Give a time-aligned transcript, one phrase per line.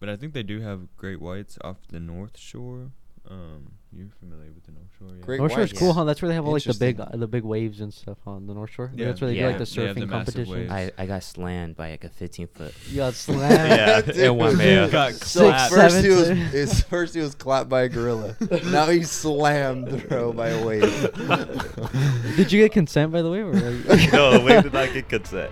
[0.00, 2.90] but I think they do have great whites off the North Shore.
[3.30, 5.24] Um, you're familiar with the North Shore, yeah?
[5.24, 5.78] Great North Shore's whites.
[5.78, 5.94] cool, Yeah.
[5.94, 6.04] huh?
[6.04, 8.46] That's where they have all like the big, uh, the big waves and stuff on
[8.46, 8.92] the North Shore.
[8.94, 9.06] Yeah.
[9.06, 9.52] That's where they Yeah.
[9.52, 10.48] do like the They have the surfing massive competitions.
[10.70, 10.70] waves.
[10.98, 12.74] I, I got slammed by like a 15 foot.
[12.90, 14.12] You got slammed.
[14.14, 14.90] Yeah, in one mail.
[14.90, 15.72] Got Six, clapped.
[15.72, 18.36] First he seven was to- his first he was clapped by a gorilla.
[18.66, 20.82] now he's slammed, bro, by a wave.
[22.36, 23.38] Did you get consent by the way?
[23.40, 25.50] Or like, no, wait did not get consent?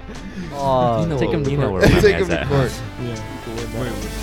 [0.52, 1.72] Aw, You know take what- him to you court.
[1.72, 2.48] where my Take man's him to at.
[2.48, 2.82] court.
[3.00, 3.38] Yeah.
[3.56, 4.21] Wait, wait.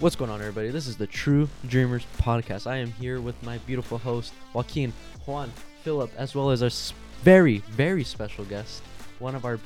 [0.00, 0.70] What's going on, everybody?
[0.70, 2.68] This is the True Dreamers podcast.
[2.68, 4.92] I am here with my beautiful host, Joaquin,
[5.26, 5.50] Juan,
[5.82, 6.70] Philip, as well as our
[7.24, 8.84] very, very special guest.
[9.18, 9.58] One of our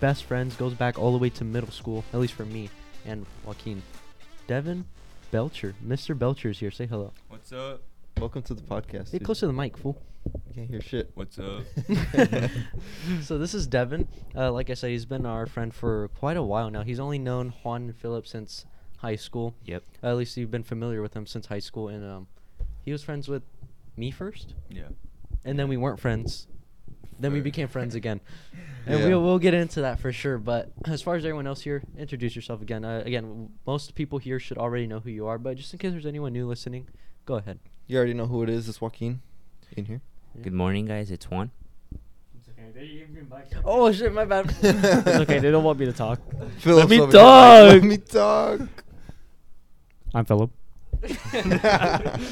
[0.00, 2.70] best friends goes back all the way to middle school, at least for me
[3.06, 3.80] and Joaquin.
[4.48, 4.84] Devon
[5.30, 5.76] Belcher.
[5.86, 6.18] Mr.
[6.18, 6.72] Belcher is here.
[6.72, 7.12] Say hello.
[7.28, 7.80] What's up?
[8.18, 9.12] Welcome to the podcast.
[9.12, 9.24] Get dude.
[9.26, 10.02] close to the mic, fool.
[10.48, 11.12] You can't hear shit.
[11.14, 11.62] What's up?
[13.22, 14.08] so this is Devon.
[14.34, 16.82] Uh, like I said, he's been our friend for quite a while now.
[16.82, 18.66] He's only known Juan and Philip since
[18.98, 19.54] high school.
[19.64, 19.82] Yep.
[20.02, 22.26] at least you've been familiar with him since high school, and um,
[22.84, 23.42] he was friends with
[23.96, 24.88] me first, Yeah.
[25.44, 26.46] and then we weren't friends.
[27.20, 28.20] Then we became friends again,
[28.86, 29.08] and Yeah.
[29.08, 30.38] we'll we'll get into that for sure.
[30.38, 32.84] But as far as everyone else here, introduce yourself again.
[32.84, 35.80] Uh, again, w- most people here should already know who you are, but just in
[35.80, 36.86] case there's anyone new listening,
[37.26, 37.58] go ahead.
[37.88, 38.68] You already know who it is.
[38.68, 39.20] It's Joaquin
[39.76, 40.00] in here.
[40.40, 41.10] Good morning, guys.
[41.10, 41.50] It's Juan.
[43.64, 44.54] Oh shit, my bad.
[44.62, 45.38] It's okay.
[45.40, 46.20] They don't want me to talk.
[46.58, 47.72] Philip's me over here like, talk.
[47.72, 48.60] Let me talk.
[50.14, 50.50] I'm Philip.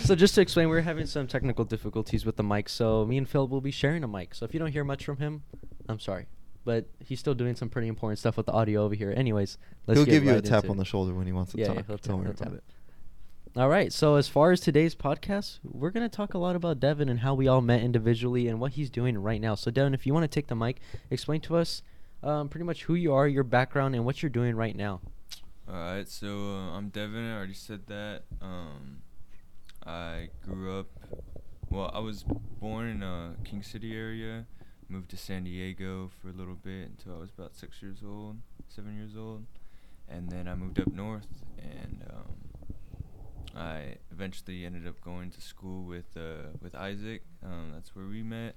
[0.02, 2.68] so just to explain, we're having some technical difficulties with the mic.
[2.68, 4.34] So me and Phil will be sharing a mic.
[4.34, 5.42] So if you don't hear much from him,
[5.88, 6.27] I'm sorry,
[6.64, 9.12] but he's still doing some pretty important stuff with the audio over here.
[9.16, 10.78] Anyways, let's He'll get give you a tap on it.
[10.78, 11.77] the shoulder when he wants to Yeah, talk.
[11.77, 12.52] yeah, he'll Don't tap- worry about tap.
[12.55, 12.64] it.
[13.56, 13.92] All right.
[13.92, 17.34] So as far as today's podcast, we're gonna talk a lot about Devon and how
[17.34, 19.55] we all met individually and what he's doing right now.
[19.55, 20.80] So Devon, if you want to take the mic,
[21.11, 21.83] explain to us
[22.22, 25.00] um, pretty much who you are, your background, and what you're doing right now.
[25.69, 27.24] All right, so uh, I'm Devon.
[27.33, 28.23] I already said that.
[28.40, 28.98] Um,
[29.85, 30.86] I grew up.
[31.70, 32.24] Well, I was
[32.61, 34.46] born in uh, King City area.
[34.89, 38.36] Moved to San Diego for a little bit until I was about six years old,
[38.68, 39.45] seven years old,
[40.08, 41.27] and then I moved up north.
[41.58, 47.23] And um, I eventually ended up going to school with uh, with Isaac.
[47.45, 48.55] Um, that's where we met.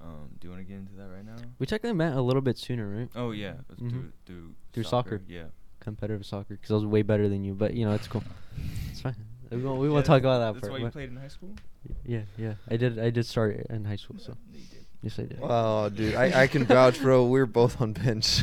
[0.00, 1.36] Um, do you want to get into that right now?
[1.58, 3.08] We technically met a little bit sooner, right?
[3.14, 3.90] Oh yeah, Mhm.
[3.90, 5.20] through through Through soccer.
[5.28, 5.44] Yeah.
[5.86, 7.54] Competitive soccer, because I was way better than you.
[7.54, 8.24] But you know, it's cool.
[8.90, 9.14] It's fine.
[9.52, 10.72] We won't, we won't talk about that That's part.
[10.72, 11.50] why you played in high school.
[12.04, 12.54] Yeah, yeah.
[12.68, 12.98] I did.
[12.98, 14.84] I did start in high school, so No, you did.
[15.02, 15.38] yes, I did.
[15.40, 17.26] Oh, dude, I, I can vouch, bro.
[17.26, 18.42] We're both on bench.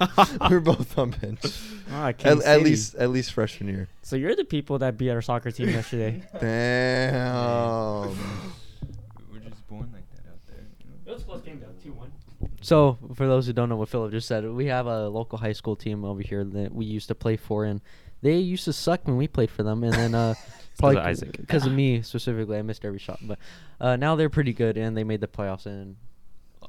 [0.50, 1.42] We're both on bench.
[1.90, 3.88] Ah, King At, at least, at least freshman year.
[4.02, 6.22] So you're the people that beat our soccer team yesterday.
[6.38, 8.08] Damn.
[9.32, 10.64] We're just born like that out there.
[10.80, 11.12] You know?
[11.14, 12.12] was a close game though, two one.
[12.60, 15.52] So, for those who don't know what Philip just said, we have a local high
[15.52, 17.80] school team over here that we used to play for, and
[18.20, 19.84] they used to suck when we played for them.
[19.84, 20.34] And then, uh,
[20.78, 21.36] probably of Isaac.
[21.36, 23.20] because of me specifically, I missed every shot.
[23.22, 23.38] But
[23.80, 25.96] uh, now they're pretty good, and they made the playoffs and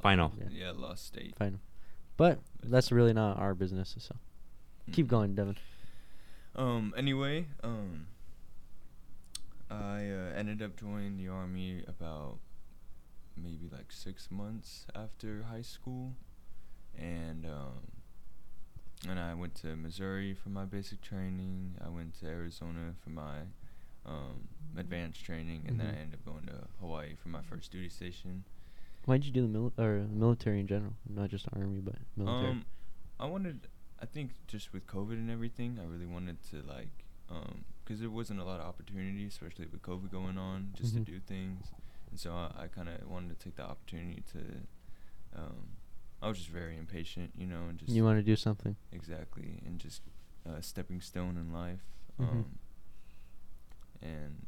[0.01, 0.31] Final.
[0.39, 0.67] Yeah.
[0.67, 1.35] Yeah, lost state.
[1.37, 1.59] final.
[2.17, 3.95] But that's really not our business.
[3.99, 4.15] So,
[4.91, 5.09] keep Mhm.
[5.09, 5.57] going, Devon.
[6.55, 6.93] Um.
[6.95, 8.05] Anyway, um.
[9.71, 12.37] I uh, ended up joining the army about
[13.43, 16.13] maybe like six months after high school,
[16.97, 17.91] and um.
[19.07, 21.75] And I went to Missouri for my basic training.
[21.81, 23.37] I went to Arizona for my
[24.05, 27.87] um, advanced training, and then I ended up going to Hawaii for my first duty
[27.87, 28.43] station.
[29.05, 32.51] Why did you do the mil- or military in general, not just army, but military?
[32.51, 32.65] Um,
[33.21, 33.69] I wanted,
[34.01, 36.91] I think, just with COVID and everything, I really wanted to like,
[37.29, 41.05] um, because there wasn't a lot of opportunity, especially with COVID going on, just Mhm.
[41.05, 41.67] to do things,
[42.11, 44.39] and so I, I kind of wanted to take the opportunity to,
[45.39, 45.67] um,
[46.21, 48.75] I was just very impatient, you know, and just you want to do something?
[48.91, 50.01] exactly, and just
[50.45, 51.81] a stepping stone in life,
[52.19, 52.29] Mhm.
[52.29, 52.45] um,
[54.01, 54.45] and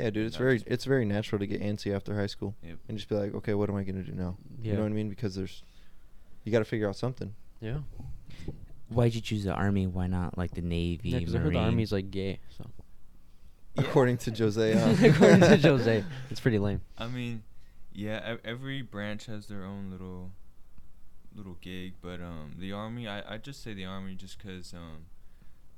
[0.00, 2.78] Yeah, dude, it's very it's very natural to get antsy after high school Yep.
[2.88, 4.38] and just be like, okay, what am I gonna do now?
[4.62, 4.70] Yeah.
[4.70, 5.08] You know what I mean?
[5.10, 5.62] Because there's,
[6.44, 7.34] you got to figure out something.
[7.60, 7.80] Yeah.
[8.88, 9.86] Why'd you choose the army?
[9.86, 11.10] Why not like the navy?
[11.10, 12.40] Yeah, because I heard the army's like gay.
[12.56, 12.68] So.
[13.74, 13.82] Yeah.
[13.82, 14.72] According to Jose.
[14.78, 15.06] huh?
[15.08, 16.80] According to Jose, it's pretty lame.
[16.98, 17.42] I mean,
[17.92, 20.30] yeah, every branch has their own little
[21.34, 25.06] little gig, but um, the army, I I just say the army just 'cause um,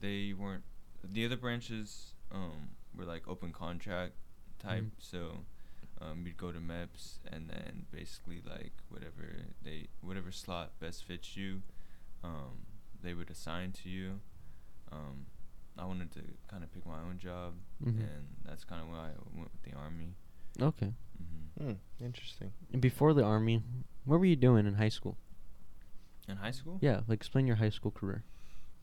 [0.00, 0.64] they weren't
[1.04, 4.14] the other branches um were like open contract
[4.58, 4.90] type, Mhm.
[4.98, 5.44] so
[6.00, 9.26] um you'd go to MEPS and then basically like whatever
[9.62, 11.62] they whatever slot best fits you,
[12.24, 12.66] um
[13.02, 14.20] they would assign to you.
[14.90, 15.26] Um,
[15.78, 17.98] I wanted to kind of pick my own job, Mhm.
[18.00, 20.14] and that's kind of why I went with the army.
[20.60, 20.92] Okay.
[21.18, 22.52] hmm Hmm, interesting.
[22.72, 23.62] And before the army,
[24.04, 25.16] what were you doing in high school?
[26.28, 26.78] In high school?
[26.80, 28.24] Yeah, like explain your high school career.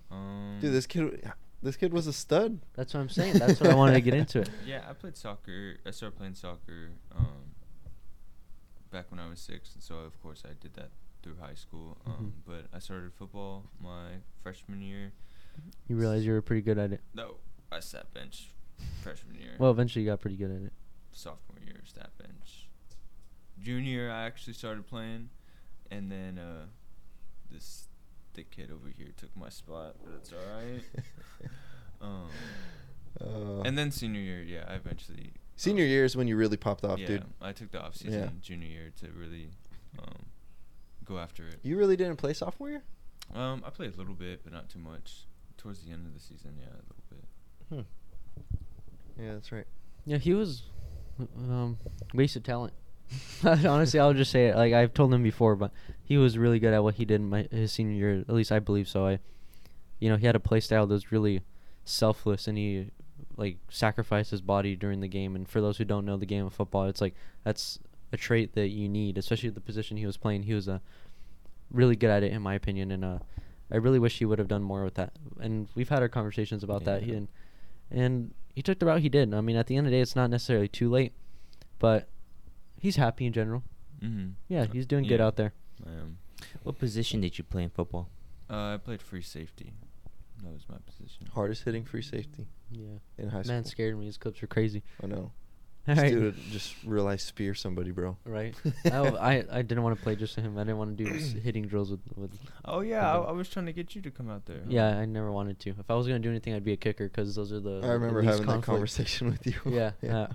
[0.09, 1.23] Um, Dude, this kid,
[1.63, 2.59] this kid was a stud.
[2.73, 3.39] That's what I'm saying.
[3.39, 4.49] That's what I wanted to get into it.
[4.65, 5.77] Yeah, I played soccer.
[5.85, 7.55] I started playing soccer um,
[8.91, 10.91] back when I was six, and so of course I did that
[11.23, 11.97] through high school.
[12.05, 12.31] Um, Mhm.
[12.45, 15.13] But I started football my freshman year.
[15.87, 17.01] You realize you were pretty good at it.
[17.13, 17.35] No,
[17.71, 18.51] I sat bench
[19.01, 19.51] freshman year.
[19.59, 20.73] Well, eventually you got pretty good at it.
[21.11, 22.67] sophomore year stat bench.
[23.59, 25.29] Junior year I actually started playing,
[25.91, 26.65] and then uh,
[27.51, 27.87] this
[28.33, 31.49] thick kid over here took my spot, but it's all right.
[32.01, 32.29] um,
[33.19, 35.33] Uh, and then senior year, yeah, I eventually.
[35.57, 37.25] senior year is when you really popped off, yeah, dude.
[37.41, 38.29] I took the off season Yeah.
[38.41, 39.49] junior year to really
[39.99, 40.25] um,
[41.03, 41.59] go after it.
[41.61, 42.83] You really didn't play sophomore year?
[43.35, 45.25] Um, I played a little bit, but not too much.
[45.61, 47.85] Towards the end of the season, yeah, a little bit.
[47.85, 49.23] Hmm.
[49.23, 49.67] Yeah, that's right.
[50.05, 50.63] Yeah, he was
[51.37, 51.77] um,
[52.15, 52.73] wasted talent.
[53.43, 54.55] Honestly, I'll just say it.
[54.55, 55.71] Like I've told him before, but
[56.03, 58.19] he was really good at what he did in my, his senior year.
[58.21, 59.05] At least I believe so.
[59.05, 59.19] I,
[59.99, 61.41] you know, he had a play style that was really
[61.83, 62.87] selfless, and he
[63.37, 65.35] like sacrificed his body during the game.
[65.35, 67.13] And for those who don't know the game of football, it's like
[67.43, 67.77] that's
[68.11, 70.43] a trait that you need, especially the position he was playing.
[70.43, 70.81] He was a
[71.69, 73.19] really good at it, in my opinion, and uh,
[73.71, 75.13] I really wish he would have done more with that.
[75.39, 77.03] And we've had our conversations about that.
[77.03, 77.17] He, Yeah.
[77.17, 77.27] and
[77.89, 79.33] and he took the route he did.
[79.33, 81.13] I mean, at the end of the day, it's not necessarily too late,
[81.79, 82.07] but
[82.79, 83.63] he's happy in general.
[84.01, 84.29] Mm-hmm.
[84.49, 85.53] Yeah, he's doing good out there.
[85.85, 86.17] I am.
[86.63, 88.09] What position did you play in football?
[88.49, 89.73] Uh, I played free safety.
[90.43, 91.27] That was my position.
[91.33, 93.53] Hardest hitting free safety Yeah, in high school.
[93.53, 94.05] man scared me.
[94.07, 94.81] His clips were crazy.
[95.03, 95.31] I know.
[95.87, 96.11] All This right.
[96.13, 98.15] dude would just realize spear somebody, bro.
[98.23, 98.53] Right.
[98.91, 100.57] Oh, I I didn't want to play just to him.
[100.57, 101.09] I didn't want to do
[101.43, 102.37] hitting drills with with.
[102.65, 104.61] Oh yeah, I, I was trying to get you to come out there.
[104.67, 105.71] Yeah, I never wanted to.
[105.71, 107.81] If I was gonna do anything, I'd be a kicker because those are the.
[107.83, 109.55] I remember least having that conversation with you.
[109.65, 110.27] Yeah, yeah.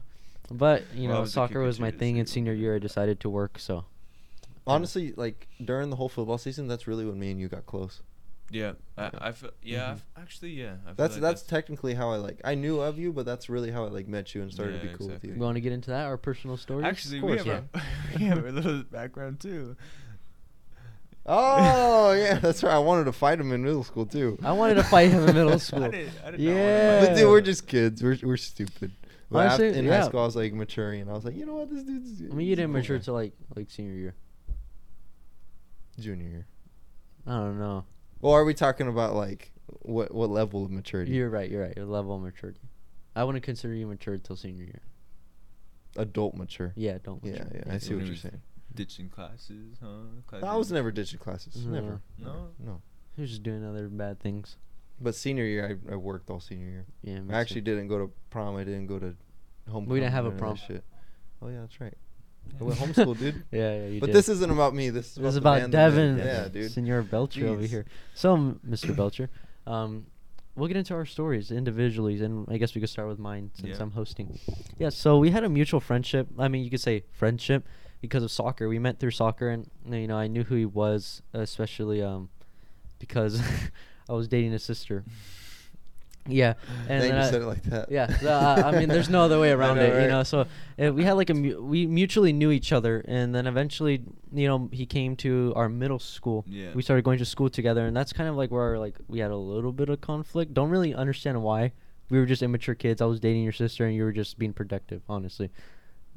[0.50, 2.74] But you Well, know, was soccer was my thing see in senior year.
[2.76, 3.58] I decided to work.
[3.58, 3.84] So.
[4.66, 8.02] Honestly, like during the whole football season, that's really when me and you got close.
[8.50, 9.18] Yeah, I, Okay.
[9.20, 9.90] I feel, yeah, Mhm.
[9.92, 10.76] I've- actually, yeah.
[10.86, 12.40] I That's like that's technically how I like.
[12.44, 14.86] I knew of you, but that's really how I like met you and started to
[14.86, 15.14] be cool exactly.
[15.14, 15.40] with You you.
[15.40, 16.06] want to get into that?
[16.06, 16.86] Our personal stories.
[16.86, 17.60] Actually, Of we have, yeah.
[17.74, 17.80] a,
[18.18, 19.76] we have a little background too.
[21.28, 22.74] Oh yeah, that's right.
[22.74, 24.38] I wanted to fight him in middle school too.
[24.44, 25.90] I wanted to fight him in middle I school.
[25.90, 27.04] did, I did Yeah.
[27.06, 28.00] But dude, we're just kids.
[28.02, 28.92] We're we're stupid.
[29.28, 30.02] But af- Honestly, in yeah.
[30.02, 32.22] high school, I was like maturing, and I was like, you know what, this dude's.
[32.30, 33.04] I mean, you didn't cool mature guy.
[33.04, 34.14] till like like senior year.
[35.98, 36.46] junior year.
[37.26, 37.84] I don't know.
[38.20, 39.52] Well, are we talking about like
[39.82, 41.12] what what level of maturity?
[41.12, 41.50] You're right.
[41.50, 41.76] You're right.
[41.76, 42.60] Your level of maturity.
[43.14, 44.82] I wouldn't consider you mature till senior year.
[45.96, 46.72] Adult mature.
[46.76, 47.24] Yeah, don't.
[47.24, 47.62] Yeah, mature.
[47.66, 48.42] yeah, I see what you're saying.
[48.74, 50.42] Ditching classes, huh?
[50.42, 51.64] I was never ditching classes.
[51.64, 51.72] No.
[51.72, 52.00] Never.
[52.18, 52.48] No?
[52.62, 52.82] No.
[53.14, 54.56] He was just doing other bad things.
[55.00, 56.86] But senior year, I, I worked all senior year.
[57.02, 57.20] Yeah.
[57.30, 57.72] I actually too.
[57.72, 58.56] didn't go to prom.
[58.56, 59.14] I didn't go to
[59.70, 59.86] home.
[59.86, 60.56] We didn't have a prom.
[60.56, 60.84] Shit.
[61.40, 61.94] Oh yeah, that's right.
[62.60, 63.44] I went homeschool, dude.
[63.52, 63.86] Yeah, yeah.
[63.88, 64.14] You but did.
[64.16, 64.90] this isn't about me.
[64.90, 66.18] This is This is about band that did Devon.
[66.18, 66.72] Yeah, dude.
[66.72, 67.84] Senor Belcher over here.
[68.14, 68.94] So, Mr.
[68.96, 69.28] Belcher,
[69.66, 70.06] um,
[70.54, 73.76] we'll get into our stories individually, and I guess we could start with mine since
[73.76, 73.82] Yeah.
[73.82, 74.38] I'm hosting.
[74.78, 74.88] Yeah.
[74.88, 76.28] So we had a mutual friendship.
[76.38, 77.66] I mean, you could say friendship
[78.00, 78.68] because of soccer.
[78.68, 82.30] We met through soccer, and you know, I knew who he was, especially um,
[82.98, 83.42] because
[84.08, 85.04] I was dating his sister.
[86.28, 86.54] Yeah,
[86.88, 87.90] and then you I- said it like that.
[87.90, 90.22] yeah, so, uh, I mean, there's no other way around know, it, you know.
[90.22, 90.46] So
[90.82, 94.02] uh, we had like a mu- we mutually knew each other, and then eventually,
[94.32, 96.44] you know, he came to our middle school.
[96.48, 96.72] Yeah.
[96.74, 99.30] We started going to school together, and that's kind of like where like we had
[99.30, 100.54] a little bit of conflict.
[100.54, 101.72] Don't really understand why.
[102.08, 103.00] We were just immature kids.
[103.02, 105.50] I was dating your sister, and you were just being protective, honestly.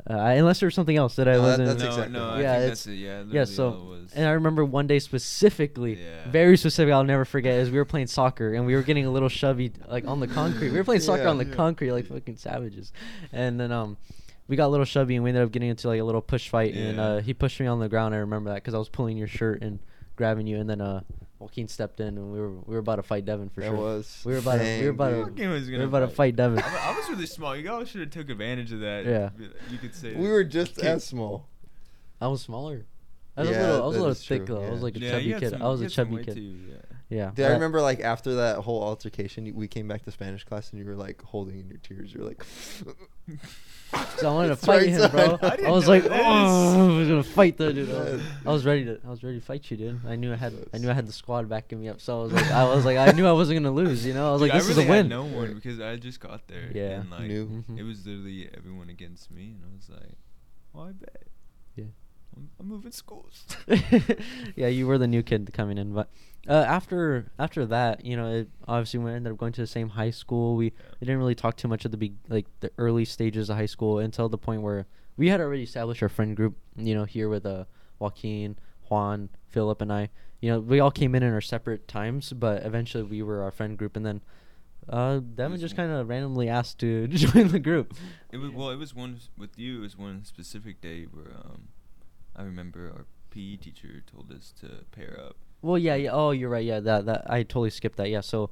[0.09, 1.67] Uh, unless there was something else that I No, that- wasn't.
[1.67, 2.93] that's no, exactly no, I Yeah, think it's- that's it.
[2.95, 4.13] Yeah, yeah, so was.
[4.15, 6.29] and I remember one day specifically, Yeah.
[6.31, 6.93] very specific.
[6.93, 7.59] I'll never forget.
[7.59, 10.27] Is we were playing soccer and we were getting a little shovey like on the
[10.27, 10.71] concrete.
[10.71, 11.29] We were playing soccer Yeah.
[11.29, 11.53] on the Yeah.
[11.55, 12.91] concrete like fucking savages,
[13.33, 13.97] and then um,
[14.47, 16.49] we got a little shovey and we ended up getting into like a little push
[16.49, 16.73] fight.
[16.73, 18.15] And uh, he pushed me on the ground.
[18.15, 19.79] I remember that because I was pulling your shirt and
[20.15, 21.01] grabbing you, and then uh,
[21.39, 23.77] Joaquin stepped in and we were we were about to fight Devon for that sure.
[23.77, 24.21] was.
[24.25, 25.25] We were about to- we were about to- dude.
[25.29, 26.59] Joaquin was we gonna were about to fight Devon.
[26.59, 27.55] I, I was really small.
[27.55, 29.05] You guys should have took advantage of that.
[29.05, 29.29] Yeah.
[29.71, 30.13] You could say.
[30.15, 30.29] We that.
[30.31, 30.87] were just Okay.
[30.89, 31.47] as small.
[32.19, 32.85] I was smaller.
[33.37, 34.65] I was Yeah, a little, I was a little is thick true, though.
[34.65, 35.49] I was like a yeah, chubby kid.
[35.51, 36.35] some- I was a chubby kid.
[36.35, 36.75] Too, yeah.
[37.11, 37.31] Yeah.
[37.33, 40.79] Dude, I remember like after that whole altercation, we came back to Spanish class and
[40.79, 42.13] you were like holding in your tears.
[42.13, 42.45] You were like,
[44.17, 45.11] So I wanted to fight right, him, son.
[45.11, 45.39] bro.
[45.41, 47.89] I I, was like, oh, I was gonna fight the dude.
[47.89, 50.01] I was, I was ready to, I was ready to fight you, dude.
[50.05, 52.01] I knew I had, I knew I had the squad backing me up.
[52.01, 54.05] So I was like, I was like, I knew I wasn't gonna lose.
[54.05, 55.05] You know, I was Dude, like, this I really is a win.
[55.05, 56.69] Had no one because I just got there.
[56.73, 57.01] Yeah.
[57.01, 57.63] And like, New.
[57.69, 57.79] Mhm.
[57.79, 60.17] it was literally everyone against me, and I was like,
[60.73, 61.28] "Well, I bet."
[62.39, 62.47] Yeah.
[62.59, 63.45] I'm, moving schools.
[64.55, 66.09] yeah, you were the new kid coming in, but
[66.47, 69.89] uh, after after that, you know, it, obviously we ended up going to the same
[69.89, 70.55] high school.
[70.55, 73.57] We we didn't really talk too much at the be- like the early stages of
[73.57, 76.57] high school until the point where we had already established our friend group.
[76.75, 77.65] You know, here with uh
[77.99, 78.57] Joaquin,
[78.89, 80.09] Juan, Philip, and I.
[80.41, 83.51] You know, we all came in in our separate times, but eventually we were our
[83.51, 84.21] friend group, and then
[84.87, 87.93] uh Devon just kind of randomly asked to join the group.
[88.31, 88.69] It was well.
[88.69, 89.79] It was one with you.
[89.79, 91.67] It was one specific day where um,
[92.35, 95.35] I remember our PE teacher told us to pair up.
[95.61, 96.11] Well, yeah, yeah.
[96.11, 96.63] Oh, you're right.
[96.63, 98.09] Yeah, that that I totally skipped that.
[98.09, 98.49] Yeah, so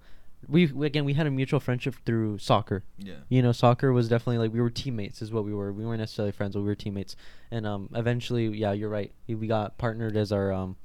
[0.47, 2.83] we, again we had a mutual friendship through soccer.
[2.99, 3.15] Yeah.
[3.29, 5.71] You know, soccer was definitely like we were teammates, is what we were.
[5.71, 7.15] We weren't necessarily friends, but we were teammates.
[7.49, 9.11] And um, eventually, yeah, you're right.
[9.27, 10.75] We, we got partnered as our um,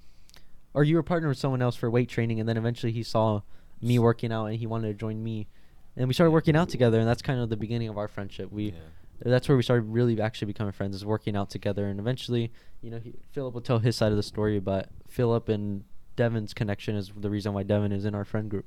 [0.75, 3.43] or you were partnered with someone else for weight training, and then eventually he saw
[3.81, 5.49] me working out, and he wanted to join me,
[5.97, 8.51] and we started working out together, and that's kind of the beginning of our friendship.
[8.51, 8.79] We Yeah.
[9.25, 11.87] That's where we started really actually becoming friends is working out together.
[11.87, 15.49] And eventually you know he, philip will tell his side of the story but philip
[15.49, 15.85] and
[16.17, 18.67] devon's connection is the reason why devon is in our friend group.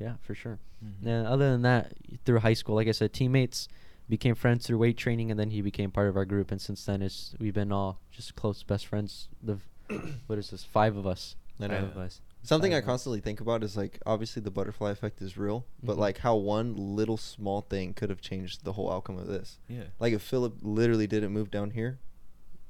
[0.00, 0.14] Yeah.
[0.22, 0.58] For sure.
[0.84, 1.06] Mhm.
[1.06, 1.92] and other than that
[2.24, 3.68] through high school like i said teammates
[4.08, 6.50] became friends through weight training and then he became part of our group.
[6.50, 9.28] And since then it's we've been all just close best friends.
[9.42, 9.58] The
[10.26, 10.64] what is this?
[10.64, 11.36] Five of us.
[11.58, 12.20] Five of us.
[12.44, 12.90] Something I Five of us.
[12.92, 16.00] constantly think about is like obviously the butterfly effect is real, but Mhm.
[16.00, 19.58] like how one little small thing could have changed the whole outcome of this.
[19.68, 19.84] Yeah.
[20.00, 22.00] Like if Philip literally didn't move down here,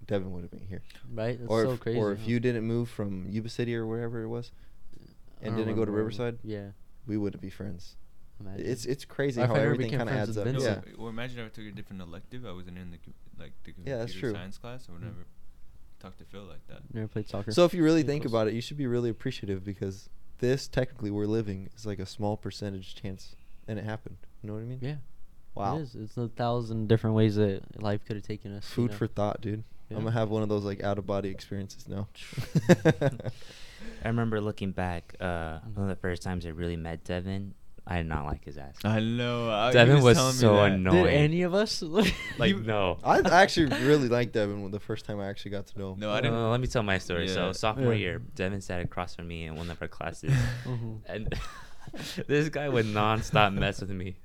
[0.06, 0.82] Devon would have been here.
[1.10, 2.24] right that's or so if, crazy or if huh?
[2.26, 4.52] you didn't move from Yuba City or wherever it was,
[5.40, 6.72] and don't didn't go to remember where we- Riverside, yeah
[7.06, 7.96] we wouldn't be friends.
[8.40, 8.66] imagine.
[8.66, 10.52] It's it's crazy Our how friend everything kind of friends adds with up.
[10.54, 10.86] No, Vincent.
[10.98, 11.02] Yeah.
[11.04, 12.44] Or imagine if I took a different elective.
[12.44, 12.98] I wasn't in the
[13.38, 14.32] like the Yeah, that's computer true.
[14.34, 14.88] science class.
[14.88, 15.12] or whatever.
[15.22, 15.24] Mm.
[16.02, 16.80] Never talk to Phil like that.
[16.92, 19.64] never played soccer So if you really think about it, you should be really appreciative
[19.64, 23.36] because this technically we're living is like a small percentage chance,
[23.68, 24.16] and it happened.
[24.42, 24.78] You know what I mean?
[24.80, 24.96] yeah
[25.54, 25.76] Wow.
[25.76, 25.94] It is.
[25.94, 28.64] It's a thousand different ways that life could have taken us.
[28.64, 28.96] you Food know?
[28.96, 29.64] for thought, dude.
[29.90, 29.98] Yeah.
[29.98, 32.08] I'm gonna have one of those like out of body experiences now.
[34.04, 37.54] I remember looking back, uh, one of the first times I really met Devon,
[37.86, 38.76] I did not like his ass.
[38.84, 39.50] I know.
[39.50, 41.04] I, Devon was telling me so annoying.
[41.04, 41.82] Did any of us?
[42.38, 42.98] Like, He- no.
[43.02, 45.98] I actually really liked Devon when the first time I actually got to know him.
[46.00, 46.36] No, I didn't.
[46.36, 47.26] Uh, let me tell my story.
[47.26, 47.34] Yeah.
[47.34, 47.98] So sophomore Yeah.
[48.00, 50.32] year, Devon sat across from me in one of our classes,
[50.64, 51.00] Mhm.
[51.06, 51.34] and
[52.28, 54.16] this guy would nonstop mess with me.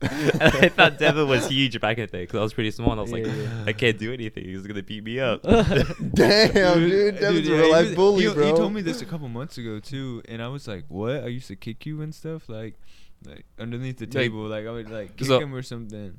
[0.10, 2.92] and I thought Devon was huge back in the day because I was pretty small,
[2.92, 3.64] and I was like, Yeah, yeah.
[3.66, 4.44] I can't do anything.
[4.44, 5.42] He's gonna beat me up.
[5.42, 5.58] Damn,
[6.88, 8.46] dude, Devon's a yeah, real he life was- bully, he, bro.
[8.46, 11.16] He told me this a couple months ago too, and I was like, "What?
[11.24, 12.76] I used to kick you and stuff, like,
[13.26, 16.18] like underneath the table, like I would like kick So- him or something."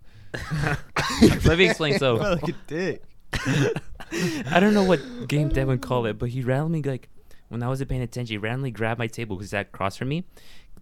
[1.46, 1.98] Let me explain.
[2.00, 3.04] So, Felt like a dick.
[4.52, 7.10] I don't know what game Devon called it, but he randomly like
[7.50, 10.08] when I wasn't paying attention, he randomly grabbed my table because that sat across from
[10.10, 10.24] me,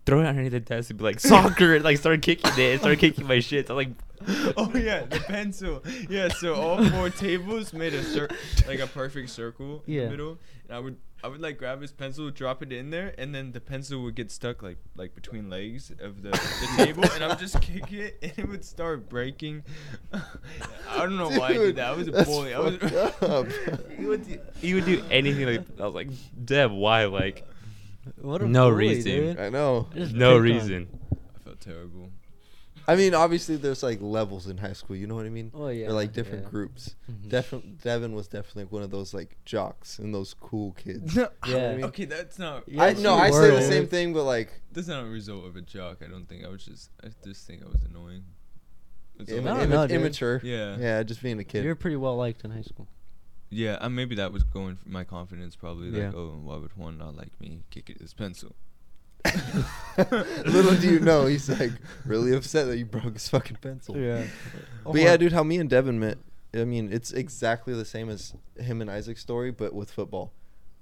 [0.06, 2.79] throw it underneath the desk, and be like soccer, and like start kicking it, and
[2.82, 3.70] start kicking my shit.
[3.70, 3.89] I'm like,
[4.58, 5.84] oh yeah, the pencil.
[6.10, 8.29] Yeah, so all four tables made a cir-
[8.68, 10.03] like a perfect circle in Yeah.
[10.06, 10.38] the middle,
[10.68, 13.51] and I would I would like grab his pencil, drop it in there, and then
[13.51, 17.27] the pencil would get stuck like like between legs of the, the table, and I
[17.27, 19.63] would just kick it, and it would start breaking.
[20.13, 21.88] I don't know why I did that.
[21.94, 22.53] I was a that's bully.
[22.53, 22.75] I was.
[23.98, 25.46] he would do, he would do anything.
[25.46, 26.10] Like I was like,
[26.46, 27.06] Dev, why?
[27.06, 27.46] Like
[28.22, 29.12] What a No bully, reason.
[29.12, 29.39] dude.
[29.39, 29.88] I know.
[29.94, 30.41] Just no picked on.
[30.41, 31.00] reason.
[31.36, 32.10] I felt terrible.
[32.88, 34.96] I mean, obviously, there's like levels in high school.
[34.96, 35.51] You know what I mean?
[35.53, 36.50] Oh, yeah, Or like different yeah.
[36.50, 36.96] groups.
[37.12, 37.29] Mhm.
[37.29, 41.15] Definitely, Devon was definitely one of those like jocks and those cool kids.
[41.15, 41.75] No, Yeah.
[41.75, 42.63] mean- Okay, that's not.
[42.68, 43.70] Yeah, I no, you I say were, the dude.
[43.70, 45.98] same thing, but like That's not a result of a jock.
[46.03, 46.44] I don't think.
[46.46, 46.89] I was just.
[47.03, 48.24] I just think I was annoying.
[49.20, 49.56] That's im- all.
[49.56, 49.98] No, imma- no, dude.
[49.98, 50.41] immature.
[50.44, 50.77] Yeah.
[50.79, 51.65] Yeah, just being a kid.
[51.65, 52.88] You're pretty well liked in high school.
[53.51, 55.56] Yeah, uh, maybe that was going for my confidence.
[55.56, 56.20] Probably like, Yeah.
[56.20, 57.63] oh, why would Juan not like me?
[57.72, 58.56] Kick at his pencil.
[60.46, 61.72] Little do you know, he's like
[62.06, 63.98] really upset that you broke his fucking pencil.
[63.98, 64.24] Yeah.
[64.86, 66.18] But yeah, dude, how me and Devon met.
[66.53, 70.32] I mean, it's exactly the same as him and Isaac's story, but with football.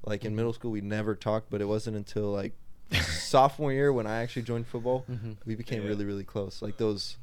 [0.05, 2.53] Like in middle school, we never talked, but it wasn't until like
[3.01, 5.37] sophomore year when I actually joined football, Mhm.
[5.45, 5.89] we became Yeah.
[5.89, 6.61] really, really close.
[6.61, 7.17] Like those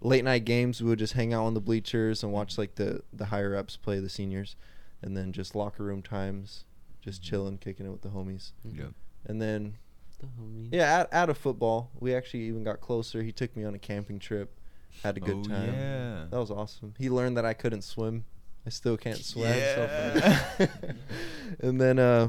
[0.00, 3.02] late night games, we would just hang out on the bleachers and watch like the
[3.12, 4.56] the higher ups play the seniors,
[5.02, 6.64] and then just locker room times,
[7.00, 8.52] just chilling, kicking it with the homies.
[8.66, 8.78] Mhm.
[8.78, 8.84] Yeah.
[9.26, 9.76] And then
[10.20, 10.68] The homie.
[10.72, 13.22] yeah, out, out of football, we actually even got closer.
[13.22, 14.52] He took me on a camping trip,
[15.02, 15.72] had a good oh, time.
[15.74, 16.26] Yeah.
[16.30, 16.94] That was awesome.
[16.98, 18.24] He learned that I couldn't swim.
[18.66, 19.56] I still can't swim.
[19.56, 20.38] Yeah.
[20.38, 20.68] funny.
[21.60, 22.28] and then uh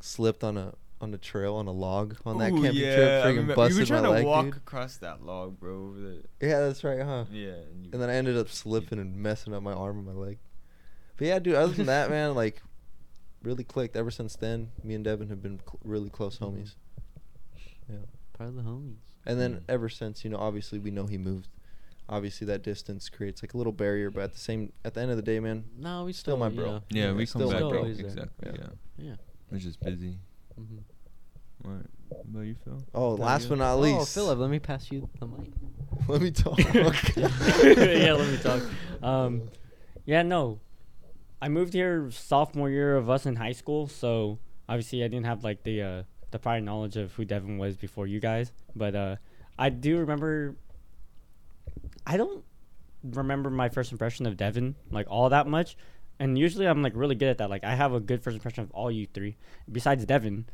[0.00, 3.24] slipped on a on a trail on a log on that camping yeah, trip.
[3.24, 4.56] I Freaking remember- busted You were trying my to leg, walk dude.
[4.56, 5.74] across that log, bro.
[5.74, 6.22] Over the.
[6.40, 7.24] Yeah, that's right, huh?
[7.30, 7.48] Yeah.
[7.48, 10.38] And, And then I ended up slipping and messing up my arm and my leg.
[11.16, 11.54] But yeah, dude.
[11.54, 12.62] Other than that, man, like
[13.42, 13.96] really clicked.
[13.96, 16.52] Ever since then, me and Devon have been cl- really close Mhm.
[16.52, 16.74] homies.
[17.88, 17.96] Yeah.
[18.32, 18.96] Part of the homies.
[19.26, 21.48] And then ever since, you know, obviously we know he moved.
[22.08, 25.10] Obviously that distance creates like a little barrier, but at the same at the end
[25.10, 26.64] of the day, man, No, we Still still, my bro.
[26.64, 27.70] know, yeah, yeah, we still come my back, bro.
[27.70, 27.84] bro.
[27.84, 28.28] Exactly.
[28.44, 28.52] Yeah.
[28.58, 28.66] Yeah.
[28.98, 29.10] Yeah.
[29.12, 29.20] Mm-hmm.
[29.52, 30.18] We're just busy.
[30.56, 30.78] hmm
[31.62, 31.86] Right.
[32.08, 32.82] What about you, Phil?
[32.94, 33.48] Oh, About last you?
[33.50, 34.12] but not Oh, least.
[34.14, 35.48] Philip, let me pass you the mic.
[36.08, 36.58] Let me talk.
[37.16, 38.62] yeah, let me talk.
[39.02, 39.42] Um,
[40.04, 40.60] yeah, no.
[41.44, 45.44] I moved here sophomore year of us in high school, so obviously I didn't have
[45.44, 49.16] like the uh, the prior knowledge of who Devon was before you guys, but uh,
[49.58, 50.56] I do remember.
[52.06, 52.42] I don't
[53.02, 55.76] remember my first impression of Devon like all that much,
[56.18, 57.50] and usually I'm like really good at that.
[57.50, 59.36] Like I have a good first impression of all you three,
[59.70, 60.46] besides Devon,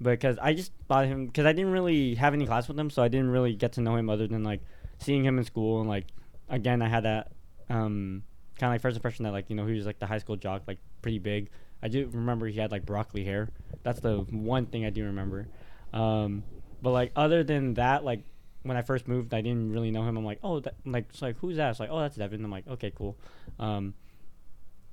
[0.00, 3.02] because I just thought him because I didn't really have any class with him, so
[3.02, 4.60] I didn't really get to know him other than like
[5.00, 6.06] seeing him in school and like
[6.48, 7.32] again I had that
[7.68, 8.22] um
[8.58, 10.36] kind of like first impression that like you know he was like the high school
[10.36, 11.50] jock like pretty big.
[11.82, 13.50] I do remember he had like broccoli hair.
[13.82, 15.48] That's the one thing I do remember.
[15.92, 16.42] Um,
[16.82, 18.20] but like other than that, like
[18.62, 20.16] when I first moved, I didn't really know him.
[20.16, 21.70] I'm like, oh, that, like it's like who's that?
[21.70, 22.44] It's like, oh, that's Devon.
[22.44, 23.16] I'm like, okay, cool.
[23.58, 23.94] Um,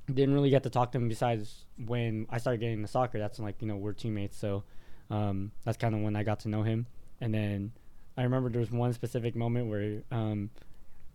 [0.08, 3.20] didn't really get to talk to him besides when I started getting into soccer.
[3.20, 4.64] That's when, like you know we're teammates, so
[5.10, 6.88] um, that's kind of when I got to know him.
[7.22, 7.72] And then
[8.18, 10.50] I remember there was one specific moment where um,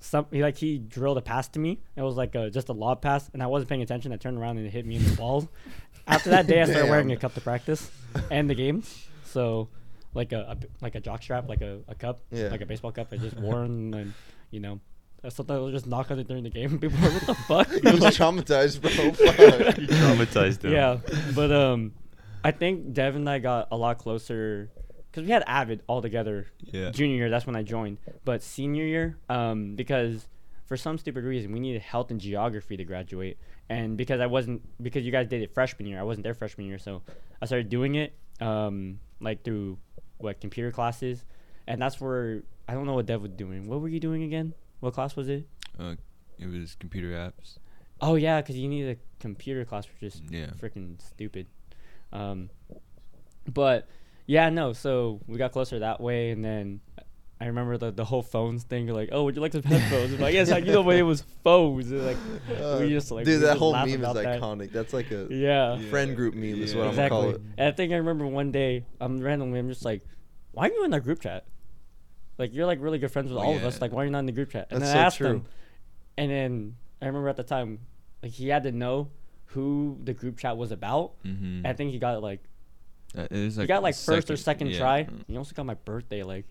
[0.01, 1.81] some he, like he drilled a pass to me.
[1.97, 4.13] It was like a, just a lob pass, and I wasn't paying attention.
[4.13, 5.47] I turned around and it hit me in the balls.
[6.07, 7.91] After that day, I started wearing a cup to practice
[8.31, 9.07] and the games.
[9.25, 9.69] So
[10.15, 12.49] like a like a jock strap, like a, a cup, Yeah.
[12.49, 13.09] like a baseball cup.
[13.13, 14.15] I just wore and then
[14.51, 14.81] you know.
[15.29, 16.79] Sometimes I'll just knock on it during the game.
[16.81, 17.69] People are what the fuck?
[17.73, 18.91] He was traumatized, bro.
[18.93, 20.73] You traumatized him.
[20.73, 20.99] Yeah,
[21.35, 21.93] but um,
[22.45, 24.71] I think Dev and I got a lot closer
[25.19, 26.47] because we had Avid all together.
[26.61, 26.91] Yeah.
[26.91, 27.99] Junior year, that's when I joined.
[28.25, 30.27] But senior year, um, because
[30.67, 34.63] for some stupid reason we needed health and geography to graduate, and because I wasn't
[34.83, 37.03] because you guys did it freshman year, I wasn't there freshman year, so
[37.43, 39.79] I started doing it um like through
[40.19, 41.25] what computer classes,
[41.67, 43.67] and that's where I don't know what Dev was doing.
[43.69, 44.55] What were you doing again?
[44.81, 45.49] What class was it?
[45.79, 45.95] Uh,
[46.39, 47.59] it was computer apps.
[48.01, 50.51] Oh yeah, because you need a computer class, which is Yeah.
[50.61, 51.47] freaking stupid.
[52.13, 52.51] Um,
[53.53, 53.89] but
[54.29, 54.73] yeah, no.
[54.75, 56.81] So we got closer that way, and then
[57.41, 58.87] I remember the the whole phones thing.
[58.87, 60.13] You're like, oh, would you like some headphones?
[60.13, 61.91] I'm like, yes, I, you know, when it was phones.
[61.91, 62.17] and, like,
[62.61, 64.41] Uh, we just like dude, that whole meme is that.
[64.41, 64.71] iconic.
[64.71, 65.91] That's like a Yeah, Yeah.
[65.91, 66.79] friend group meme, is Yeah.
[66.81, 67.45] what I'm gonna call exactly.
[67.49, 67.55] it.
[67.59, 70.03] And I think I remember one day, I'm randomly, I'm just like,
[70.53, 71.45] why are you in our group chat?
[72.37, 73.81] Like you're like really good friends with Oh, all of us.
[73.81, 74.69] Like why are you not in the group chat?
[74.71, 75.27] And That's then I so asked true.
[75.29, 75.45] him,
[76.19, 77.81] and then I remember at the time,
[78.23, 79.09] like he had to know
[79.47, 81.13] who the group chat was about.
[81.25, 81.67] Mm-hmm.
[81.67, 82.41] I think he got like
[83.17, 85.05] Uh, it was he like got like the first or second yeah, try.
[85.05, 85.25] mm.
[85.27, 86.23] He also got my birthday.
[86.23, 86.45] Like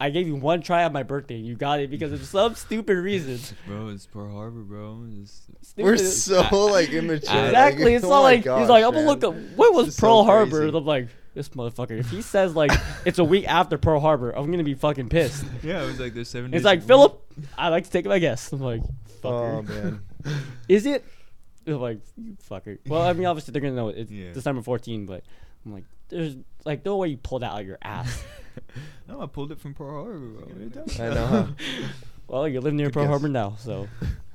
[0.00, 1.36] I gave you one try on my birthday.
[1.36, 3.38] You got it because of some stupid reason.
[3.66, 5.04] Bro, it's Pearl Harbor, bro.
[5.20, 5.84] It's, Stupid.
[5.84, 7.44] We're so like immature.
[7.44, 7.94] exactly.
[7.96, 10.22] it's oh not my like he's like I'm gonna look up what was This Pearl
[10.22, 10.66] so Harbor.
[10.66, 11.98] And I'm like this motherfucker.
[11.98, 12.72] If he says like
[13.04, 15.44] it's a week after Pearl Harbor, I'm gonna be fucking pissed.
[15.62, 16.54] yeah, it was like there's seven.
[16.54, 16.82] It's like.
[16.82, 17.22] Philip.
[17.58, 18.52] I like to take my guess.
[18.52, 18.82] I'm like,
[19.22, 19.58] fucker.
[19.58, 20.00] Oh man.
[20.68, 21.04] Is it?
[21.64, 22.00] They're like,
[22.48, 22.78] fucker.
[22.86, 23.98] Well, I mean, obviously they're gonna know it.
[23.98, 24.32] it's Yeah.
[24.32, 25.22] December 14, but
[25.64, 28.22] I'm like, there's like no way you pulled that out of your ass.
[29.08, 30.46] no, I pulled it from Pearl Harbor, bro.
[30.46, 31.24] What are you talking I know.
[31.24, 31.46] about?
[31.46, 31.88] huh?
[32.28, 33.10] well, you live near Good Pearl guess.
[33.10, 33.88] Harbor now, so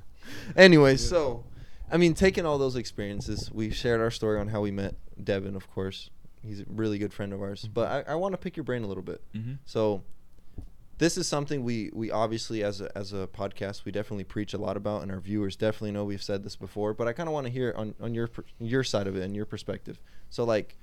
[0.55, 1.43] Anyway, so
[1.91, 5.55] I mean, taking all those experiences, we shared our story on how we met Devin.
[5.55, 6.09] Of course,
[6.41, 7.67] he's a really good friend of ours.
[7.71, 9.21] But I, I want to pick your brain a little bit.
[9.35, 9.53] Mm-hmm.
[9.65, 10.03] So
[10.97, 14.57] this is something we we obviously as a as a podcast we definitely preach a
[14.57, 16.93] lot about, and our viewers definitely know we've said this before.
[16.93, 19.23] But I kind of want to hear on on your per- your side of it
[19.23, 19.99] and your perspective.
[20.29, 20.77] So like,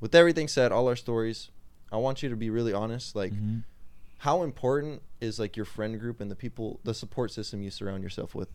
[0.00, 1.50] with everything said, all our stories,
[1.92, 3.14] I want you to be really honest.
[3.16, 3.58] Like, Mm-hmm.
[4.18, 8.02] how important is like your friend group and the people, the support system you surround
[8.02, 8.48] yourself with?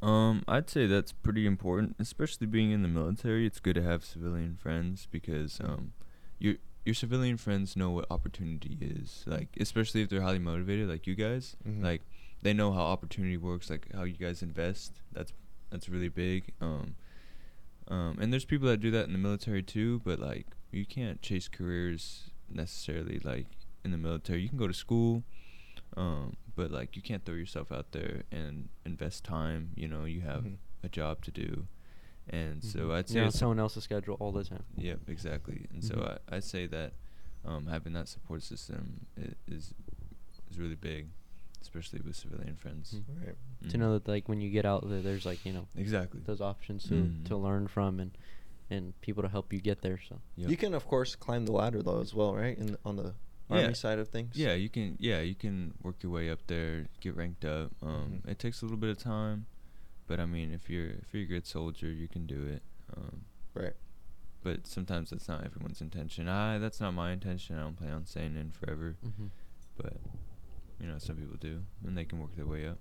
[0.00, 3.46] Um, I'd say that's pretty important, especially being in the military.
[3.46, 5.92] It's good to have civilian friends because um,
[6.38, 9.22] your your civilian friends know what opportunity is.
[9.26, 11.56] Like, especially if they're highly motivated, like you guys.
[11.68, 11.84] Mhm.
[11.84, 12.02] Like,
[12.42, 13.70] they know how opportunity works.
[13.70, 15.00] Like how you guys invest.
[15.12, 15.32] That's
[15.70, 16.52] that's really big.
[16.60, 16.96] Um,
[17.88, 20.00] um, and there's people that do that in the military too.
[20.04, 23.46] But like, you can't chase careers necessarily like
[23.84, 24.42] in the military.
[24.42, 25.24] You can go to school.
[25.96, 29.70] Um, but like you can't throw yourself out there and invest time.
[29.74, 30.56] You know, you have Mhm.
[30.82, 31.66] a job to do,
[32.28, 32.94] and so Mhm.
[32.94, 34.64] I'd say You're on someone else's schedule all the time.
[34.76, 35.66] Yep, exactly.
[35.72, 36.18] And so Mhm.
[36.30, 36.94] I I say that
[37.44, 39.06] um, having that support system
[39.46, 39.74] is
[40.48, 41.08] is really big,
[41.62, 42.94] especially with civilian friends.
[42.94, 43.26] Mhm.
[43.26, 43.36] Right.
[43.70, 43.80] To Mhm.
[43.80, 46.84] know that like when you get out there, there's like you know exactly those options
[46.88, 47.24] to Mhm.
[47.26, 48.12] to learn from and
[48.70, 49.98] and people to help you get there.
[50.08, 50.50] So Yep.
[50.50, 52.56] You can of course climb the ladder though as well, right?
[52.58, 53.14] In on the
[53.50, 53.62] Yeah.
[53.62, 54.36] army side of things.
[54.36, 54.96] Yeah, you can.
[54.98, 57.72] Yeah, you can work your way up there, get ranked up.
[57.82, 58.28] Um, Mhm.
[58.28, 59.46] It takes a little bit of time,
[60.06, 62.62] but I mean, if you're if you're a good soldier, you can do it.
[62.96, 63.74] Um, Right.
[64.42, 66.28] but sometimes that's not everyone's intention.
[66.28, 67.56] I that's not my intention.
[67.56, 68.96] I don't plan on staying in forever.
[69.04, 69.30] Mhm.
[69.76, 69.96] But
[70.80, 72.78] you know, some people do, and they can work their way up.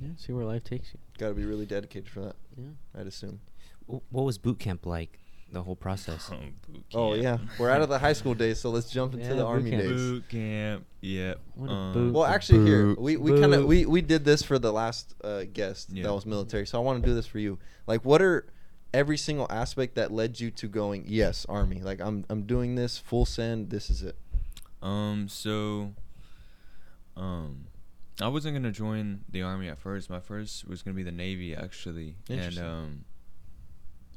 [0.00, 0.98] yeah, see where life takes you.
[1.18, 2.36] Got to be really dedicated for that.
[2.56, 3.00] Yeah.
[3.00, 3.40] I'd assume.
[3.86, 5.18] Wh- What was boot camp like?
[5.50, 6.28] The whole process.
[6.68, 9.30] Boot Oh yeah, we're out of the high school days, so let's jump into Yeah,
[9.30, 9.82] the boot army camp.
[9.82, 9.92] days.
[9.92, 10.84] Boot camp.
[11.00, 11.40] Yep.
[11.54, 12.12] What a um, boot.
[12.12, 15.44] Well, actually, here we, we kind of we, we did this for the last uh,
[15.50, 16.02] guest Yeah.
[16.02, 17.58] that was military, so I want to do this for you.
[17.86, 18.46] Like, what are
[18.92, 21.04] every single aspect that led you to going?
[21.08, 21.80] Yes, army.
[21.80, 23.70] Like, I'm I'm doing this full send.
[23.70, 24.16] This is it.
[24.82, 25.28] Um.
[25.30, 25.94] So.
[27.18, 27.66] Um,
[28.20, 30.08] I wasn't gonna join the army at first.
[30.10, 33.04] My first was gonna be the navy actually, and um,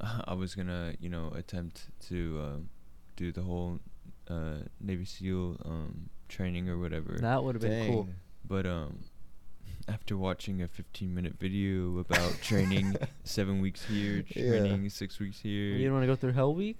[0.00, 2.68] I was gonna you know attempt to um,
[3.16, 3.80] do the whole
[4.28, 7.18] uh Navy SEAL um training or whatever.
[7.20, 8.08] That would have been cool.
[8.46, 9.00] But um,
[9.88, 14.48] after watching a 15 minute video about training seven weeks here, Yeah.
[14.58, 16.78] training six weeks here, You don't want to go through Hell Week?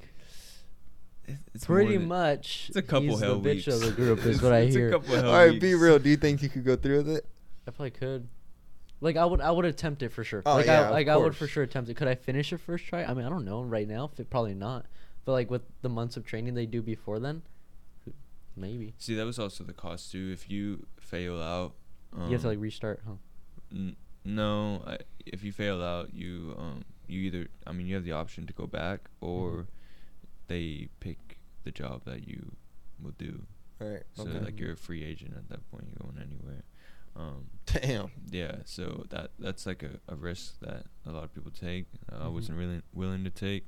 [1.26, 2.66] It- it's Pretty than- much.
[2.68, 3.66] It's a couple he's hell the bitch weeks.
[3.68, 4.90] of the group, is It's- what I it's a hear.
[4.90, 5.98] couple hell All right, be real.
[5.98, 7.26] Do you think you could go through with it?
[7.66, 8.28] I probably could.
[9.00, 10.42] Like I would, I would attempt it for sure.
[10.46, 11.96] Oh, like yeah, I, of like I would for sure attempt it.
[11.96, 13.04] Could I finish it first try?
[13.04, 14.08] I mean, I don't know right now.
[14.12, 14.86] If it, probably not.
[15.24, 17.42] But like with the months of training they do before then,
[18.56, 20.30] maybe See, that was also the cost too.
[20.32, 21.72] If you fail out,
[22.16, 23.14] um, you have to like restart, huh?
[23.72, 28.04] N- no, I, if you fail out, you um you either I mean you have
[28.04, 29.66] the option to go back or Mhm.
[30.48, 32.52] They pick the job that you
[33.02, 33.42] will do.
[33.80, 34.02] All right.
[34.14, 34.38] So okay.
[34.40, 35.86] like you're a free agent at that point.
[35.88, 36.62] You're going anywhere.
[37.16, 38.10] Um, Damn.
[38.30, 38.56] yeah.
[38.64, 41.86] So that that's like a, a risk that a lot of people take.
[42.10, 42.32] Uh, I Mhm.
[42.32, 43.66] wasn't really willing to take.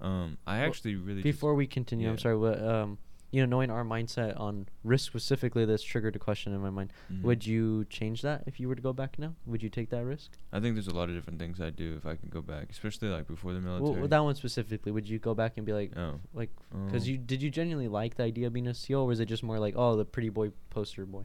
[0.00, 2.36] Um, I Well, actually really Before we continue, I'm sorry.
[2.36, 2.98] What um,
[3.30, 6.92] you know, knowing our mindset on risk specifically, this triggered a question in my mind.
[7.12, 7.22] Mhm.
[7.22, 9.34] Would you change that if you were to go back now?
[9.44, 10.30] Would you take that risk?
[10.52, 12.70] I think there's a lot of different things I'd do if I could go back,
[12.70, 14.00] especially like before the military.
[14.00, 16.20] with that one specifically, would you go back and be like, Oh.
[16.32, 16.50] like,
[16.86, 19.20] because Um, you did you genuinely like the idea of being a SEAL, or was
[19.20, 21.24] it just more like, oh, the pretty boy poster boy?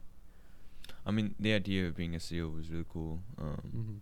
[1.06, 3.22] I mean, the idea of being a SEAL was really cool.
[3.38, 3.96] Um, Mm-hmm.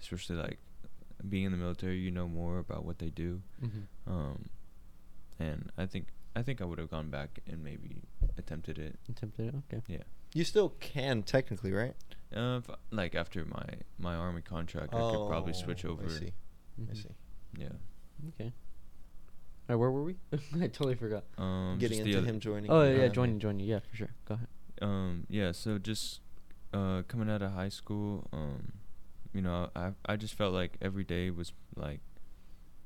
[0.00, 0.58] especially like
[1.28, 3.42] being in the military, you know more about what they do.
[3.62, 4.10] Mm-hmm.
[4.12, 4.44] Um,
[5.38, 7.96] and I think I think I would have gone back and maybe
[8.36, 8.96] attempted it.
[9.08, 9.54] Attempted it.
[9.72, 9.82] Okay.
[9.88, 10.04] Yeah.
[10.34, 11.94] You still can technically, right?
[12.34, 13.64] Uh, if, like after my
[13.98, 16.04] my army contract, I could probably switch Oh, over.
[16.04, 16.32] I see.
[16.78, 17.02] I Mhm.
[17.02, 17.14] see.
[17.58, 17.68] Yeah.
[18.28, 18.52] Okay.
[19.68, 20.16] All right, where were we?
[20.62, 21.24] I totally forgot.
[21.38, 22.70] Um, Getting into him joining.
[22.70, 23.66] Oh yeah, yeah, joining, joining.
[23.66, 24.10] Yeah, for sure.
[24.26, 24.48] Go ahead.
[24.80, 25.50] Um, yeah.
[25.52, 26.20] So just
[26.72, 28.72] uh, coming out of high school, um,
[29.34, 32.00] you know, I I just felt like every day was like,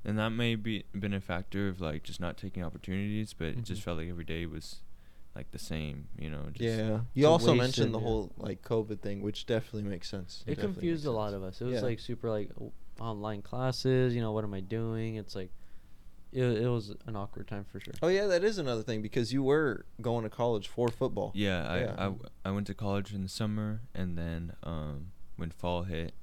[0.04, 3.62] and that may be been a factor of like just not taking opportunities, but it
[3.62, 3.84] just Mhm.
[3.84, 4.80] felt like every day was
[5.34, 6.08] like the same.
[6.18, 6.44] You know.
[6.52, 7.00] Just Yeah.
[7.14, 8.04] You also wasted, mentioned the yeah.
[8.04, 10.42] whole like COVID thing, which definitely makes sense.
[10.46, 11.60] It definitely confused makes a lot of us.
[11.60, 11.80] It was Yeah.
[11.80, 14.14] like super like o- online classes.
[14.14, 15.14] You know, what am I doing?
[15.16, 15.50] It's like,
[16.32, 17.94] it, it was an awkward time for sure.
[18.02, 21.30] Oh yeah, that is another thing because you were going to college for football.
[21.34, 21.94] Yeah, I, Yeah.
[21.98, 26.14] I w- I went to college in the summer, and then um, when fall hit,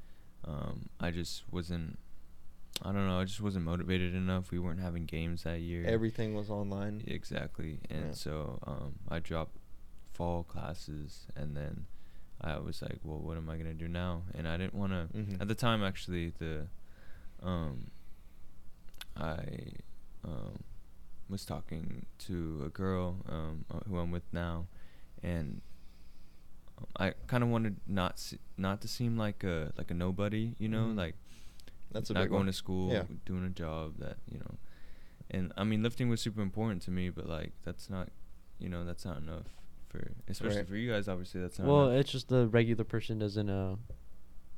[0.46, 1.98] um, I just wasn't.
[2.82, 3.20] I don't know.
[3.20, 4.52] I just wasn't motivated enough.
[4.52, 5.86] We weren't having games that year.
[5.86, 7.04] Everything was online.
[7.06, 8.12] Exactly, and Yeah.
[8.14, 9.56] so um, I dropped
[10.14, 11.86] fall classes, and then
[12.42, 15.18] I was like, "Well, what am I gonna do now?" And I didn't want to.
[15.18, 15.42] Mhm.
[15.42, 16.68] At the time, actually, the
[17.44, 17.92] um,
[19.16, 19.74] I
[20.24, 20.64] um,
[21.30, 24.68] was talking to a girl um, uh, who I'm with now,
[25.22, 25.62] and
[26.78, 30.56] um, I kind of wanted not se- not to seem like a like a nobody,
[30.60, 30.98] you know, Mhm.
[30.98, 31.16] like
[31.92, 32.46] That's a not big going one.
[32.48, 33.04] to school, Yeah.
[33.26, 34.56] doing a job that you know,
[35.32, 38.10] and I mean lifting was super important to me, but like that's not,
[38.60, 39.46] you know, that's not enough
[39.90, 40.68] for especially Right.
[40.68, 41.08] for you guys.
[41.08, 42.02] Obviously, that's not Well, enough.
[42.02, 43.76] it's just the regular person doesn't uh,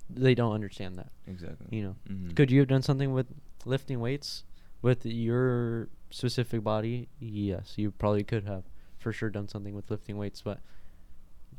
[0.09, 1.11] they don't understand that.
[1.25, 1.67] exactly.
[1.77, 2.35] You know, Mhm.
[2.35, 3.27] could you have done something with
[3.65, 4.43] lifting weights
[4.81, 7.07] with your specific body?
[7.19, 8.65] Yes, you probably could have
[8.97, 10.59] for sure done something with lifting weights, but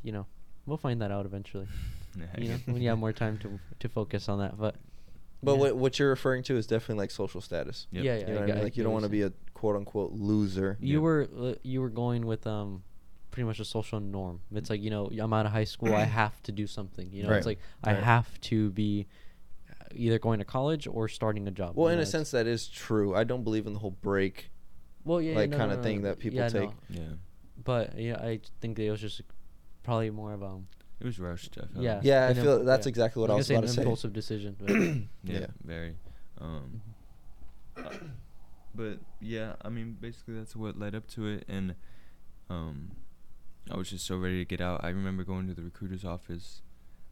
[0.02, 0.26] you know,
[0.66, 1.66] we'll find that out eventually.
[2.38, 4.76] you know, when you have more time to to focus on that, but.
[5.42, 5.58] But yeah.
[5.58, 7.86] what what you're referring to is definitely like social status.
[7.90, 8.04] Yep.
[8.04, 8.20] Yeah, yeah.
[8.20, 8.60] You know I what I get- mean?
[8.60, 10.76] I Like you don't want to be a quote unquote loser.
[10.80, 11.02] you Yep.
[11.02, 12.82] were uh, you were going with um
[13.30, 16.04] pretty much a social norm it's like you know i'm out of high school i
[16.22, 17.56] have to do something you know it's Right.
[17.56, 19.06] like i have to be
[19.70, 22.30] uh, either going to college or starting a job Well, you in know, a sense,
[22.32, 23.14] that is true.
[23.16, 24.50] I don't believe in the whole break.
[25.04, 26.70] well yeah like, no, kinda no, no, thing no, that people yeah, take.
[26.70, 26.74] no.
[26.90, 27.00] Yeah,
[27.64, 29.22] but yeah i think that it was just
[29.82, 30.66] probably more of um
[31.02, 31.58] it was rushed.
[31.58, 31.82] I felt.
[31.84, 32.90] yeah Yeah, I an feel that's yeah.
[32.90, 33.82] exactly what I was gonna about say to an say.
[33.82, 34.70] impulsive decision but
[35.24, 35.46] yeah, Yeah.
[35.64, 35.96] very.
[36.40, 36.80] Um,
[37.76, 37.86] Mm-hmm.
[37.86, 37.90] uh,
[38.74, 41.74] but yeah, I mean, basically that's what led up to it, and
[42.48, 42.92] um,
[43.70, 44.82] I was just so ready to get out.
[44.84, 46.62] I remember going to the recruiter's office,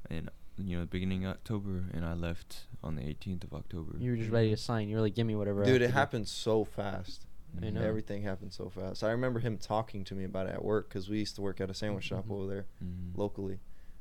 [0.08, 3.92] in you know, beginning of October, and I left on the 18th of October.
[3.98, 5.86] you were just ready to sign you were like give me whatever Dude, have it
[5.86, 7.26] to do." happened so fast.
[7.60, 7.72] I Mhm.
[7.74, 7.82] know.
[7.82, 9.02] Everything happened so fast.
[9.02, 11.60] I remember him talking to me about it at work because we used to work
[11.60, 12.30] at a sandwich shop Mhm.
[12.32, 13.16] over there Mhm.
[13.16, 13.58] locally.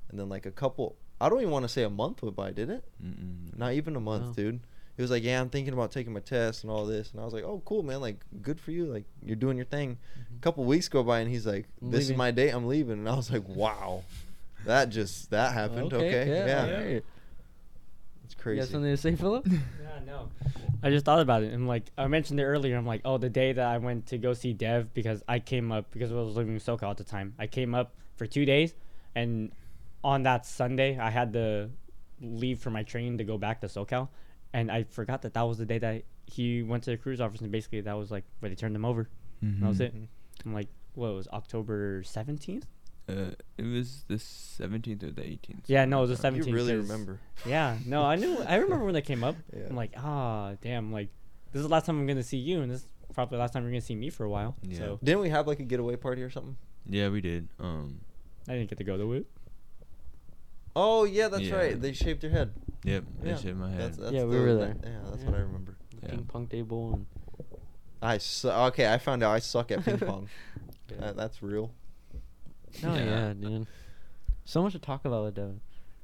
[0.09, 2.51] And then like a couple, I don't even want to say a month went by,
[2.51, 2.83] did it?
[3.03, 3.57] Mm-mm.
[3.57, 4.33] Not even a month, No.
[4.33, 4.59] dude.
[4.97, 7.25] he was like, "Yeah, I'm thinking about taking my test and all this." And I
[7.25, 8.01] was like, "Oh, cool, man!
[8.01, 8.85] Like, good for you!
[8.85, 10.35] Like, you're doing your thing." Mm-hmm.
[10.37, 12.49] A couple weeks go by, and he's like, "This is my date.
[12.51, 14.03] I'm leaving." And I was like, "Wow,
[14.65, 15.93] that just that happened.
[15.93, 17.03] Okay, yeah, alright.
[18.25, 19.45] it's You crazy." got something to say, Philip?
[19.81, 20.29] Yeah, no.
[20.83, 21.51] I just thought about it.
[21.53, 22.77] and like I mentioned it earlier.
[22.77, 25.71] I'm like, oh, the day that I went to go see Dev because I came
[25.71, 27.33] up because I was living in SoCal at the time.
[27.39, 28.73] I came up for two days,
[29.15, 29.51] and
[30.03, 31.69] on that Sunday I had to
[32.21, 34.09] leave for my train to go back to SoCal,
[34.53, 37.41] and I forgot that that was the day that he went to the cruise office
[37.41, 39.09] and basically that was like where they turned him over.
[39.43, 39.61] Mhm.
[39.61, 39.95] That was it.
[39.95, 40.07] Mhm.
[40.45, 42.63] I'm like, what it was October 17th?
[43.07, 45.63] Uh, it was the 17th or the 18th.
[45.67, 46.47] Yeah, no, it was the 17th.
[46.47, 47.19] You really remember?
[47.45, 48.37] Yeah, no, I knew.
[48.43, 49.35] I remember when they came up.
[49.51, 49.65] Yeah.
[49.69, 50.91] I'm like, ah, damn.
[50.91, 51.09] Like,
[51.51, 53.53] this is the last time I'm gonna see you, and this is probably the last
[53.53, 54.55] time you're gonna see me for a while.
[54.61, 54.77] Yeah.
[54.77, 56.55] So Didn't we have like a getaway party or something?
[56.85, 57.49] Yeah, we did.
[57.59, 58.01] Um,
[58.47, 59.25] I didn't get to go to it.
[60.75, 61.55] Oh yeah, that's Yeah.
[61.55, 61.81] right.
[61.81, 62.53] They shaved your head.
[62.83, 63.79] yep, Yeah, I shaved my head.
[63.81, 64.91] That's, that's Yeah, we the- were that- there.
[64.93, 65.29] Yeah, that's Yeah.
[65.29, 65.75] what I remember.
[66.03, 66.09] Yeah.
[66.11, 67.05] Ping pong table and
[68.01, 68.91] I su- okay.
[68.91, 70.29] I found out I suck at ping pong.
[70.89, 70.97] Yeah.
[70.99, 71.71] That- that's real.
[72.83, 73.29] Oh yeah.
[73.29, 73.33] Yeah.
[73.33, 73.67] dude.
[74.45, 75.61] So much to talk about with Devon.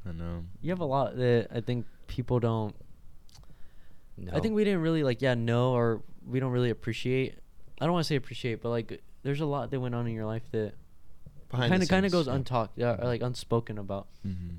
[0.07, 0.43] I know.
[0.61, 2.75] You have a lot that I think people don't.
[4.31, 7.37] I think we didn't really like yeah know or we don't really appreciate.
[7.81, 10.13] I don't want to say appreciate, but like there's a lot that went on in
[10.13, 10.73] your life that
[11.55, 14.07] Behind kind of kind of goes untalked, yeah, or like unspoken about.
[14.25, 14.55] Mm-hmm.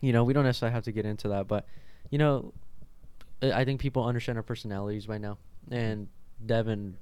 [0.00, 1.66] You know, we don't necessarily have to get into that, but
[2.10, 2.52] you know,
[3.42, 5.38] I I think people understand our personalities by now,
[5.70, 6.08] and
[6.44, 6.96] Devon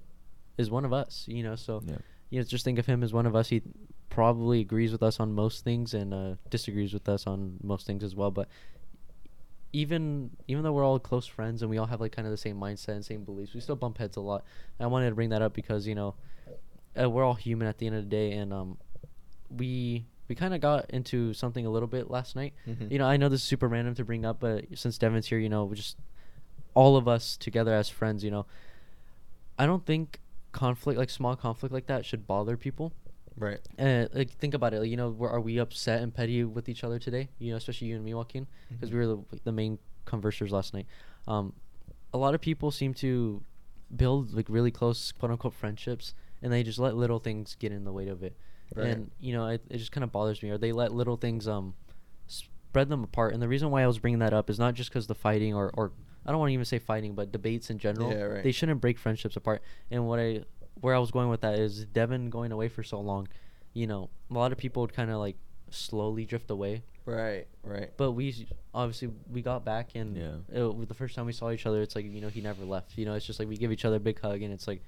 [0.59, 1.25] is one of us.
[1.29, 1.97] You know, so Yeah.
[2.31, 3.49] you know, just think of him as one of us.
[3.49, 3.63] He
[4.09, 8.03] probably agrees with us on most things and uh, disagrees with us on most things
[8.03, 8.31] as well.
[8.31, 8.49] But
[9.73, 12.39] even even though we're all close friends and we all have like kind of the
[12.39, 14.45] same mindset and same beliefs, we still bump heads a lot.
[14.79, 16.15] And I wanted to bring that up because you know
[16.99, 18.79] uh, we're all human at the end of the day, and um,
[19.51, 22.53] we we kind of got into something a little bit last night.
[22.67, 22.91] Mhm.
[22.91, 25.39] You know, I know this is super random to bring up, but since Devon's here,
[25.39, 25.97] you know, we just
[26.75, 28.45] all of us together as friends, you know,
[29.59, 30.21] I don't think
[30.53, 32.93] conflict, like small conflict like that, should bother people.
[33.37, 33.61] Right.
[33.79, 36.83] And like think about it, like, you know, are we upset and petty with each
[36.85, 37.29] other today?
[37.39, 38.93] You know, especially you and me, Joaquin, because Mhm.
[38.95, 40.87] we were the, the main conversers last night.
[41.29, 41.53] Um,
[42.13, 43.43] a lot of people seem to
[43.95, 47.85] build like really close quote unquote friendships, and they just let little things get in
[47.85, 48.37] the way of it.
[48.75, 48.89] Right.
[48.89, 51.47] And you know, it, it just kind of bothers me, or they let little things
[51.47, 51.75] um
[52.27, 53.33] spread them apart.
[53.33, 55.55] And the reason why I was bringing that up is not just because the fighting
[55.55, 55.93] or or
[56.25, 58.11] I don't want to even say fighting, but debates in general.
[58.11, 58.43] Yeah, right.
[58.43, 59.63] They shouldn't break friendships apart.
[59.91, 60.45] And what I
[60.81, 63.29] where I was going with that is Devon going away for so long.
[63.73, 65.37] You know, a lot of people would kind of like
[65.71, 66.83] slowly drift away.
[67.05, 67.47] Right.
[67.63, 67.93] Right.
[67.97, 70.35] But we obviously we got back and Yeah.
[70.53, 72.99] it, the first time we saw each other, it's like you know he never left.
[72.99, 74.83] You know, it's just like we give each other a big hug and it's like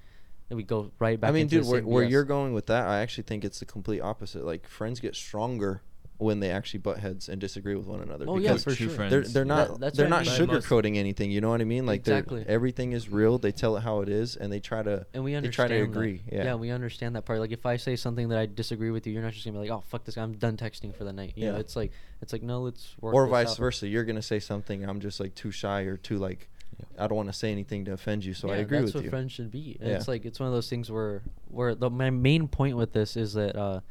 [0.49, 1.29] and we go right back.
[1.29, 3.43] I mean, into dude, the where, same where you're going with that, I actually think
[3.45, 4.43] it's the complete opposite.
[4.43, 5.81] Like friends get stronger
[6.17, 8.25] when they actually butt heads and disagree with one another.
[8.27, 8.95] Oh, yeah, because for true sure.
[8.95, 9.09] friends.
[9.11, 10.47] They're they're not That- that's they're what I not mean.
[10.49, 11.31] Most- sugarcoating anything.
[11.31, 11.85] You know what I mean?
[11.85, 12.43] Like Exactly.
[12.45, 13.37] everything is real.
[13.37, 15.81] They tell it how it is, and they try to and we understand they try
[15.85, 16.37] understand to that.
[16.37, 16.45] agree.
[16.45, 16.55] Yeah.
[16.55, 17.39] we understand that part.
[17.39, 19.69] Like if I say something that I disagree with you, you're not just gonna be
[19.69, 21.59] like, "Oh, fuck this guy, I'm done texting for the night." You know, Yeah.
[21.59, 23.13] it's like it's like no, let's work.
[23.13, 23.57] or this vice out.
[23.57, 23.87] versa.
[23.87, 24.83] You're gonna say something.
[24.83, 26.49] I'm just like too shy or too like
[26.97, 28.33] I don't want to say anything to offend you.
[28.33, 29.09] So I agree Yeah, agree that's what you.
[29.09, 29.77] friends should be.
[29.79, 29.87] Yeah.
[29.95, 33.15] It's like it's one of those things where where the my main point with this
[33.17, 33.81] is that uh,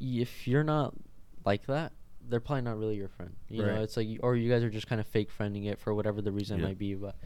[0.00, 0.94] if you're not
[1.44, 1.92] like that,
[2.28, 3.34] they're probably not really your friend.
[3.48, 5.94] You know, it's like or you guys are just kind of fake friending it for
[5.94, 6.66] whatever the reason Yeah.
[6.66, 6.94] might be.
[6.94, 7.16] But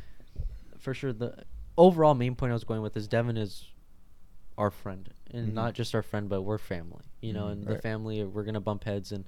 [0.78, 1.44] for sure, the
[1.76, 3.64] overall main point I was going with is Devon is
[4.56, 5.54] our friend, and Mhm.
[5.54, 7.04] not just our friend, but we're family.
[7.20, 7.52] You know, Mhm.
[7.52, 9.24] and the family we're gonna bump heads, and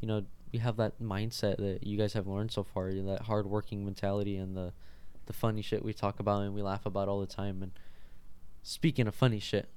[0.00, 3.10] you know we have that mindset that you guys have learned so far, you know,
[3.12, 4.72] that hardworking mentality and the
[5.26, 7.60] the funny shit we talk about and we laugh about all the time.
[7.60, 7.72] And
[8.62, 9.68] speaking of funny shit,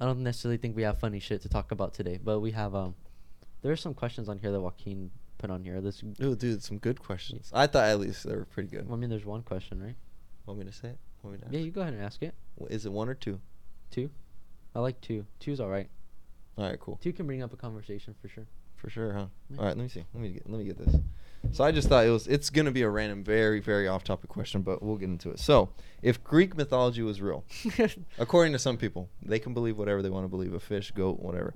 [0.00, 2.74] I don't necessarily think we have funny shit to talk about today, but we have
[2.74, 2.96] um,
[3.62, 5.80] there are some questions on here that Joaquin put on here.
[5.80, 7.52] This, Oh, dude, some good questions.
[7.54, 8.88] I thought at least they were pretty good.
[8.90, 9.94] I mean, there's one question, right?
[10.46, 10.98] Want me to say it?
[11.22, 12.34] Want me to Yeah, you go ahead and ask it.
[12.68, 13.38] Is it one or two?
[13.92, 14.10] Two,
[14.74, 15.26] I like two.
[15.38, 15.88] Two's all right.
[16.56, 16.98] All right, cool.
[17.00, 18.46] Two can bring up a conversation for sure.
[18.78, 19.26] For sure, huh?
[19.58, 20.04] All right, let me see.
[20.14, 20.96] Let me get let me get this.
[21.52, 24.30] So I just thought it was it's gonna be a random, very very off topic
[24.30, 25.40] question, but we'll get into it.
[25.40, 27.44] So, if Greek mythology was real,
[28.18, 31.54] according to some people, they can believe whatever they want to believe—a fish, goat, whatever.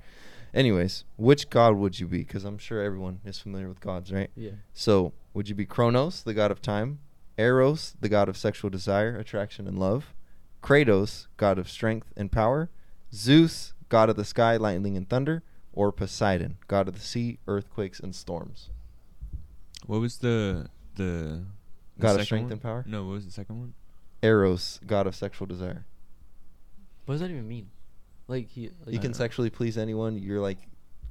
[0.53, 2.19] Anyways, which god would you be?
[2.19, 4.31] Because I'm sure everyone is familiar with gods, right?
[4.37, 4.51] Yeah.
[4.75, 6.99] So, would you be Kronos, the god of time,
[7.39, 10.13] Eros, the god of sexual desire, attraction, and love,
[10.63, 12.69] Kratos, god of strength and power,
[13.15, 18.01] Zeus, god of the sky, lightning and thunder, or Poseidon, god of the sea, earthquakes
[18.01, 18.71] and storms?
[19.87, 21.45] What was the the,
[21.97, 22.53] the God of second strength one?
[22.53, 22.85] and power?
[22.87, 23.75] No, what was the second one?
[24.23, 25.85] Eros, god of sexual desire.
[27.07, 27.71] What does that even mean?
[28.29, 28.71] Like he.
[28.85, 29.17] Like You can know.
[29.17, 30.19] sexually please anyone.
[30.19, 30.59] You're like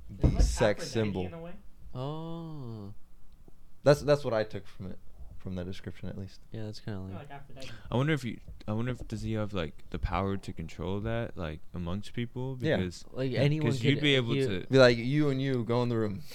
[0.10, 1.30] the sex symbol.
[1.94, 2.94] Oh.
[3.84, 5.00] That's that's what I took from it.
[5.42, 6.40] From that description at least.
[6.52, 7.30] Yeah, that's kind of Yeah, like.
[7.56, 8.40] like I wonder if you.
[8.68, 12.58] I wonder if does he have like the power to control that like amongst people
[12.62, 12.78] Yeah.
[12.78, 13.90] because Like Yeah, anyone 'cause could.
[13.90, 16.22] you'd be able he- to- Be like you and you go in the room.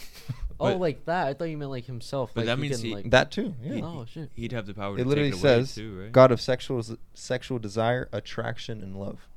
[0.58, 1.26] Oh, but- like that.
[1.28, 2.30] I thought you meant like himself.
[2.34, 3.54] But like that he means can, he- like, That too.
[3.62, 3.80] Yeah.
[3.84, 4.30] Oh shit.
[4.34, 6.12] he'd have the power It to literally take it away says too, right?
[6.12, 6.82] God of sexual
[7.14, 9.28] sexual desire, attraction, and love.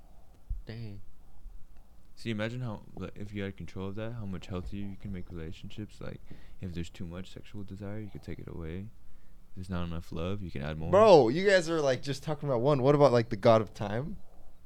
[0.65, 1.01] Dang.
[2.15, 5.11] See, imagine how like, if you had control of that, how much healthier you can
[5.13, 5.97] make relationships.
[6.01, 6.19] Like,
[6.61, 8.85] if there's too much sexual desire, you could take it away.
[9.59, 10.89] If there's not enough love, you can add more.
[10.91, 12.81] Bro, you guys are like just talking about one.
[12.81, 14.15] What about like the God of time,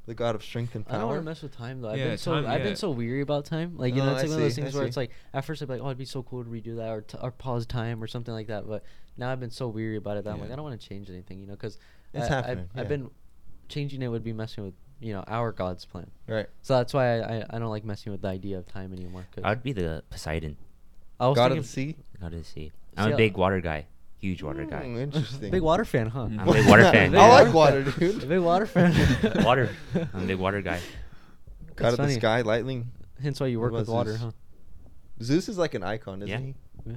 [0.05, 0.97] the God of strength and power.
[0.97, 1.89] I don't want to mess with time though.
[1.89, 2.65] I've Yeah, been so time, I've yeah.
[2.67, 3.75] been so weary about time.
[3.77, 4.87] Like you No, know, it's I like one of those see, I things where see.
[4.89, 6.89] it's like at first I'd be like, oh, it'd be so cool to redo that
[6.89, 8.67] or t- or pause time or something like that.
[8.67, 8.83] But
[9.17, 11.09] now I've been so weary about it that I'm like, I don't want to change
[11.09, 11.77] anything, you know, because
[12.13, 12.87] It's I've, happening, I've yeah.
[12.89, 13.09] been
[13.69, 16.11] changing it would be messing with you know our God's plan.
[16.27, 16.47] Right.
[16.61, 19.25] So that's why I, I, I don't like messing with the idea of time anymore.
[19.33, 20.57] Cause I'd be the Poseidon,
[21.19, 21.95] I was god of the sea.
[22.21, 22.71] God of the sea.
[22.95, 23.87] I'm a big uh, water guy,
[24.23, 24.83] huge water guy.
[24.83, 25.51] Mm, interesting.
[25.51, 26.21] big water fan, huh?
[26.23, 27.15] I'm a big water fan.
[27.15, 28.23] I like water, dude.
[28.23, 28.93] A big water fan.
[29.43, 29.69] water.
[30.13, 30.79] I'm a big water guy.
[31.75, 32.91] God That's of the sky, lightning.
[33.21, 34.21] Hence why you work with water, Zeus?
[34.21, 34.31] huh?
[35.21, 36.39] Zeus is like an icon, isn't Yeah.
[36.39, 36.55] he?
[36.85, 36.95] Yeah.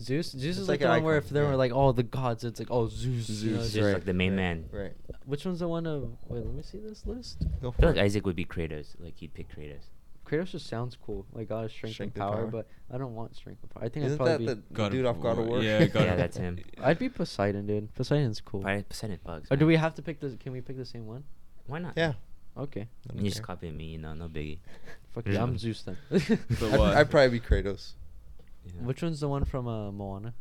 [0.00, 1.54] Zeus, Zeus It's is like like, the an one where icon, if they were yeah.
[1.54, 3.28] like, oh, the gods, it's like, oh, Zeus.
[3.30, 4.64] you know, Zeus, it's Just right, like the main right, man.
[4.72, 4.92] Right.
[5.24, 6.02] Which one's the one of?
[6.28, 7.44] Wait, let me see this list.
[7.62, 7.96] Go I feel it.
[7.96, 8.96] like Isaac would be Kratos.
[8.98, 9.84] Like he'd pick Kratos.
[10.24, 12.50] Kratos just sounds cool, like God of strength, Strength and and power, power.
[12.50, 13.84] but I don't want strength and power.
[13.84, 14.62] I think Isn't I'd probably the, be.
[14.68, 15.46] the God dude of off God of War.
[15.46, 15.62] War?
[15.62, 16.58] Yeah, God Yeah, that's him.
[16.82, 17.94] I'd be Poseidon, dude.
[17.94, 18.62] Poseidon's cool.
[18.88, 19.48] Poseidon bugs.
[19.50, 20.30] Or do we have to pick the?
[20.36, 21.24] Can we pick the same one?
[21.66, 21.94] Why not?
[21.96, 22.14] Yeah.
[22.56, 22.82] Okay.
[23.10, 23.46] I don't You just care.
[23.46, 24.58] copy me, you know, no biggie.
[25.14, 25.32] Fuck Yeah.
[25.34, 25.96] yeah, I'm Zeus then.
[26.10, 26.80] I'd.
[26.80, 27.92] I'd probably be Kratos.
[28.64, 28.72] Yeah.
[28.82, 30.34] Which one's the one from uh, Moana?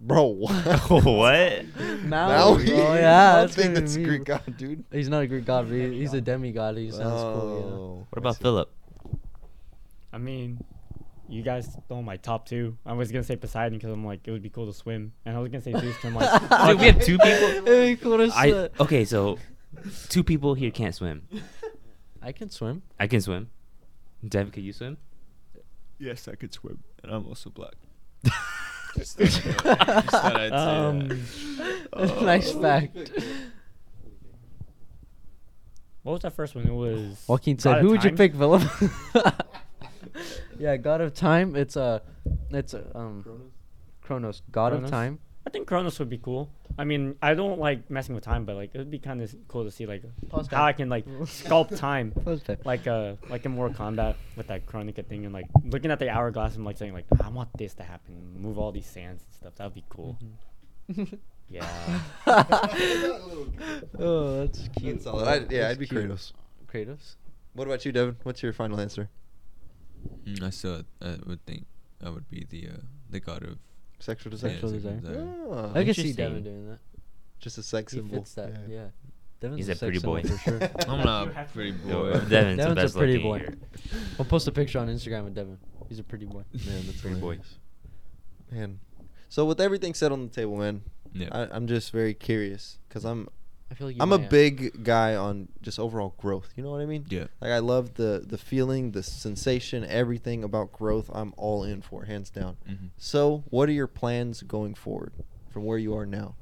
[0.00, 0.90] Bro, what?
[0.90, 1.64] what?
[2.04, 2.12] Maui.
[2.38, 4.04] Oh I yeah, don't that's think gonna that's be me.
[4.08, 4.84] Greek god, dude.
[4.92, 6.20] He's not a Greek god, but he, he's a oh.
[6.20, 6.76] demigod.
[6.76, 7.58] He sounds cool.
[7.58, 7.64] You?
[7.66, 8.42] Oh, What about see.
[8.42, 8.70] Philip?
[10.12, 10.60] I mean,
[11.28, 12.76] you guys stole my top two.
[12.86, 15.36] I was gonna say Poseidon because I'm like it would be cool to swim, and
[15.36, 15.96] I was gonna say Zeus.
[15.96, 17.48] 'cause I'm like, Dude, we have two people.
[17.72, 18.68] It'd be cool to I swim.
[18.80, 19.38] okay, so
[20.08, 21.26] two people here can't swim.
[22.22, 22.82] I can swim.
[22.98, 23.50] I can swim.
[24.26, 24.98] Dev, can you swim?
[25.98, 27.74] yes, I could swim, and I'm also black.
[28.96, 29.26] Just thought,
[29.88, 32.22] I'd- just thought I'd say um, that.
[32.22, 32.60] nice Oh.
[32.62, 32.96] fact.
[36.02, 36.66] what was that first one?
[36.66, 38.62] It was Joaquin God said, of "Who would you pick, Philip?"
[40.58, 41.56] yeah, God of Time.
[41.56, 42.02] It's a,
[42.50, 43.50] it's a, um,
[44.02, 44.42] Kronos.
[44.52, 45.18] God of Time.
[45.46, 46.50] I think Kronos would be cool.
[46.76, 49.32] I mean, I don't like messing with time, but like it would be kind of
[49.46, 50.66] cool to see like Pause how time.
[50.66, 52.58] I can like sculpt time, Pause time.
[52.64, 56.10] like uh like in Mortal Kombat with that Kronika thing, and like looking at the
[56.10, 59.32] hourglass and like saying like I want this to happen, move all these sands and
[59.34, 59.54] stuff.
[59.56, 60.18] That would be cool.
[61.48, 61.64] Yeah.
[63.98, 64.94] oh, that's cute.
[64.94, 65.28] That's solid.
[65.28, 66.10] I'd, yeah, That's I'd be cute.
[66.10, 66.32] Kratos.
[66.66, 67.14] Kratos.
[67.54, 68.16] What about you, Devon?
[68.24, 69.08] What's your final answer?
[70.26, 71.66] Mm, I still I would think
[72.04, 72.80] I would be the uh,
[73.10, 73.58] the god of
[73.98, 74.50] Sexual yeah, desire.
[74.52, 75.28] Sexual sexual desire.
[75.50, 76.14] Ah, I can see Interesting.
[76.14, 76.78] Devon doing that.
[77.40, 78.16] just a sex He symbol.
[78.18, 78.52] fits that.
[78.68, 78.86] Yeah.
[79.40, 80.22] Devon's He's a a pretty boy.
[80.22, 80.60] for sure.
[80.88, 81.88] I'm not a pretty boy.
[81.88, 83.38] Yo, Devon's, the Devon's a best pretty looking boy.
[83.38, 83.56] here.
[84.18, 85.58] We'll post a picture on Instagram with Devon.
[85.88, 86.42] He's a pretty boy.
[86.66, 87.38] Man, that's Pretty boy.
[88.50, 88.78] Man,
[89.28, 90.82] so with everything set on the table, man,
[91.12, 91.28] Yeah.
[91.32, 93.28] I, I'm just very curious because I'm
[93.70, 96.52] I feel like you I'm a might- big guy on just overall growth.
[96.56, 97.04] You know what I mean?
[97.08, 97.26] yeah.
[97.40, 101.10] Like I love the the feeling, the sensation, everything about growth.
[101.12, 102.56] I'm all in for, hands down.
[102.66, 105.12] hmm So, what are your plans going forward
[105.50, 106.36] from where you are now?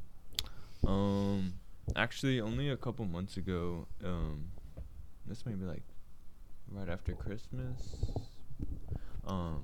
[0.87, 1.55] Um,
[1.97, 4.49] actually, only a couple months ago, um,
[5.27, 5.83] this may be like
[6.71, 7.97] right after Christmas.
[9.27, 9.63] Um,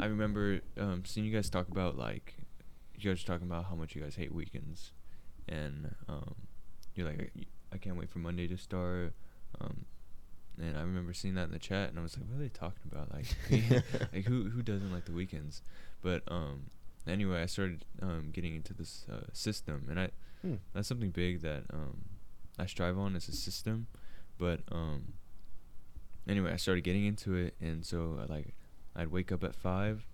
[0.00, 2.34] I remember um seeing you guys talk about like
[2.98, 4.90] you guys talking about how much you guys hate weekends,
[5.48, 6.34] and um,
[6.96, 7.32] you're like
[7.72, 9.12] I can't wait for Monday to start.
[9.60, 9.84] Um,
[10.58, 12.48] and I remember seeing that in the chat, and I was like, "What are they
[12.48, 13.12] talking about?
[13.12, 13.26] Like,
[14.12, 15.62] like who who doesn't like the weekends?"
[16.02, 16.70] But um,
[17.06, 20.10] anyway, I started um getting into this uh, system, and I
[20.42, 20.54] Hmm.
[20.72, 22.04] that's something big that um
[22.58, 23.86] I strive on as a system.
[24.38, 25.14] But um,
[26.28, 28.54] anyway, I started getting into it, and so I, like
[28.94, 30.06] I'd wake up at five,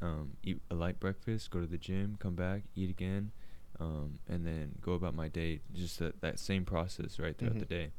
[0.00, 3.32] um, eat a light breakfast, go to the gym, come back, eat again,
[3.80, 5.60] um, and then go about my day.
[5.72, 7.68] Just that, that same process right throughout the Mhm.
[7.68, 7.90] day.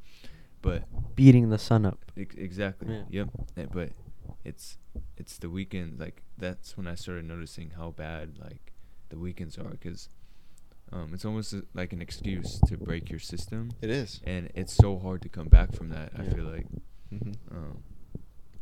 [0.62, 0.84] But
[1.14, 2.04] beating the sun up.
[2.16, 2.94] Ex- exactly.
[3.10, 3.24] Yeah.
[3.56, 3.70] Yep.
[3.72, 3.90] But
[4.44, 4.78] it's
[5.16, 5.98] it's the weekend.
[6.00, 8.72] Like that's when I started noticing how bad like
[9.10, 10.08] the weekends are, because
[10.92, 14.20] um, it's almost uh, like an excuse to break your system, It is.
[14.24, 16.12] and it's so hard to come back from that.
[16.16, 16.66] I feel like,
[17.12, 17.32] Mm-hmm.
[17.56, 17.82] um,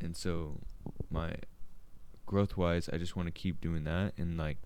[0.01, 0.59] and so
[1.11, 1.35] my
[2.27, 4.59] growth wise, I just want to keep doing that, and like,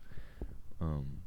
[0.81, 1.23] um,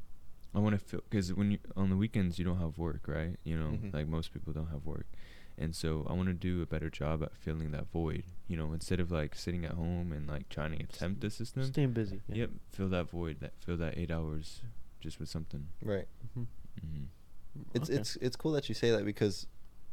[0.56, 3.36] I want to feel because when you on the weekends you don't have work, right?
[3.43, 3.93] You know, Mhm.
[3.93, 5.06] like most people don't have work,
[5.58, 8.24] and so I want to do a better job at filling that void.
[8.47, 11.64] You know, instead of like sitting at home and like trying to attempt the system.
[11.66, 12.22] Staying busy.
[12.28, 12.36] yeah.
[12.36, 13.39] Yep, fill that void.
[13.41, 14.62] That fill that eight hours
[15.00, 15.68] just with something.
[15.84, 16.08] Right.
[16.34, 16.43] hmm
[17.74, 18.00] It's Okay.
[18.00, 19.45] it's it's cool that you say that because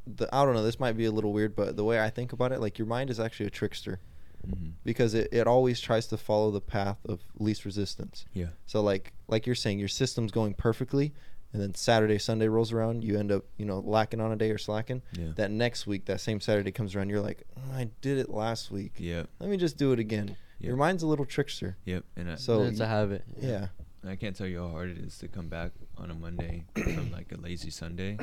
[0.06, 2.32] the I don't know this might be a little weird, but the way I think
[2.32, 4.00] about it, like your mind is actually a trickster
[4.46, 8.24] hmm because it, it always tries to follow the path of least resistance.
[8.32, 8.50] Yeah.
[8.66, 11.12] So like like you're saying, your system's going perfectly,
[11.52, 14.50] and then Saturday Sunday rolls around, you end up you know lacking on a day
[14.50, 15.02] or slacking.
[15.12, 15.32] Yeah.
[15.36, 18.70] That next week, that same Saturday comes around, you're like, "Oh, I did it last
[18.70, 18.92] week.
[18.98, 19.28] Yep.
[19.40, 20.36] Let me just do it again.
[20.60, 21.76] Your mind's a little trickster.
[21.84, 22.04] Yep.
[22.16, 23.24] And I, So it's a habit.
[23.40, 23.68] Yeah.
[24.06, 27.10] I can't tell you how hard it is to come back on a Monday from
[27.10, 28.16] like a lazy Sunday,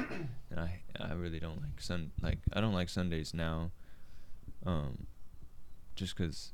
[0.49, 3.71] and I I really don't like sun like I don't like Sundays now,
[4.65, 5.07] um,
[5.95, 6.53] just cause,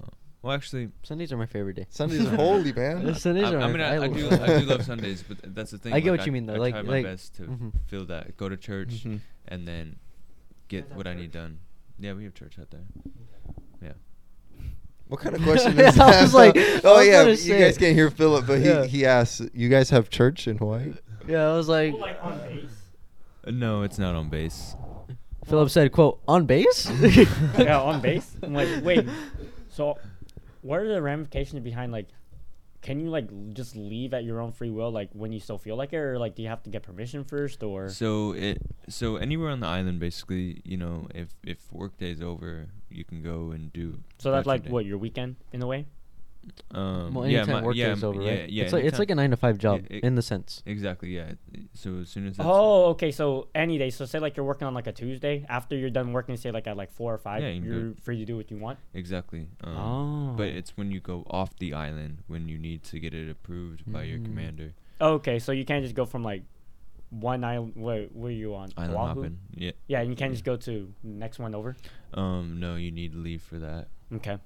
[0.00, 0.06] uh,
[0.42, 1.86] well actually Sundays are my favorite day.
[1.90, 3.14] Sundays are holy, man.
[3.16, 5.22] Sundays I, are I my mean I, I I do love- I do love Sundays,
[5.26, 5.92] but that's the thing.
[5.92, 7.72] I get like, what you mean, though, I like- try my best to mhm.
[7.86, 9.20] feel that go to church Mhm.
[9.48, 9.96] and then
[10.68, 11.58] get what I need done.
[11.98, 12.84] Yeah, we have church out there.
[13.82, 13.92] Yeah.
[15.08, 16.22] What kind of question Yeah, is I that?
[16.22, 17.80] was like- oh I was yeah, you say guys it.
[17.80, 18.84] can't hear Philip, but Yeah.
[18.84, 20.94] he he asked, "You guys have church in Hawaii?"
[21.28, 22.70] Yeah, I was like, on base.
[23.46, 24.74] Uh, no, it's not on base.
[25.46, 26.90] Philip said, "quote on base."
[27.58, 28.36] yeah, on base.
[28.42, 29.06] I'm like, wait.
[29.68, 29.98] So,
[30.62, 32.08] what are the ramifications behind like?
[32.82, 35.76] Can you like just leave at your own free will, like when you still feel
[35.76, 37.88] like it, or like do you have to get permission first, or?
[37.88, 42.68] So it so anywhere on the island, basically, you know, if if work day's over,
[42.90, 43.98] you can go and do.
[44.18, 44.70] So that's like day.
[44.70, 45.86] what your weekend in a way.
[46.70, 48.50] Um, well, yeah, anytime my- work yeah, day's over, yeah, right?
[48.50, 50.62] Yeah, it's like it's like a nine to five job it- in the sense.
[50.66, 51.14] Exactly.
[51.14, 51.32] Yeah.
[51.74, 53.10] So as soon as Oh, okay.
[53.10, 53.90] So any day.
[53.90, 55.44] So say like you're working on like a Tuesday.
[55.48, 57.88] After you're done working, say like at like four or five, Yeah, you can you're
[57.90, 58.78] go- free to do what you want.
[58.94, 59.48] exactly.
[59.64, 60.34] Um, oh.
[60.36, 63.90] But it's when you go off the island when you need to get it approved
[63.92, 64.24] by your Mm.
[64.26, 64.74] commander.
[65.00, 65.38] okay.
[65.38, 66.42] So you can't just go from like
[67.10, 67.72] one island.
[67.76, 68.70] Where where you on?
[68.76, 69.06] Island Oahu?
[69.06, 69.38] hopping.
[69.54, 69.72] Yeah.
[69.86, 71.76] Yeah, and you can't just go to next one over.
[72.14, 72.58] Um.
[72.60, 73.88] No, you need leave for that.
[74.14, 74.38] Okay.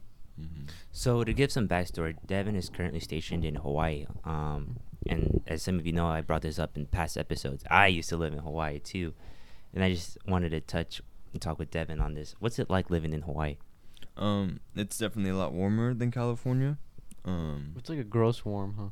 [0.92, 4.06] So to give some backstory, Devon is currently stationed in Hawaii.
[4.24, 7.64] Um, and as some of you know, I brought this up in past episodes.
[7.70, 9.14] I used to live in Hawaii too,
[9.72, 11.00] and I just wanted to touch
[11.32, 12.34] and talk with Devon on this.
[12.40, 13.56] What's it like living in Hawaii?
[14.16, 14.60] Um.
[14.74, 16.78] It's definitely a lot warmer than California.
[17.24, 17.74] Um.
[17.78, 18.88] It's like a gross warm, huh?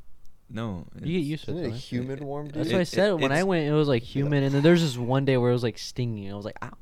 [0.50, 0.86] No.
[1.02, 1.66] You get used to it.
[1.66, 2.48] it humid warm?
[2.48, 2.72] That's dude?
[2.74, 3.66] what I said it- when I went.
[3.66, 6.30] It was like humid, and then there's this one day where it was like stinging.
[6.32, 6.72] I was like, ow.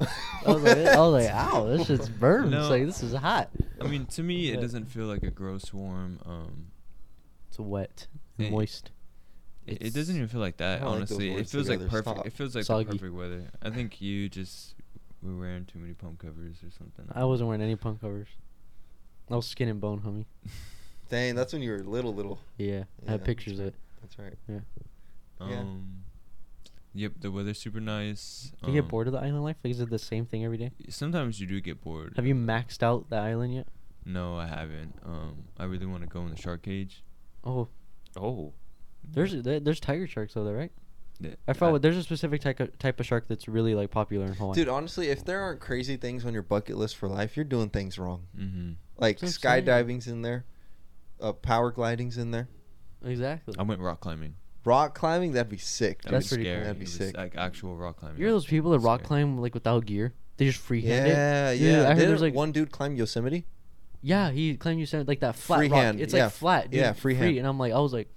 [0.46, 2.50] I was like, I was like, ow, this shit's burns.
[2.50, 2.70] No.
[2.70, 3.50] Like this is hot.
[3.80, 6.18] I mean, to me, it doesn't feel like a gross warm.
[6.26, 6.66] Um.
[7.48, 8.06] It's wet,
[8.38, 8.90] and Eh, moist.
[9.66, 11.30] It, it doesn't even feel like that, I don't like honestly.
[11.30, 12.08] it words feels like perfect.
[12.16, 12.26] stop.
[12.26, 12.84] It feels like Soggy.
[12.84, 13.50] the perfect weather.
[13.62, 14.74] I think you just
[15.22, 17.04] were wearing too many pump covers or something.
[17.12, 18.28] I wasn't wearing any punk covers.
[19.30, 20.24] I was skin and bone, homie.
[21.08, 22.40] Dang, that's when you were little, little.
[22.56, 23.26] Yeah, I have Yeah.
[23.26, 23.74] pictures of it.
[24.00, 24.34] That's right.
[24.48, 24.60] Yeah.
[25.40, 25.58] Yeah.
[25.60, 26.04] Um.
[26.94, 28.52] Yep, the weather's super nice.
[28.62, 29.56] Do you get um, bored of the island life?
[29.62, 30.72] Like, is it the same thing every day?
[30.88, 32.14] Sometimes you do get bored.
[32.16, 33.68] Have you maxed out the island yet?
[34.04, 34.94] No, I haven't.
[35.04, 37.04] Um, I really want to go in the shark cage.
[37.44, 37.68] Oh,
[38.16, 38.52] Oh,
[39.08, 40.72] there's there, there's tiger sharks over there, right?
[41.20, 41.82] Yeah, I forgot.
[41.82, 44.54] there's a specific type of type of shark that's really like popular in Hawaii.
[44.54, 47.68] Dude, honestly, if there aren't crazy things on your bucket list for life, you're doing
[47.68, 48.26] things wrong.
[48.36, 48.72] Mm-hmm.
[48.98, 49.86] Like That's what I'm saying.
[49.86, 50.44] skydiving's in there,
[51.20, 52.48] uh, power gliding's in there,
[53.04, 53.54] exactly.
[53.58, 54.34] I went rock climbing.
[54.64, 55.32] Rock climbing.
[55.32, 56.02] That'd be sick.
[56.02, 56.14] That Dude.
[56.14, 56.52] That's was pretty cool.
[56.52, 56.64] scary.
[56.64, 57.16] That'd be It was sick.
[57.16, 58.20] Like actual rock climbing.
[58.20, 59.06] You're those people that rock scary.
[59.08, 60.14] climb like without gear.
[60.36, 61.10] They just freehand it.
[61.10, 61.68] Yeah, Dude, yeah.
[61.68, 63.46] I heard Didn't there's, like- one dude climb Yosemite.
[64.02, 65.68] Yeah, he claimed you said like that flat rock.
[65.70, 66.80] Freehand, It's yeah, like flat, dude.
[66.80, 67.14] yeah, free.
[67.14, 67.38] freehand.
[67.38, 68.08] And I'm like, I was like,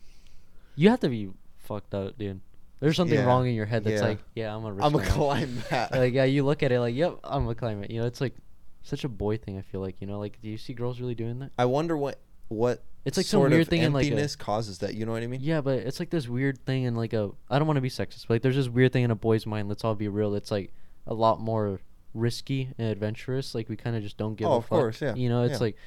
[0.75, 2.39] you have to be fucked up, dude.
[2.79, 4.07] There's something Yeah, wrong in your head that's yeah.
[4.07, 4.73] like, yeah, I'm gonna.
[4.75, 5.39] Risk I'm my gonna life.
[5.43, 5.91] climb that.
[5.91, 7.91] like, yeah, you look at it like, yep, I'm gonna climb it.
[7.91, 8.35] You know, it's like
[8.81, 9.57] such a boy thing.
[9.57, 11.51] I feel like, you know, like, do you see girls really doing that?
[11.57, 14.77] I wonder what what It's like some sort weird of thing in like a, causes
[14.79, 14.93] that.
[14.95, 15.41] You know what I mean?
[15.41, 17.31] Yeah, but it's like this weird thing in like a.
[17.49, 19.45] I don't want to be sexist, but like there's this weird thing in a boy's
[19.45, 19.67] mind.
[19.67, 20.35] Let's all be real.
[20.35, 20.71] It's like
[21.05, 21.81] a lot more
[22.13, 23.53] risky and adventurous.
[23.53, 24.69] Like we kind of just don't give Oh, a of fuck.
[24.79, 25.57] course, yeah, You know, it's yeah.
[25.59, 25.77] like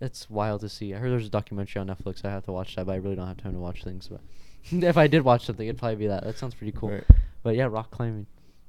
[0.00, 0.94] it's wild to see.
[0.94, 2.24] I heard there's a documentary on Netflix.
[2.24, 4.08] I have to watch that, but I really don't have time to watch things.
[4.08, 4.20] But
[4.84, 6.22] if I did watch something, it'd probably be that.
[6.24, 6.90] That sounds pretty cool.
[6.90, 7.04] Right.
[7.42, 8.26] But yeah, rock climbing,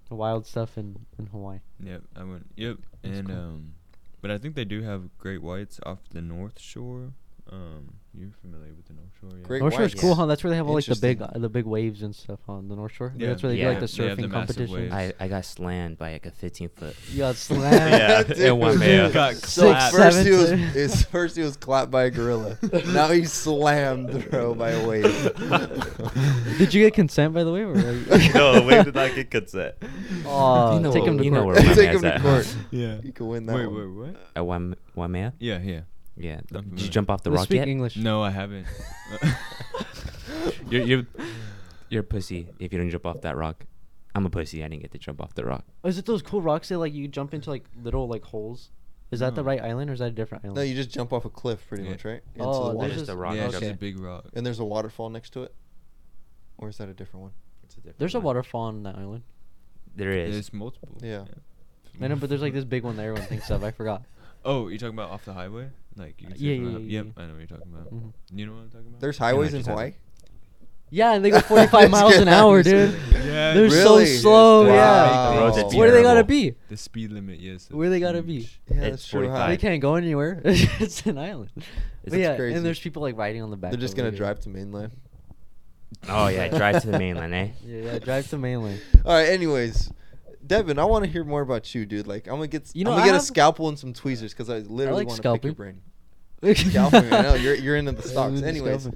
[0.09, 1.59] wild stuff in in Hawaii.
[1.79, 2.47] Yep, I went.
[2.55, 3.37] Yep, That's and cool.
[3.37, 3.73] um,
[4.21, 7.13] but I think they do have great whites off the North Shore.
[7.53, 9.45] Um, you're familiar with the North Shore, yeah?
[9.47, 10.01] Great North Shore's whites.
[10.01, 10.25] cool, huh?
[10.27, 12.67] That's where they have all like the big uh, the big waves and stuff on
[12.67, 13.11] the North Shore.
[13.17, 13.29] Yeah.
[13.29, 14.91] That's where they Yeah, do like the they have the surfing massive competitions.
[14.91, 14.93] waves.
[15.19, 16.95] I, I got slammed by like a 15 foot.
[17.11, 17.73] You got slammed.
[17.91, 18.37] Yeah, Dude.
[18.39, 19.11] in one mail.
[19.11, 19.95] Got Six, clapped.
[19.95, 22.57] First he was to- his first he was clapped by a gorilla.
[22.87, 25.03] now he's slammed, bro, by a wave.
[26.57, 27.61] Did you get consent by the way?
[27.61, 29.75] Or like- no, the wave did not get consent.
[30.25, 31.55] Aw, You know take what- him to you know court.
[31.63, 32.21] where Take him to at.
[32.21, 32.55] court.
[32.71, 32.99] Yeah.
[33.03, 33.55] You can win that.
[33.55, 33.97] Wait, one.
[33.97, 34.15] wait, what?
[34.35, 35.33] At one, one man?
[35.39, 35.81] Yeah, yeah.
[36.15, 36.41] Yeah.
[36.53, 37.67] I'm Did you jump off the rock speak yet?
[37.67, 37.97] English.
[37.97, 38.67] No, I haven't.
[40.69, 41.03] You're, you're,
[41.89, 43.65] you're a pussy if you don't jump off that rock.
[44.15, 44.63] I'm a pussy.
[44.63, 45.63] I didn't get to jump off the rock.
[45.83, 48.71] Oh, is it those cool rocks that like you jump into like little like holes?
[49.11, 49.47] Is that the No.
[49.47, 50.55] right island or is that a different island?
[50.55, 51.91] No, you just jump off a cliff, pretty Yeah.
[51.91, 52.21] much, right?
[52.39, 52.87] Oh, the there's water.
[52.89, 53.35] Just just- a rock.
[53.35, 53.65] yeah, it's okay.
[53.67, 54.25] just a big rock.
[54.33, 55.53] And there's a waterfall next to it.
[56.57, 57.31] or is that a different one?
[57.63, 58.25] It's a different There's a one.
[58.25, 59.23] waterfall on that island.
[59.95, 60.33] There is.
[60.33, 60.97] There's multiple.
[61.01, 61.25] Yeah.
[62.01, 63.63] I know, but there's like this big one that everyone thinks of.
[63.63, 64.03] I forgot.
[64.45, 65.69] Oh, you're talking about off the highway?
[65.95, 67.23] Like you can see Yeah, from yeah, the yeah, Yep, yeah.
[67.23, 67.93] I know what you're talking about.
[67.93, 68.13] Mhm.
[68.33, 68.99] You know what I'm talking about?
[68.99, 69.93] There's I highways in Hawaii.
[70.89, 72.93] Yeah, and they go 45 miles an hour, dude.
[73.13, 74.05] Yeah, They're Really?
[74.05, 74.65] so slow.
[74.65, 75.61] Yes, Yeah.
[75.63, 76.55] the are Where do they gotta be?
[76.67, 77.69] The speed limit, yes.
[77.71, 78.33] Where they gotta be?
[78.69, 79.21] Yeah, It's that's true.
[79.21, 79.37] 45.
[79.39, 79.47] Huh?
[79.47, 80.41] They can't go anywhere.
[80.45, 81.49] it's an island.
[82.03, 82.55] It's yeah, crazy.
[82.57, 83.71] and there's people like riding on the back.
[83.71, 84.17] They're just gonna it.
[84.17, 84.91] drive to mainland.
[86.09, 87.47] Oh yeah, drive to the mainland, eh?
[87.65, 88.81] Yeah, yeah, drive to mainland.
[89.05, 89.29] All right.
[89.29, 89.91] Anyways,
[90.45, 92.05] Devon, I want to hear more about you, dude.
[92.07, 94.33] Like, I'm gonna get, You know, I'm gonna I get a scalpel and some tweezers
[94.33, 95.81] because I literally like want to pick your brain.
[96.55, 98.35] Scalping, I know you're you're into the stocks.
[98.35, 98.87] into Anyways.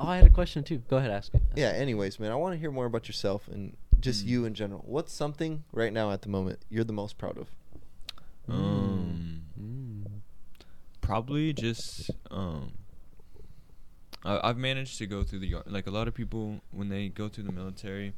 [0.00, 0.78] Oh, I had a question too.
[0.90, 1.42] Go ahead, ask it.
[1.50, 1.68] Ask yeah.
[1.68, 4.28] Anyways, man, I want to hear more about yourself and just Mm.
[4.28, 4.82] you in general.
[4.86, 7.48] What's something right now at the moment you're the most proud of?
[8.48, 10.04] Um, Mm.
[11.00, 12.72] probably just um.
[14.24, 17.08] I, I've managed to go through the ar- like a lot of people when they
[17.08, 18.14] go through the military.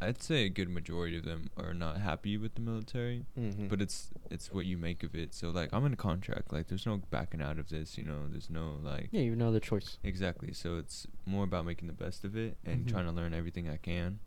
[0.00, 3.68] I'd say a good majority of them are not happy with the military, Mhm.
[3.68, 5.32] but it's it's what you make of it.
[5.32, 8.26] So like I'm in a contract, like there's no backing out of this, you know.
[8.28, 9.98] There's no like Yeah, you know the choice.
[10.02, 10.52] exactly.
[10.52, 12.88] So it's more about making the best of it and Mhm.
[12.90, 14.18] trying to learn everything I can.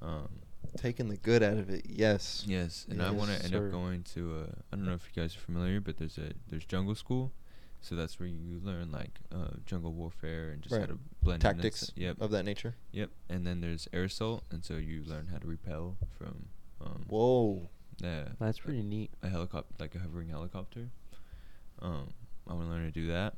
[0.00, 0.40] Um,
[0.76, 1.86] Taking the good out of it.
[1.88, 2.44] Yes.
[2.46, 3.66] Yes, and I want to end sir.
[3.66, 4.34] up going to.
[4.36, 7.32] Uh, I don't know if you guys are familiar, but there's a there's jungle school,
[7.80, 11.50] so that's where you learn like uh, jungle warfare and just how to blend in
[11.54, 12.16] Tactics stu- Yep.
[12.20, 12.74] of that nature.
[12.92, 13.10] Yep.
[13.28, 16.46] And then there's air assault, and so you learn how to repel from.
[16.80, 17.68] Um, Whoa.
[18.00, 18.28] Yeah.
[18.38, 19.10] That's pretty neat.
[19.22, 20.88] A helicopter, like a hovering helicopter.
[21.80, 22.12] Um,
[22.48, 23.34] I want to learn to do that.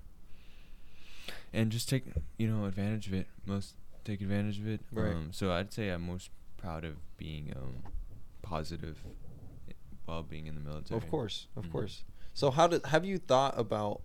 [1.53, 2.05] And just take
[2.39, 3.27] you know advantage of it.
[3.47, 3.75] Most
[4.05, 4.81] take advantage of it.
[4.93, 5.13] Right.
[5.15, 7.83] Um, so I'd say I'm most proud of being um
[8.43, 8.99] positive
[10.05, 10.99] while being in the military.
[10.99, 11.73] Of course, of Mhm.
[11.73, 12.05] course.
[12.35, 14.03] So how did have you thought about?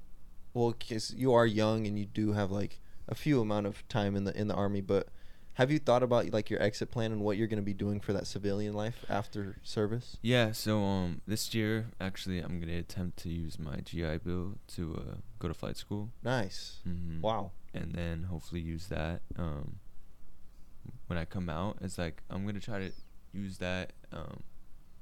[0.55, 2.79] Well, cause you are young and you do have like
[3.09, 5.09] a few amount of time in the in the army, but
[5.55, 7.99] have you thought about like your exit plan and what you're going to be doing
[7.99, 10.17] for that civilian life after service?
[10.21, 14.95] Yeah, so um this year actually I'm gonna attempt to use my GI Bill to
[14.97, 16.09] uh, go to flight school.
[16.23, 16.77] Nice.
[16.87, 17.19] Mm-hmm.
[17.19, 17.51] Wow.
[17.73, 19.75] And then hopefully use that um
[21.07, 21.79] when I come out.
[21.81, 22.91] It's like I'm gonna try to
[23.33, 23.91] use that.
[24.13, 24.43] Um,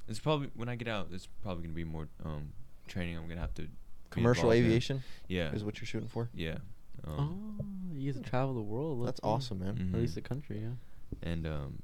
[0.07, 1.09] it's probably when I get out.
[1.11, 2.53] It's probably gonna be more um
[2.87, 3.17] training.
[3.17, 3.67] I'm gonna have to
[4.13, 4.65] Commercial involved in.
[4.65, 5.51] aviation Yeah.
[5.53, 6.29] is what you're shooting for.
[6.33, 6.57] Yeah.
[7.05, 7.65] Um, oh,
[7.97, 9.05] you get to travel the world.
[9.05, 9.35] That's low-key.
[9.35, 9.89] awesome, man.
[9.93, 10.75] Or at least the country, yeah.
[11.21, 11.81] and um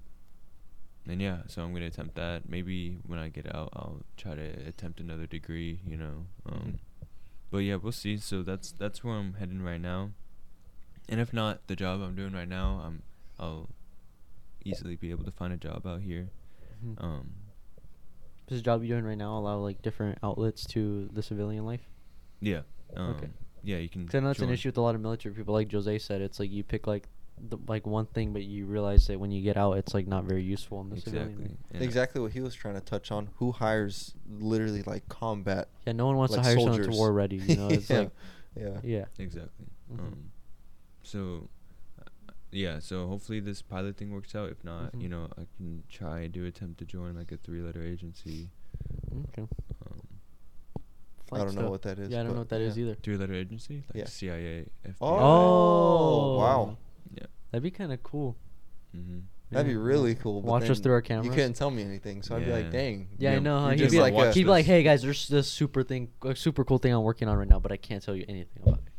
[1.07, 4.41] and yeah so i'm gonna attempt that maybe when i get out i'll try to
[4.67, 6.79] attempt another degree you know um Mhm.
[7.51, 10.11] but yeah we'll see so that's that's where i'm heading right now
[11.07, 13.01] and if not the job i'm doing right now i'm
[13.39, 13.69] i'll
[14.65, 16.29] easily be able to find a job out here
[16.85, 17.03] Mhm.
[17.03, 17.31] um
[18.47, 21.87] Does the job you're doing right now allow like different outlets to the civilian life?
[22.41, 22.61] Yeah
[22.95, 23.29] um Okay.
[23.63, 25.33] yeah you can 'Cause I know it's an join- issue with a lot of military
[25.35, 25.53] people.
[25.53, 27.07] Like Jose said, it's like you pick like
[27.41, 30.25] the, like one thing, but you realize that when you get out, it's like not
[30.25, 31.51] very useful in the exactly life.
[31.71, 33.29] and Exactly what he was trying to touch on.
[33.37, 35.69] Who hires literally like combat?
[35.87, 36.93] Yeah, no one wants Like to hire someone soldiers.
[36.95, 37.37] to war ready.
[37.37, 37.99] You know, it's Yeah.
[37.99, 38.11] like
[38.57, 38.79] Yeah.
[38.83, 39.05] yeah.
[39.17, 39.99] exactly Mhm.
[39.99, 40.31] um
[41.03, 41.49] so
[42.01, 45.11] uh, yeah so hopefully this pilot thing works out if not you Mhm.
[45.11, 48.49] know i can try do attempt to join like a three letter agency
[49.29, 49.47] Okay.
[51.31, 51.71] Um I don't know stuff.
[51.71, 52.09] what that is.
[52.09, 52.85] Yeah, I don't know what that is yeah.
[52.85, 52.95] either.
[52.95, 54.05] three letter agency like Yeah.
[54.05, 54.95] cia FBI.
[55.01, 56.77] Oh, wow.
[57.13, 58.35] yeah That'd be kind of cool.
[58.95, 59.19] mm-hmm.
[59.51, 60.41] That'd be really cool.
[60.41, 61.25] but Watch us through our cameras.
[61.25, 63.59] You couldn't tell me anything, so I'd be like, "Dang." Yeah, I know.
[63.59, 63.69] Huh?
[63.71, 66.63] He'd be like, like he'd be like, "Hey guys, there's this super thing, a super
[66.63, 68.93] cool thing I'm working on right now, but I can't tell you anything about it."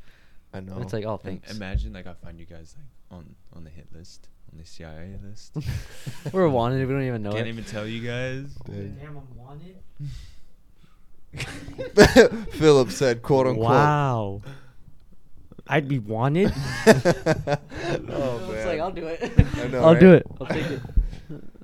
[0.52, 0.72] I know.
[0.74, 3.70] And it's like, "Oh, And imagine like i find you guys like on on the
[3.70, 5.56] hit list on the cia list
[6.32, 6.84] We're wanted.
[6.86, 7.50] We don't even know can't it.
[7.50, 8.96] even tell you guys Dang.
[9.00, 9.76] Damn, I'm wanted.
[12.52, 14.42] Philip said, "quote unquote." Wow.
[15.66, 16.52] I'd be wanted.
[16.86, 18.66] oh It's man.
[18.66, 19.32] like I'll do it.
[19.56, 20.26] I know, I'll do it.
[20.40, 20.80] I'll take it.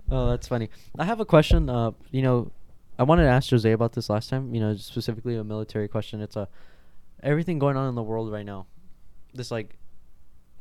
[0.08, 0.70] Oh, that's funny.
[0.96, 1.68] I have a question.
[1.68, 2.52] Uh, you know,
[2.96, 4.54] I wanted to ask Jose about this last time.
[4.54, 6.20] You know, specifically a military question.
[6.20, 6.46] It's a
[7.24, 8.66] everything going on in the world right now.
[9.34, 9.76] This like,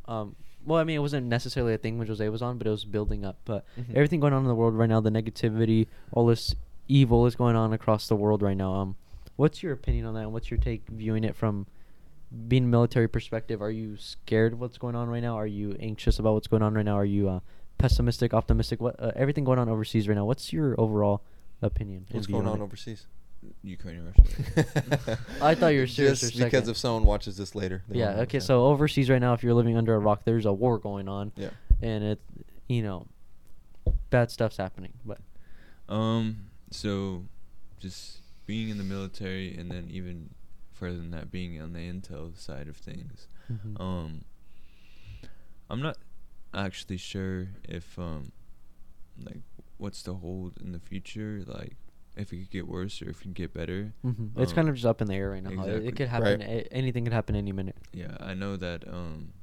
[0.07, 0.35] um,
[0.65, 2.85] well, I mean, it wasn't necessarily a thing when Jose was on, but it was
[2.85, 3.37] building up.
[3.45, 3.93] But Mhm.
[3.93, 6.55] everything going on in the world right now, the negativity, all this
[6.87, 8.73] evil is going on across the world right now.
[8.73, 8.95] Um,
[9.35, 10.21] what's your opinion on that?
[10.21, 11.67] And what's your take viewing it from
[12.47, 13.61] being a military perspective?
[13.61, 15.35] Are you scared of what's going on right now?
[15.35, 16.95] Are you anxious about what's going on right now?
[16.95, 17.39] Are you uh,
[17.77, 18.81] pessimistic, optimistic?
[18.81, 20.25] What uh, everything going on overseas right now?
[20.25, 21.21] What's your overall
[21.61, 22.05] opinion?
[22.11, 22.63] What's going on on it?
[22.63, 23.07] overseas?
[23.61, 26.69] ukraine and russia I thought you were serious Just for because second.
[26.71, 27.83] if someone watches this later.
[27.87, 28.05] they Yeah.
[28.05, 28.19] Okay.
[28.21, 28.43] understand.
[28.43, 31.31] So overseas right now, if you're living under a rock, there's a war going on,
[31.35, 31.49] Yeah.
[31.79, 32.21] and it,
[32.67, 33.05] you know,
[34.09, 34.93] bad stuff's happening.
[35.05, 35.19] But
[35.87, 36.44] Um,
[36.75, 37.23] so
[37.79, 40.29] just being in the military and then even
[40.73, 43.27] further than that, being on the intel side of things.
[43.51, 43.79] Mhm.
[43.79, 44.25] Um,
[45.69, 45.97] I'm not.
[46.53, 48.31] actually sure if um
[49.21, 49.41] like
[49.77, 51.75] what's to hold in the future, like
[52.15, 53.91] if it could get worse or if it could get better.
[54.05, 54.39] Mm-hmm.
[54.41, 55.49] It's Um, kind of just up in the air right now.
[55.49, 55.87] It- exactly.
[55.87, 56.39] It could happen.
[56.39, 56.49] Right.
[56.49, 57.75] a- anything could happen any minute.
[57.91, 59.33] Yeah, I know that um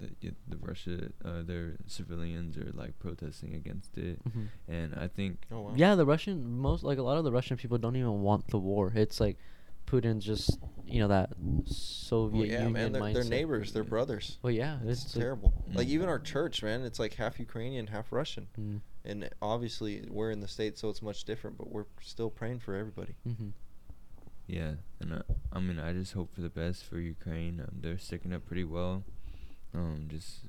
[0.00, 4.46] that y- the Russia uh, their civilians are like protesting against it, Mhm.
[4.68, 5.72] and I think Oh wow.
[5.76, 8.58] Yeah, the Russian most like a lot of the Russian people don't even want the
[8.58, 8.92] war.
[8.94, 9.38] It's like
[9.86, 11.30] Putin's just you know that
[11.66, 12.92] Soviet Well, yeah, Union man.
[12.92, 13.72] They're, they're neighbors.
[13.72, 13.88] They're Yeah.
[13.88, 14.38] brothers.
[14.42, 15.52] Well, yeah, It's, it's, like- terrible.
[15.74, 15.90] Like Mm.
[15.96, 16.82] even our church, man.
[16.82, 18.48] It's like half Ukrainian, half Russian.
[18.58, 21.58] Mm, And obviously we're in the states, so it's much different.
[21.58, 23.14] But we're still praying for everybody.
[23.28, 23.52] mhm.
[24.46, 25.22] yeah, and I,
[25.52, 27.60] I mean I just hope for the best for Ukraine.
[27.60, 29.04] Um, they're sticking up pretty well,
[29.74, 30.40] um, just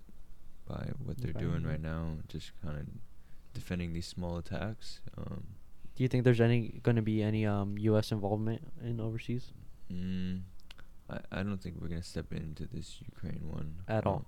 [0.67, 1.71] by what they're doing Right.
[1.73, 2.85] right now, just kind of
[3.53, 4.99] defending these small attacks.
[5.17, 5.43] Um,
[5.95, 8.11] Do you think there's any going to be any um U.S.
[8.11, 9.53] involvement in overseas?
[9.91, 10.41] mm,
[11.09, 14.25] I I don't think we're gonna step into this Ukraine one At all.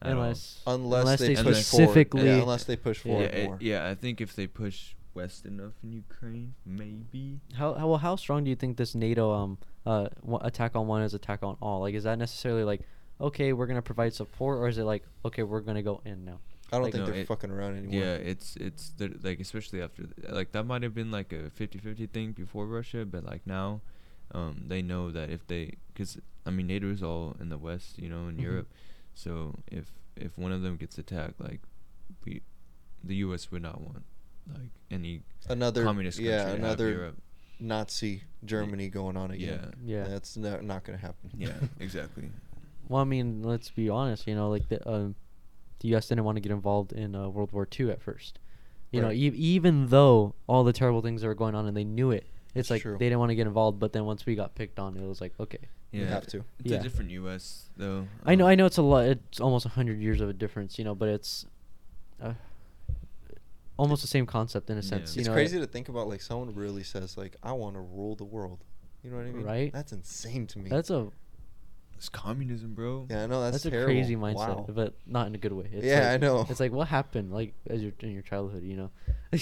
[0.00, 0.22] At all.
[0.22, 2.36] Unless Unless, Unless they, they push specifically- forward.
[2.36, 3.18] Yeah, unless they push Yeah.
[3.18, 3.58] Yeah, it- more.
[3.60, 7.40] yeah, I think if they push west enough in Ukraine, maybe.
[7.54, 10.86] how how well how strong do you think this NATO um uh wa- attack on
[10.86, 11.80] one is attack on all?
[11.80, 12.82] Like, is that necessarily like
[13.20, 16.38] okay, we're gonna provide support, or is it like okay, we're gonna go in now?
[16.70, 17.94] I don't Like, think no, they're it- fucking around anymore.
[18.00, 21.48] Yeah, it's it's the, like especially after th- like that might have been like a
[21.50, 23.80] 50-50 thing before Russia, but like now,
[24.32, 27.98] um, they know that if they because I mean NATO is all in the West,
[27.98, 28.42] you know, in Mhm.
[28.42, 28.68] Europe,
[29.14, 31.60] so if if one of them gets attacked, like
[32.26, 32.42] we,
[33.02, 33.50] the U.S.
[33.50, 34.04] would not want
[34.52, 37.16] like any Another communist country yeah, to have another Europe.
[37.60, 39.72] Nazi Germany going on again.
[39.84, 39.98] Yeah.
[40.02, 40.08] Yeah.
[40.08, 41.30] That's no, not going to happen.
[41.36, 42.30] Yeah, exactly.
[42.88, 44.26] Well, I mean, let's be honest.
[44.26, 45.14] You know, like the um,
[45.80, 46.08] the U.S.
[46.08, 48.38] didn't want to get involved in uh, World War II at first.
[48.90, 51.84] You know, e- even though all the terrible things that were going on and they
[51.84, 52.24] knew it,
[52.54, 52.96] it's That's like true.
[52.98, 53.78] they didn't want to get involved.
[53.78, 55.58] But then once we got picked on, it was like, okay.
[55.92, 56.38] Yeah, You have to.
[56.60, 56.78] It's Yeah.
[56.78, 57.68] a different U.S.
[57.76, 58.06] though.
[58.24, 59.04] I know, um, I know, it's a lot.
[59.04, 61.46] It's almost a hundred years of a difference, you know, but it's
[62.22, 62.32] uh,
[63.76, 64.88] almost the same concept in a Yeah.
[64.88, 65.16] sense.
[65.16, 67.80] You it's know, crazy to think about like someone really says like I want to
[67.80, 68.64] rule the world.
[69.02, 69.44] You know what I mean?
[69.44, 69.72] Right.
[69.72, 70.68] That's insane to me.
[70.70, 71.08] That's a
[71.98, 73.06] It's communism, bro.
[73.10, 73.92] yeah, I know that's, that's, a terrible.
[73.92, 74.66] crazy mindset, Wow.
[74.68, 75.68] but not in a good way.
[75.72, 76.46] It's Yeah, like- I know.
[76.48, 78.90] It's like what happened, like as your in your childhood, you know.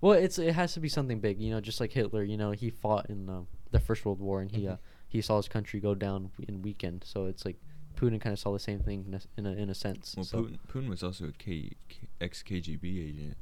[0.00, 2.22] well, it's it has to be something big, you know, just like Hitler.
[2.22, 3.26] You know, he fought in
[3.72, 4.72] the First World War, and he Mhm.
[4.74, 4.76] uh,
[5.08, 7.02] he saw his country go down in weekend.
[7.04, 7.56] So it's like
[7.96, 10.14] Putin kind of saw the same thing in a in a, in a sense.
[10.16, 13.36] Well, so Putin, Putin was also a K, K, ex KGB agent.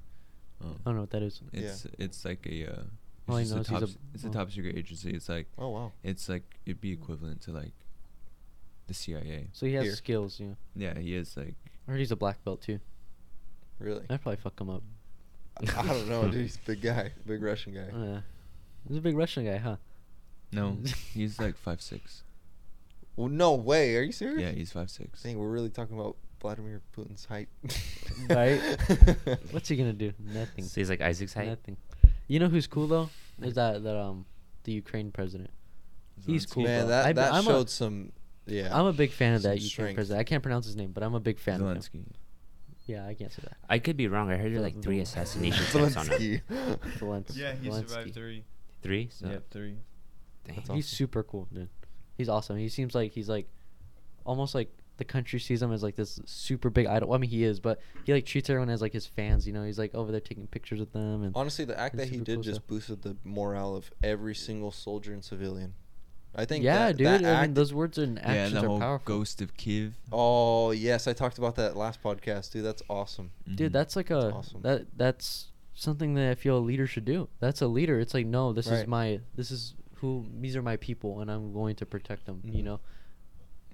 [0.62, 1.42] Um, I don't know what that is.
[1.52, 3.90] It's it's like a uh, it's, All I just know a is he's top, a-
[3.92, 4.32] s- it's a oh.
[4.32, 5.10] top secret agency.
[5.10, 5.92] It's like Oh wow.
[6.02, 7.72] it's like it'd be equivalent to like
[8.86, 9.48] the CIA.
[9.52, 9.94] So he has Here.
[9.96, 10.54] skills, yeah.
[10.74, 11.54] Yeah, he is like
[11.86, 12.80] I heard he's a black belt too.
[13.78, 14.04] Really?
[14.08, 14.82] I'd probably fuck him up.
[15.76, 16.34] I don't know, dude.
[16.42, 17.88] He's a big guy, big Russian guy.
[17.96, 18.20] Uh,
[18.88, 19.76] he's a big Russian guy, huh?
[20.52, 20.78] no,
[21.14, 22.22] he's like five six.
[23.16, 23.96] Well, no way.
[23.96, 24.40] Are you serious?
[24.40, 25.22] Yeah, he's five six.
[25.22, 27.48] Dang, we're really talking about Vladimir Putin's height.
[28.30, 28.58] Right?
[29.50, 30.12] What's he gonna do?
[30.18, 30.64] Nothing.
[30.64, 31.48] So he's like Isaac's height.
[31.48, 31.76] Nothing.
[32.28, 33.10] You know who's cool though?
[33.42, 34.24] Is that that um
[34.64, 35.50] the Ukraine president?
[36.26, 36.88] He's cool, Man, bro.
[36.88, 38.12] that that I'm a- showed some.
[38.46, 38.76] Yeah.
[38.78, 39.94] I'm a big fan of Some that Ukraine strength.
[39.96, 40.20] president.
[40.20, 41.76] I can't pronounce his name, but I'm a big fan of him.
[41.78, 42.04] Zelensky.
[42.86, 43.56] Yeah, I can't say that.
[43.68, 44.30] I could be wrong.
[44.30, 45.02] I heard there are like three Zelensky.
[45.02, 46.40] assassination attempts on him.
[46.48, 46.82] Zelensky.
[46.98, 48.14] Zelens- Zelensky.
[48.14, 48.44] three.
[48.82, 49.08] Three.
[49.10, 49.76] So Yep, three.
[50.46, 50.56] dang.
[50.56, 51.68] That's He's super cool, dude.
[52.16, 52.56] He's awesome.
[52.56, 53.48] He seems like he's like
[54.24, 57.12] almost like the country sees him as like this super big idol.
[57.12, 59.46] I mean, he is, but he like treats everyone as like his fans.
[59.46, 62.04] You know, he's like over there taking pictures with them and Honestly, the act It's
[62.04, 62.66] that he super did cool just stuff.
[62.68, 65.74] boosted the morale of every single soldier and civilian.
[66.38, 66.62] I think.
[66.64, 67.06] yeah, that, dude.
[67.06, 69.18] That I mean, those words and Yeah, actions and the are whole powerful.
[69.18, 69.92] Ghost of Kyiv.
[70.12, 72.64] Oh yes, I talked about that last podcast, dude.
[72.64, 73.30] That's awesome.
[73.52, 73.72] Dude, Mhm.
[73.72, 74.60] that's like a awesome.
[74.62, 77.28] that that's something that I feel a leader should do.
[77.40, 77.98] That's a leader.
[77.98, 81.52] It's like no, this is my this is who these are my people, and I'm
[81.54, 82.42] going to protect them.
[82.44, 82.64] You Mhm.
[82.64, 82.80] know,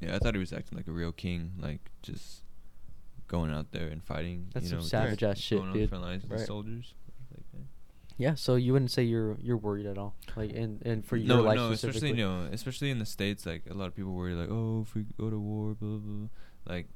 [0.01, 2.43] Yeah, I thought he was acting like a real king, like just
[3.29, 4.49] going out there and fighting.
[4.53, 5.89] That's you some know, savage ass shit, going on the dude.
[5.89, 6.47] front lines with the Right.
[6.47, 6.95] soldiers.
[7.31, 7.67] Like that.
[8.19, 8.35] Yeah.
[8.35, 11.45] So you wouldn't say you're you're worried at all, like and and for no, your
[11.45, 13.47] life no, especially know, especially in the states.
[13.47, 15.99] Like a lot of people worry, like, oh, if we go to war, blah blah.
[15.99, 16.29] blah.
[16.75, 16.87] Like,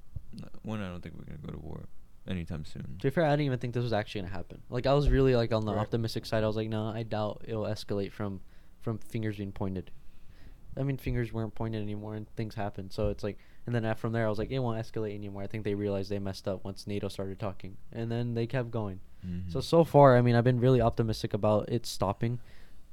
[0.62, 1.88] one, I don't think we're gonna go to war
[2.28, 2.82] anytime soon.
[3.00, 4.62] To be fair, I didn't even think this was actually gonna happen.
[4.70, 5.80] Like I was really like on the Right.
[5.80, 6.44] optimistic side.
[6.44, 8.40] I was like, no, I doubt it'll escalate from
[8.80, 9.90] from fingers being pointed.
[10.78, 12.92] I mean, fingers weren't pointed anymore, and things happened.
[12.92, 15.42] So it's like, and then from there, I was like, it won't escalate anymore.
[15.42, 18.70] I think they realized they messed up once NATO started talking, and then they kept
[18.70, 19.00] going.
[19.48, 19.62] So Mhm.
[19.62, 22.40] so far, I mean, I've been really optimistic about it stopping,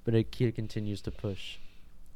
[0.04, 1.58] but it ke- continues to push.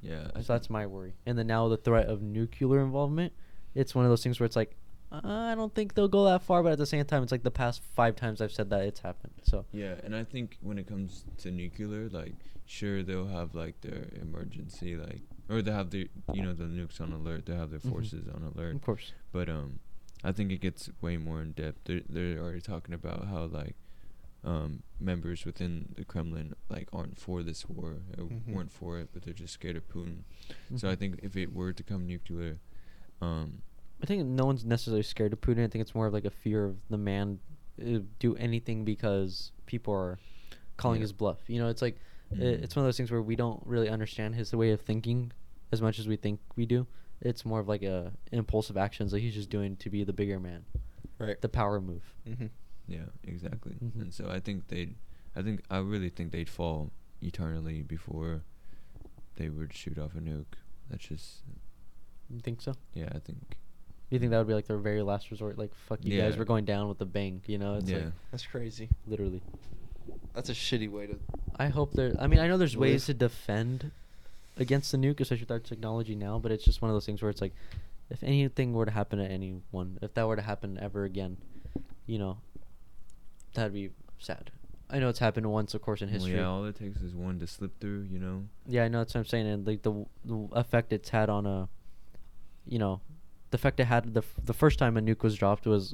[0.01, 1.13] yeah, So that's my worry.
[1.25, 3.33] And then now the threat of nuclear involvement,
[3.73, 4.75] it's one of those things where it's like,
[5.11, 7.43] uh, I don't think they'll go that far, but at the same time, it's like
[7.43, 9.33] the past five times I've said that it's happened.
[9.43, 12.35] So Yeah, and I think when it comes to nuclear, like,
[12.65, 16.99] sure they'll have like their emergency, like, or they have their, you know, the nukes
[17.01, 17.45] on alert.
[17.45, 17.89] They have their Mhm.
[17.89, 18.75] forces on alert.
[18.75, 19.79] of course, But um,
[20.23, 21.85] I think it gets way more in depth.
[21.85, 23.75] They're they're already talking about how like
[24.47, 28.53] um members within the Kremlin like aren't for this war or Mhm.
[28.53, 30.19] weren't for it, but they're just scared of Putin.
[30.75, 30.99] So I Mhm.
[30.99, 32.59] think if it were to come nuclear,
[33.21, 33.61] um,
[34.01, 35.63] I think no one's necessarily scared of Putin.
[35.63, 37.39] I think it's more of like a fear of the man
[37.79, 40.17] uh, do anything because people are
[40.77, 41.03] calling Yeah.
[41.03, 41.47] his bluff.
[41.47, 41.97] You know, it's like
[42.31, 42.63] i Mm.
[42.63, 45.31] it's one of those things where we don't really understand his way of thinking
[45.71, 46.87] as much as we think we do.
[47.21, 50.39] It's more of like a impulsive actions that he's just doing to be the bigger
[50.39, 50.65] man,
[51.19, 51.39] Right.
[51.39, 52.15] the power move.
[52.89, 52.93] Mm-hmm.
[52.93, 53.75] yeah, exactly.
[53.83, 54.01] Mhm.
[54.01, 54.95] And so I think they'd,
[55.35, 58.43] I think I really think they'd fall eternally before
[59.35, 60.45] they would shoot off a nuke.
[60.89, 61.41] That's just
[62.29, 62.73] You think so?
[62.93, 63.57] yeah, I think.
[64.09, 65.57] You think that would be like their very last resort?
[65.57, 67.41] Like, fuck you guys, we're going down with a bang.
[67.45, 67.97] You know, it's yeah.
[67.97, 68.87] like That's crazy.
[69.05, 69.41] literally.
[70.33, 71.19] That's a shitty way to.
[71.57, 72.15] I hope there.
[72.19, 73.91] I mean, I know there's ways to defend
[74.57, 76.39] against the nuke, especially with our technology now.
[76.39, 77.53] But it's just one of those things where it's like,
[78.09, 81.35] if anything were to happen to anyone, if that were to happen ever again,
[82.05, 82.37] you know,
[83.57, 83.89] that'd be
[84.19, 84.51] sad.
[84.89, 86.35] I know it's happened once, of course, in Well, history.
[86.37, 88.45] yeah, all it takes is one to slip through, you know.
[88.65, 91.45] Yeah, I know that's what I'm saying, and like the, the effect it's had on
[91.45, 91.67] a,
[92.65, 93.01] you know,
[93.51, 95.93] the effect it had the f- the first time a nuke was dropped was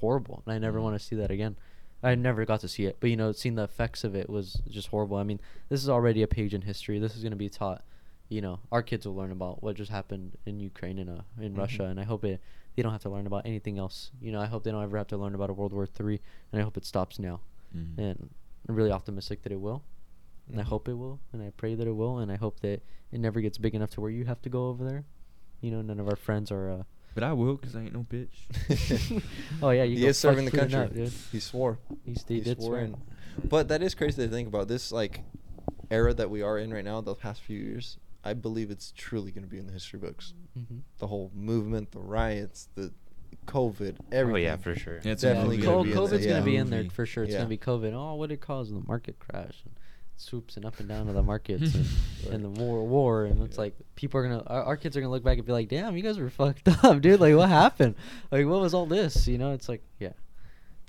[0.00, 0.82] horrible, and I never Mhm.
[0.82, 1.56] want to see that again.
[2.02, 4.62] I never got to see it, but you know, seeing the effects of it was
[4.68, 5.16] just horrible.
[5.18, 6.98] I mean, this is already a page in history.
[6.98, 7.84] This is going to be taught.
[8.30, 11.54] You know, our kids will learn about what just happened in Ukraine and uh, in
[11.54, 11.58] Mhm.
[11.58, 12.40] Russia, and I hope it
[12.76, 14.10] they don't have to learn about anything else.
[14.20, 16.20] You know, I hope they don't ever have to learn about a World War Three,
[16.52, 17.40] and I hope it stops now.
[17.76, 17.98] Mhm.
[17.98, 18.30] And
[18.68, 19.82] I'm really optimistic that it will
[20.50, 20.66] and I Mhm.
[20.66, 23.40] hope it will, and I pray that it will, and I hope that it never
[23.40, 25.04] gets big enough to where you have to go over there.
[25.60, 26.68] You know, none of our friends are.
[26.70, 26.82] Uh,
[27.14, 29.22] But I will, cause I ain't no bitch.
[29.62, 30.78] oh yeah, you he go is serving the country.
[30.78, 31.12] up, dude.
[31.30, 31.78] He swore.
[32.04, 32.80] He st- He did swore swear.
[32.84, 32.96] in.
[33.48, 34.66] But that is crazy to think about.
[34.68, 35.20] This like
[35.90, 37.98] era that we are in right now, the past few years.
[38.24, 40.34] I believe it's truly going to be in the history books.
[40.58, 40.80] Mhm.
[40.98, 42.92] The whole movement, the riots, the
[43.46, 44.34] COVID, everything.
[44.34, 45.00] Oh yeah, for sure.
[45.02, 47.24] Yeah, it's Definitely a gonna be in COVID's there, gonna be in there for sure.
[47.24, 47.38] It's Yeah.
[47.38, 47.92] gonna be COVID.
[47.94, 48.70] Oh, what did it cause?
[48.70, 49.62] The market crash.
[49.64, 49.74] And
[50.16, 51.86] swoops and up and down of the markets and,
[52.34, 53.62] and the war, war, and it's Yeah.
[53.62, 55.96] like people are gonna, our, our kids are gonna look back and be like, "Damn,
[55.96, 57.20] you guys were fucked up, dude.
[57.20, 57.94] Like, what happened?
[58.30, 59.26] Like, what was all this?
[59.26, 59.52] You know?
[59.52, 60.12] It's like, yeah,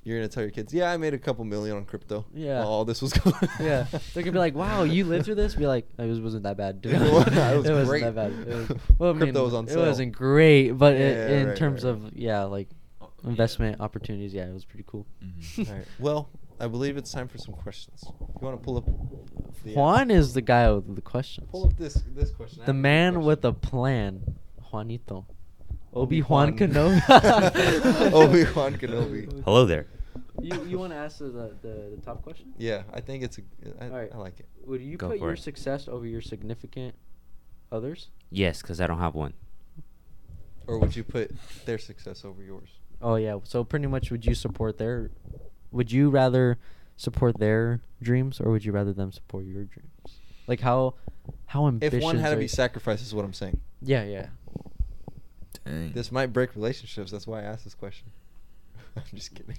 [0.04, 2.24] You're gonna tell your kids, yeah, I made a couple million on crypto.
[2.34, 2.58] Yeah.
[2.58, 3.34] while all this was going.
[3.60, 3.86] yeah.
[4.14, 6.56] They're gonna be like, "Wow, you lived through this?" Be like, "It was, wasn't that
[6.56, 6.94] bad." Dude.
[6.94, 8.02] It wa- it was wasn't great.
[8.02, 8.32] that bad.
[8.32, 9.84] It was, well, I Crypto mean, was on sale.
[9.84, 11.90] It wasn't great, but Yeah, it, in right, terms right.
[11.90, 12.68] of yeah, like
[13.00, 13.30] Oh, yeah.
[13.30, 15.06] investment opportunities, yeah, it was pretty cool.
[15.24, 15.68] Mhm.
[15.70, 15.86] All right.
[16.00, 16.28] Well,
[16.58, 18.04] I believe it's time for some questions.
[18.04, 18.86] You want to pull up?
[19.64, 21.46] the, uh, Juan is the guy with the questions.
[21.50, 22.62] Pull up this this question.
[22.66, 23.26] The man question.
[23.28, 24.36] with a plan,
[24.72, 25.26] Juanito.
[25.94, 26.56] Obi Obi-Wan.
[26.56, 27.02] Kenobi.
[28.12, 29.44] Obi-Wan Kenobi.
[29.44, 29.86] Hello there.
[30.40, 32.54] You you want to ask the, the the top question?
[32.56, 33.42] Yeah, I think it's a.
[33.80, 34.10] I, All right.
[34.12, 34.48] I like it.
[34.64, 35.38] Would you Go put your it.
[35.38, 36.94] success over your significant
[37.70, 38.08] others?
[38.30, 39.34] Yes, because I don't have one.
[40.66, 41.32] Or would you put
[41.66, 42.70] their success over yours?
[43.02, 43.38] Oh yeah.
[43.44, 45.10] So pretty much, would you support their?
[45.70, 46.58] Would you rather
[46.96, 50.20] support their dreams, or would you rather them support your dreams?
[50.46, 50.94] Like how
[51.46, 51.98] how ambitious?
[51.98, 53.60] If one had to be sacrificed, is what I'm saying.
[53.82, 54.26] Yeah, yeah.
[55.64, 55.92] Dang.
[55.92, 57.10] This might break relationships.
[57.10, 58.08] That's why I asked this question.
[58.96, 59.56] I'm just kidding.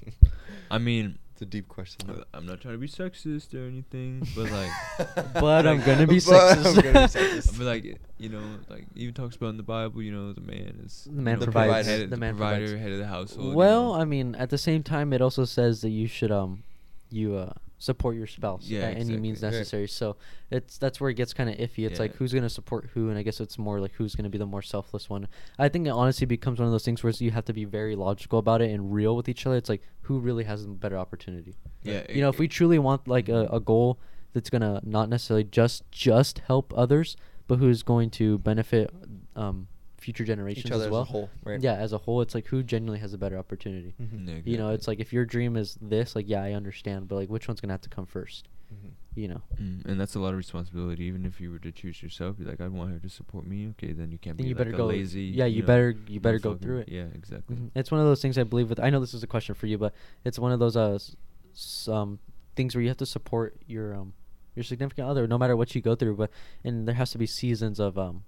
[0.70, 2.10] I mean, It's a deep question.
[2.10, 6.20] uh, I'm not trying to be sexist or anything, but like, But I'm gonna be
[6.26, 7.58] But I'm gonna be sexist.
[7.58, 7.84] but like,
[8.20, 11.22] you know, like even talks about in the Bible, you know, the man is The
[11.22, 11.88] man you know, provides.
[11.88, 12.82] head of- The man provider, provides.
[12.84, 13.50] head of the household.
[13.52, 14.02] you Well, know.
[14.02, 16.64] I mean, at the same time, it also says that you should um,
[17.10, 19.58] you uh support your spouse Yeah, at any means exactly.
[19.58, 19.60] Right.
[19.60, 19.88] necessary.
[19.88, 20.16] So
[20.50, 21.86] it's that's where it gets kind of iffy.
[21.86, 24.38] It's like who's gonna support who, and I guess it's more like who's gonna be
[24.38, 25.28] the more selfless one.
[25.60, 27.96] I think it honestly becomes one of those things where you have to be very
[27.96, 29.58] logical about it and real with each other.
[29.58, 31.56] It's like who really has a better opportunity.
[31.84, 34.00] yeah, You know, if we truly want like a, a goal
[34.34, 37.18] that's gonna not necessarily just just help others,
[37.48, 38.90] but who's going to benefit
[39.36, 39.68] um,
[40.04, 41.02] future generations Each other as as well.
[41.02, 41.60] a whole, right?
[41.62, 43.94] Yeah, as a whole, it's like who genuinely has a better opportunity.
[44.02, 44.28] Mhm.
[44.28, 47.16] Yeah, You know, it's like if your dream is this, like yeah, I understand, but
[47.16, 48.48] like which one's gonna have to come first?
[48.74, 48.92] Mhm.
[49.16, 51.04] You know, Mm, and that's a lot of responsibility.
[51.06, 53.68] Even if you were to choose yourself, you're like, I want her to support me.
[53.74, 54.88] Okay, then you can't then be you like better a go.
[54.88, 55.26] lazy.
[55.26, 56.90] yeah, you know, better you better go through it.
[56.90, 57.56] Yeah, exactly.
[57.56, 57.70] Mhm.
[57.76, 58.80] It's one of those things I believe with.
[58.80, 59.94] I know this is a question for you, but
[60.26, 61.16] it's one of those uh s-
[61.54, 62.20] s- um
[62.56, 64.14] things where you have to support your um
[64.56, 66.30] your significant other no matter what you go through, but
[66.64, 68.24] and there has to be seasons of um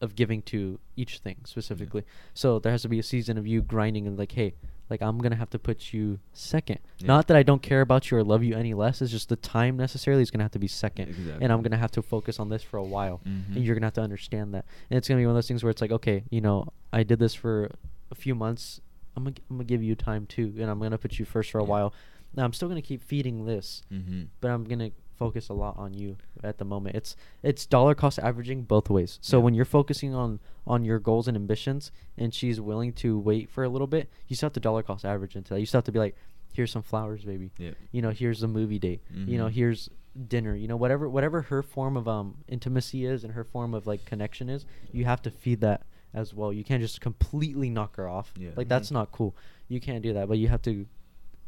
[0.00, 2.04] of giving to each thing specifically.
[2.34, 4.54] So there has to be a season of you grinding and like, hey,
[4.90, 6.78] like I'm gonna have to put you second.
[6.98, 7.08] Yeah.
[7.08, 9.02] Not that I don't care about you or love you any less.
[9.02, 11.90] It's just the time necessarily is gonna have to be second, and I'm gonna have
[11.92, 13.56] to focus on this for a while, Mhm.
[13.56, 14.64] and you're gonna have to understand that.
[14.90, 17.02] And it's gonna be one of those things where it's like, okay, you know, I
[17.02, 17.70] did this for
[18.10, 18.80] a few months.
[19.16, 21.58] I'm gonna, I'm gonna give you time too, and I'm gonna put you first for
[21.58, 21.68] a Yeah.
[21.68, 21.94] while.
[22.34, 24.22] Now I'm still gonna keep feeding this, Mm-hmm.
[24.40, 26.96] but I'm gonna focus a lot on you at the moment.
[26.96, 29.18] It's it's dollar cost averaging both ways.
[29.20, 29.44] So Yeah.
[29.44, 33.64] when you're focusing on on your goals and ambitions, and she's willing to wait for
[33.64, 35.60] a little bit, you still have to dollar cost average into that.
[35.60, 36.14] You still have to be like,
[36.52, 37.50] here's some flowers, baby.
[37.58, 37.72] Yeah.
[37.92, 39.00] You know, here's a movie date.
[39.14, 39.52] You know, Mhm.
[39.52, 39.90] here's
[40.28, 40.54] dinner.
[40.54, 44.04] You know, whatever whatever her form of um intimacy is and her form of like
[44.04, 45.82] connection is, you have to feed that
[46.14, 46.52] as well.
[46.52, 48.32] You can't just completely knock her off.
[48.38, 48.50] Yeah.
[48.56, 48.70] Like Mhm.
[48.70, 49.34] that's not cool.
[49.68, 50.26] You can't do that.
[50.28, 50.86] But you have to,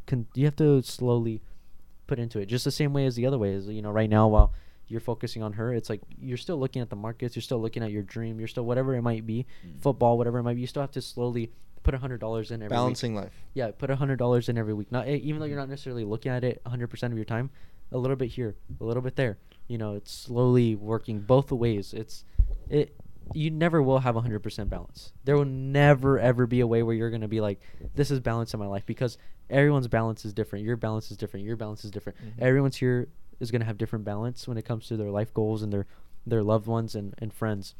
[0.05, 1.41] con- you have to slowly
[2.07, 2.45] put into it.
[2.47, 3.67] Just the same way as the other way is.
[3.67, 4.53] You know, right now while
[4.87, 7.35] you're focusing on her, it's like you're still looking at the markets.
[7.35, 8.39] You're still looking at your dream.
[8.39, 9.79] You're still whatever it might be, Mm.
[9.81, 10.61] football, whatever it might be.
[10.61, 11.51] You still have to slowly
[11.83, 12.77] put a hundred dollars in every week.
[12.77, 13.33] Balancing life.
[13.53, 14.91] Yeah, put a hundred dollars in every week.
[14.91, 17.49] Not even though you're not necessarily looking at it hundred percent of your time,
[17.91, 19.37] a little bit here, a little bit there.
[19.67, 21.93] You know, it's slowly working both ways.
[21.93, 22.25] It's
[22.69, 22.93] it.
[23.33, 25.11] You never will have a hundred percent balance.
[25.23, 27.59] There will never ever be a way where you're gonna be like,
[27.95, 29.17] this is balance in my life because
[29.49, 30.65] everyone's balance is different.
[30.65, 31.45] Your balance is different.
[31.45, 32.17] Your balance is different.
[32.19, 32.41] Mhm.
[32.41, 33.07] Everyone's here
[33.39, 35.87] is gonna have different balance when it comes to their life goals and their
[36.25, 37.73] their loved ones and, and friends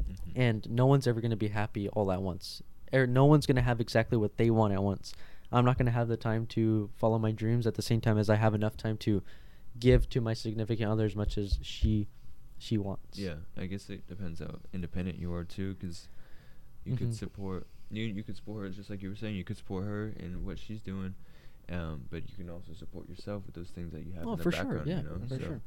[0.00, 0.32] Mhm.
[0.36, 2.62] and no one's ever going to be happy all at once.
[2.92, 5.12] Or no one's going to have exactly what they want at once.
[5.50, 8.16] I'm not going to have the time to follow my dreams at the same time
[8.16, 9.24] as I have enough time to
[9.80, 12.06] give to my significant other as much as she
[12.58, 13.18] she wants.
[13.18, 16.08] Yeah, I guess it depends how independent you are too, because
[16.84, 17.14] you could Mhm.
[17.14, 18.04] support you.
[18.04, 19.34] You could support her just like you were saying.
[19.36, 21.14] You could support her in what she's doing,
[21.70, 24.38] um, but you can also support yourself with those things that you have Oh, in
[24.38, 24.86] the for sure, background.
[24.88, 25.18] yeah, you know?
[25.26, 25.60] for so, sure.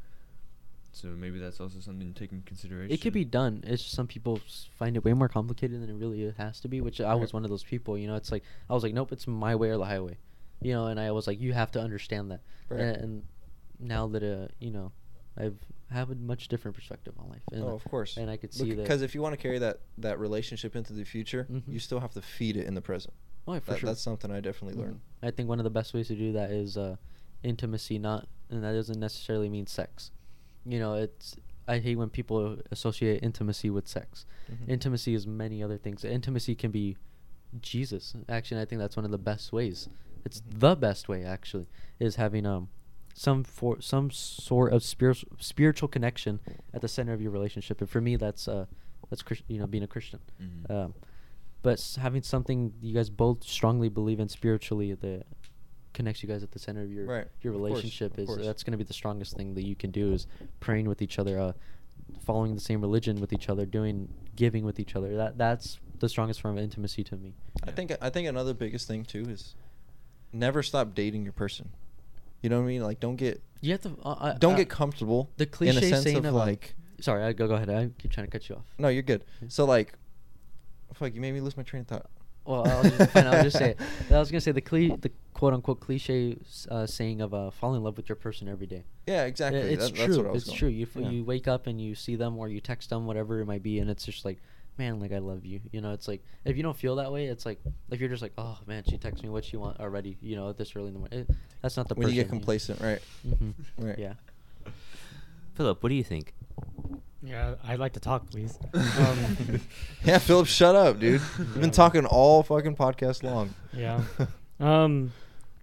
[0.94, 2.94] So maybe that's also something to take in consideration.
[2.94, 3.64] It could be done.
[3.66, 6.68] It's just some people s- find it way more complicated than it really has to
[6.68, 7.98] be, which I was one of those people.
[7.98, 10.18] You know, it's like I was like, nope, it's my way or the highway.
[10.62, 12.42] You know, and I was like, you have to understand that.
[12.70, 12.82] Right.
[12.82, 13.24] And, and
[13.80, 14.92] now that uh, you know,
[15.38, 15.58] I've
[15.92, 17.42] have a much different perspective on life.
[17.52, 18.18] And, oh, of course.
[18.18, 20.94] And I could see that because if you want to carry that that relationship into
[20.94, 21.64] the future, Mhm.
[21.68, 23.14] you still have to feed it in the present.
[23.48, 23.88] Oh, yeah, for That- sure.
[23.88, 24.86] That's something I definitely Mhm.
[24.86, 25.00] learned.
[25.22, 26.96] I think one of the best ways to do that is uh,
[27.44, 30.12] intimacy, not, and that doesn't necessarily mean sex.
[30.66, 31.36] You know, it's
[31.68, 34.26] I hate when people associate intimacy with sex.
[34.52, 34.68] Mhm.
[34.70, 36.04] Intimacy is many other things.
[36.04, 36.98] Intimacy can be
[37.62, 38.16] Jesus.
[38.30, 39.90] Actually, I think that's one of the best ways.
[40.26, 40.60] It's Mhm.
[40.60, 41.68] the best way actually
[42.00, 42.70] is having um
[43.14, 46.40] some for some sort of spiritual spiritual connection
[46.74, 47.80] at the center of your relationship.
[47.82, 48.66] And for me, that's uh
[49.10, 50.20] that's Chris, you know being a Christian.
[50.42, 50.72] Mhm.
[50.72, 50.94] Um,
[51.64, 55.26] but s- having something you guys both strongly believe in spiritually that
[55.94, 58.46] connects you guys at the center of your Right, your course, relationship of is course.
[58.46, 60.26] that's going to be the strongest thing that you can do is
[60.62, 61.52] praying with each other uh
[62.22, 66.08] following the same religion with each other doing giving with each other that that's the
[66.10, 67.34] strongest form of intimacy to me
[67.64, 69.56] I think I think another biggest thing too is
[70.34, 71.70] never stop dating your person.
[72.42, 72.84] You know what I mean?
[72.84, 75.52] Like don't get you have to uh, uh, don't uh, get comfortable the in a
[75.52, 78.48] cliche sense saying of like sorry I go go ahead I keep trying to cut
[78.50, 79.24] you off no, you're good.
[79.42, 79.48] Yeah.
[79.50, 79.94] So like
[80.94, 82.10] fuck, you made me lose my train of thought.
[82.44, 83.80] Well, I'll just, fine, I'll just say it.
[84.12, 86.38] I was gonna say the cle- the quote unquote cliche
[86.70, 88.84] uh, saying of uh, fall in love with your person every day.
[89.08, 89.60] Yeah, exactly.
[89.60, 90.06] Yeah, It's That- true.
[90.08, 90.60] That's what I was it's going.
[90.60, 90.70] true.
[90.70, 91.10] You f- Yeah.
[91.10, 93.78] you wake up and you see them or you text them, whatever it might be,
[93.80, 94.42] and it's just like,
[94.82, 95.60] man, like I love you.
[95.72, 97.60] You know, it's like if you don't feel that way, it's like
[97.92, 100.18] if you're just like, oh man, she texts me what she want already.
[100.22, 101.20] You know, at this early in the morning.
[101.30, 102.16] It, that's not the when person.
[102.18, 103.00] you get complacent, right?
[103.24, 104.00] hmm Right.
[104.00, 104.14] Yeah.
[105.54, 106.34] Philip, what do you think?
[107.24, 108.58] Yeah, I'd like to talk, please.
[108.74, 109.62] Um,
[110.04, 111.22] yeah, Philip, shut up, dude.
[111.38, 111.62] You've Yeah.
[111.62, 113.54] been talking all fucking podcast long.
[113.74, 114.02] Yeah.
[114.60, 115.12] um,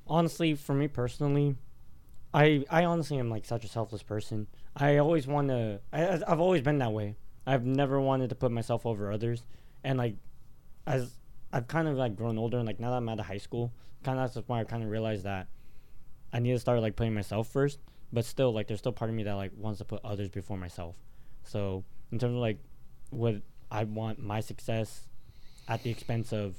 [0.06, 1.56] honestly, for me personally,
[2.32, 4.46] I I honestly am like such a selfless person.
[4.76, 5.80] I always want to.
[5.92, 7.16] I've always been that way.
[7.48, 9.42] I've never wanted to put myself over others,
[9.82, 10.16] and like,
[10.86, 11.14] as
[11.52, 13.72] I've kind of like grown older and like now that I'm out of high school,
[14.04, 15.48] kind of that's point I kind of realized that
[16.32, 17.78] I need to start like putting myself first.
[18.12, 20.56] But still, like, there's still part of me that like wants to put others before
[20.56, 20.96] myself.
[21.44, 22.58] So in terms of like,
[23.10, 23.36] what
[23.70, 25.08] I want my success
[25.68, 26.56] at the expense of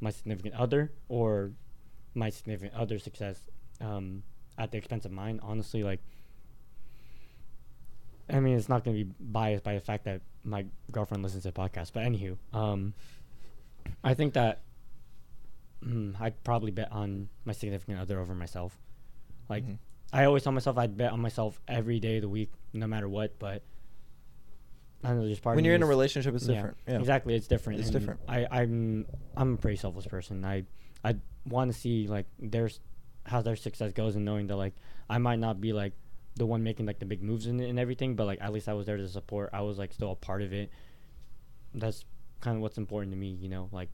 [0.00, 1.52] my significant other or
[2.14, 3.40] my significant other success
[3.80, 4.22] um,
[4.58, 5.40] at the expense of mine.
[5.42, 6.00] Honestly, like,
[8.28, 11.42] I mean, it's not going to be biased by the fact that my girlfriend listens
[11.44, 11.92] to podcasts.
[11.92, 12.94] But anywho, um,
[14.02, 14.62] I think that
[15.84, 18.78] mm, I'd probably bet on my significant other over myself.
[19.48, 19.78] Like, Mhm.
[20.12, 23.08] I always tell myself I'd bet on myself every day of the week, no matter
[23.08, 23.38] what.
[23.38, 23.62] But
[25.02, 26.76] I don't know there's part when you're in a relationship, it's yeah, different.
[26.86, 27.78] Yeah, Exactly, it's different.
[27.80, 28.20] It's and different.
[28.28, 30.44] I, I'm I'm a pretty selfless person.
[30.44, 30.64] I
[31.04, 31.16] I
[31.48, 32.80] want to see like there's
[33.24, 34.74] how their success goes and knowing that like
[35.08, 35.92] I might not be like
[36.36, 38.74] the one making like the big moves in and everything, but like at least I
[38.74, 39.50] was there to support.
[39.52, 40.70] I was like still a part of it.
[41.74, 42.04] That's
[42.40, 43.90] kind of what's important to me, you know, like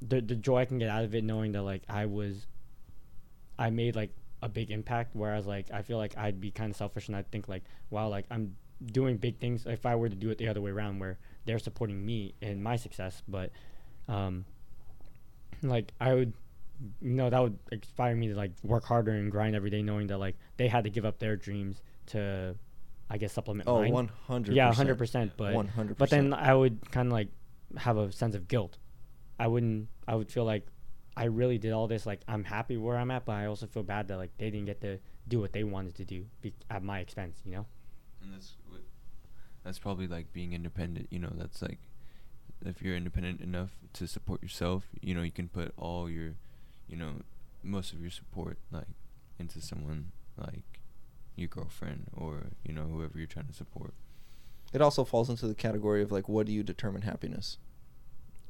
[0.00, 2.46] the the joy I can get out of it, knowing that like I was,
[3.58, 4.10] I made like
[4.42, 5.10] a big impact.
[5.14, 8.08] Whereas like I feel like I'd be kind of selfish and I'd think like, wow,
[8.08, 9.66] like I'm doing big things.
[9.66, 12.62] If I were to do it the other way around, where they're supporting me and
[12.62, 13.50] my success, but
[14.08, 14.44] um,
[15.62, 16.32] like I would
[17.00, 20.06] you know, that would inspire me to like work harder and grind every day, knowing
[20.08, 22.54] that like they had to give up their dreams to,
[23.08, 23.92] I guess, supplement Oh, mine.
[23.92, 24.54] 100.
[24.54, 25.32] Yeah, hundred percent.
[25.36, 25.98] But 100.
[25.98, 27.28] but then I would kind of like
[27.76, 28.78] have a sense of guilt.
[29.38, 29.88] I wouldn't.
[30.08, 30.66] I would feel like
[31.16, 32.06] I really did all this.
[32.06, 34.66] Like I'm happy where I'm at, but I also feel bad that like they didn't
[34.66, 37.40] get to do what they wanted to do be- at my expense.
[37.44, 37.66] You know.
[38.22, 38.80] And that's what,
[39.64, 41.08] that's probably like being independent.
[41.10, 41.78] You know, that's like
[42.64, 46.34] if you're independent enough to support yourself, you know, you can put all your,
[46.90, 47.12] you know,
[47.62, 48.88] most of your support like
[49.38, 50.80] into someone like
[51.36, 53.94] your girlfriend or you know whoever you're trying to support.
[54.72, 57.58] it also falls into the category of like, what do you determine happiness?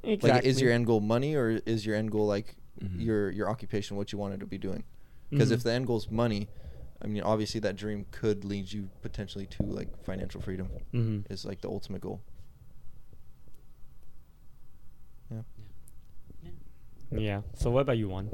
[0.03, 0.30] Exactly.
[0.30, 3.01] Like, is your end goal money or is your end goal like Mhm.
[3.05, 4.84] your your occupation, what you wanted to be doing?
[5.30, 5.64] Because if Mhm.
[5.64, 6.49] the end goal is money,
[7.03, 10.68] I mean, obviously that dream could lead you potentially to like financial freedom.
[10.93, 11.30] Mhm.
[11.30, 12.20] Is like the ultimate goal.
[17.12, 17.42] Yeah.
[17.54, 18.30] So what about you, one?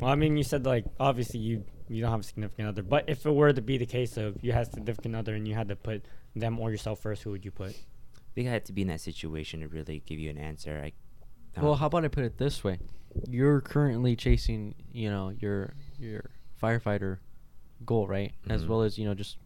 [0.00, 3.04] Well, I mean, you said like obviously you you don't have a significant other, but
[3.08, 5.54] if it were to be the case of you had a significant other and you
[5.54, 6.04] had to put
[6.36, 7.70] them or yourself first, who would you put?
[7.70, 10.80] I think I had to be in that situation to really give you an answer.
[10.84, 10.92] I.
[11.60, 12.78] Well, um, how about I put it this way?
[13.28, 16.30] You're currently chasing, you know, your your
[16.62, 17.18] firefighter
[17.84, 18.32] goal, right?
[18.48, 18.68] As Mhm.
[18.68, 19.36] well as you know, just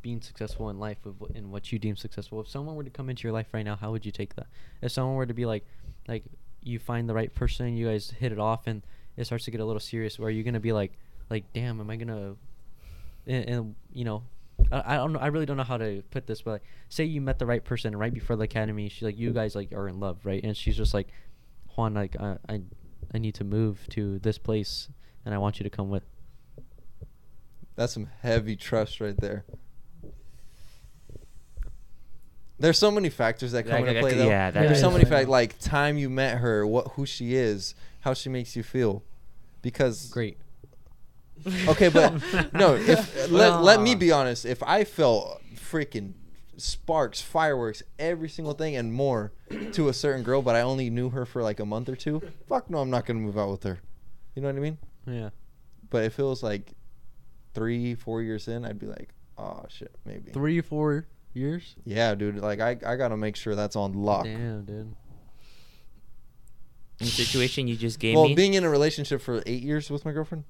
[0.00, 2.40] being successful in life with wh- in what you deem successful.
[2.40, 4.46] If someone were to come into your life right now, how would you take that?
[4.80, 5.66] If someone were to be like,
[6.06, 6.24] like
[6.64, 8.82] you find the right person, you guys hit it off, and
[9.16, 10.92] it starts to get a little serious, where you're gonna be like,
[11.30, 12.36] like, damn, am I gonna,
[13.26, 14.24] and, and you know.
[14.70, 15.18] I, I don't know.
[15.18, 17.62] I really don't know how to put this, but like, say you met the right
[17.62, 18.88] person right before the academy.
[18.88, 20.42] She like you guys like are in love, right?
[20.44, 21.08] And she's just like,
[21.74, 22.60] Juan, like I, I,
[23.12, 24.88] I need to move to this place,
[25.24, 26.04] and I want you to come with.
[27.74, 29.44] That's some heavy trust right there.
[32.58, 34.26] There's so many factors that come That- into that play though.
[34.28, 37.34] yeah, that There's could- so many factors like time you met her, what who she
[37.34, 39.02] is, how she makes you feel.
[39.62, 40.38] Because Great.
[41.68, 42.12] Okay, but
[42.54, 46.12] no, if let, let me be honest, if I felt freaking
[46.56, 49.32] sparks, fireworks, every single thing and more
[49.72, 52.22] to a certain girl, but I only knew her for like a month or two,
[52.48, 53.80] fuck no, I'm not gonna move out with her.
[54.36, 54.78] You know what I mean?
[55.06, 55.30] Yeah.
[55.90, 56.72] But if it was like
[57.52, 60.30] three, four years in, I'd be like, oh shit, maybe.
[60.30, 61.76] Three, four years.
[61.84, 62.38] Yeah, dude.
[62.38, 64.24] Like I, I gotta make sure that's on lock.
[64.24, 64.76] Damn, dude.
[64.78, 64.96] in
[66.98, 68.34] the situation you just gave well, me.
[68.34, 70.44] being in a relationship for eight years with my girlfriend,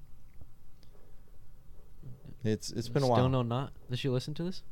[2.43, 3.17] it's it's been a while.
[3.17, 3.43] Still while.
[3.43, 3.73] no not.
[3.89, 4.63] Does she listen to this?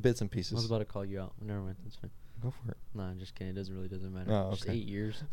[0.00, 0.52] Bits and pieces.
[0.52, 1.32] I was about to call you out.
[1.40, 1.76] Never mind.
[1.84, 2.10] That's fine.
[2.42, 2.76] Go for it.
[2.94, 3.52] No, I'm just kidding.
[3.52, 4.32] It doesn't really doesn't matter.
[4.32, 5.22] Oh, Just eight years.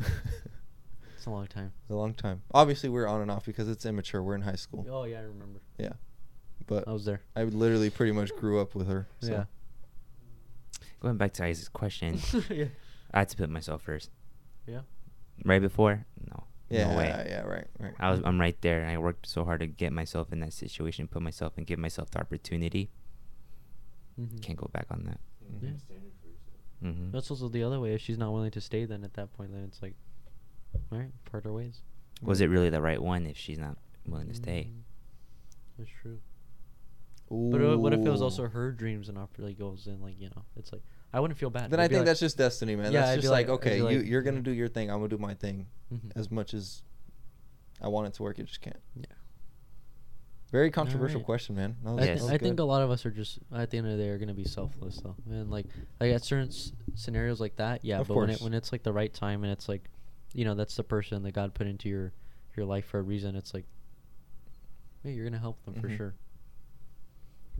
[1.24, 1.72] It's a long time.
[1.84, 2.42] It's a long time.
[2.52, 4.22] Obviously, we're on and off because it's immature.
[4.22, 4.86] We're in high school.
[4.90, 5.62] Oh yeah, I remember.
[5.78, 5.94] Yeah,
[6.66, 7.20] but I was there.
[7.36, 9.06] I literally pretty much grew up with her.
[9.20, 9.30] So.
[9.32, 9.44] Yeah.
[11.00, 12.18] Going back to Isaac's question,
[12.50, 12.66] yeah.
[13.12, 14.10] I had to put myself first.
[14.66, 14.80] Yeah.
[15.44, 17.26] Right before, no, Yeah, no way.
[17.28, 17.92] yeah, right, right.
[18.00, 18.80] I was, I'm right there.
[18.80, 21.78] and I worked so hard to get myself in that situation, put myself and give
[21.78, 22.90] myself the opportunity.
[24.18, 24.40] Mhm.
[24.42, 25.20] Can't go back on that.
[25.60, 25.70] Yeah.
[26.80, 27.92] hmm That's also the other way.
[27.94, 29.94] If she's not willing to stay, then at that point, then it's like,
[30.92, 31.82] all right, part our ways.
[32.22, 33.76] Was it really the right one if she's not
[34.06, 34.68] willing to stay?
[34.70, 34.82] Mm,
[35.78, 36.20] That's true.
[37.50, 38.24] But uh, what if it was Ooh.
[38.24, 40.82] also her dreams and opportunity goals and like you know, it's like
[41.12, 41.70] I wouldn't feel bad.
[41.70, 42.92] Then I'd I be think like- that's just destiny, man.
[42.92, 44.50] Yeah, that's I'd just be like, like- I'd okay, be you like, you're gonna do
[44.52, 44.90] your thing.
[44.90, 45.66] I'm gonna do my thing.
[45.92, 46.12] Mhm.
[46.16, 46.82] As much as
[47.80, 48.80] I want it to work, it just can't.
[48.96, 49.06] Yeah.
[50.52, 51.26] Very controversial Alright.
[51.26, 51.76] question, man.
[51.82, 52.18] That was- I, that Yes.
[52.18, 52.62] thi- was I think good.
[52.62, 54.44] a lot of us are just at the end of the day are gonna be
[54.44, 55.66] selfless though, and like
[56.00, 57.98] like at certain s- scenarios like that, yeah.
[58.00, 58.42] Of but when it course.
[58.42, 59.90] when it's like the right time and it's like,
[60.32, 62.12] you know, that's the person that God put into your
[62.56, 63.34] your life for a reason.
[63.34, 63.64] It's like,
[65.02, 65.96] hey, you're gonna help them for Mhm.
[65.96, 66.14] sure.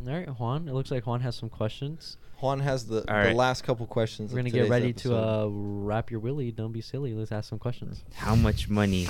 [0.01, 0.69] All right, Juan.
[0.69, 2.17] It looks like Juan has some questions.
[2.41, 3.37] Juan has the, the right.
[3.37, 4.33] last couple questions.
[4.33, 6.51] We're gonna get today's ready to uh wrap your willy.
[6.51, 7.15] Don't be silly.
[7.15, 8.03] Let's ask some questions.
[8.15, 9.07] How much money?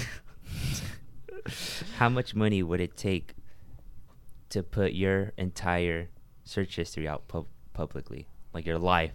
[1.97, 3.35] how much money would it take
[4.51, 6.11] to put your entire
[6.45, 9.13] search history out pub- publicly, like your life?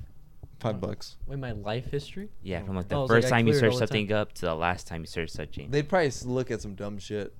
[0.59, 1.15] five bucks.
[1.25, 2.29] Wait, my life history?
[2.43, 4.07] Yeah, from like the Oh, it's like first time you clear it all search something
[4.09, 4.17] time.
[4.17, 5.71] up to the last time you search something.
[5.71, 7.33] They'd probably look at some dumb shit.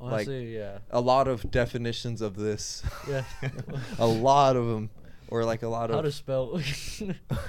[0.00, 0.78] Honestly, yeah.
[0.90, 2.82] A lot of definitions of this.
[3.08, 3.24] Yeah.
[3.98, 4.90] a lot of them,
[5.28, 6.60] or like a lot How of How to spell?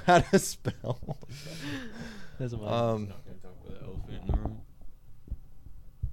[0.05, 1.17] how to spell.
[2.39, 2.73] Doesn't matter.
[2.73, 4.61] Um, talk about the elephant in the room.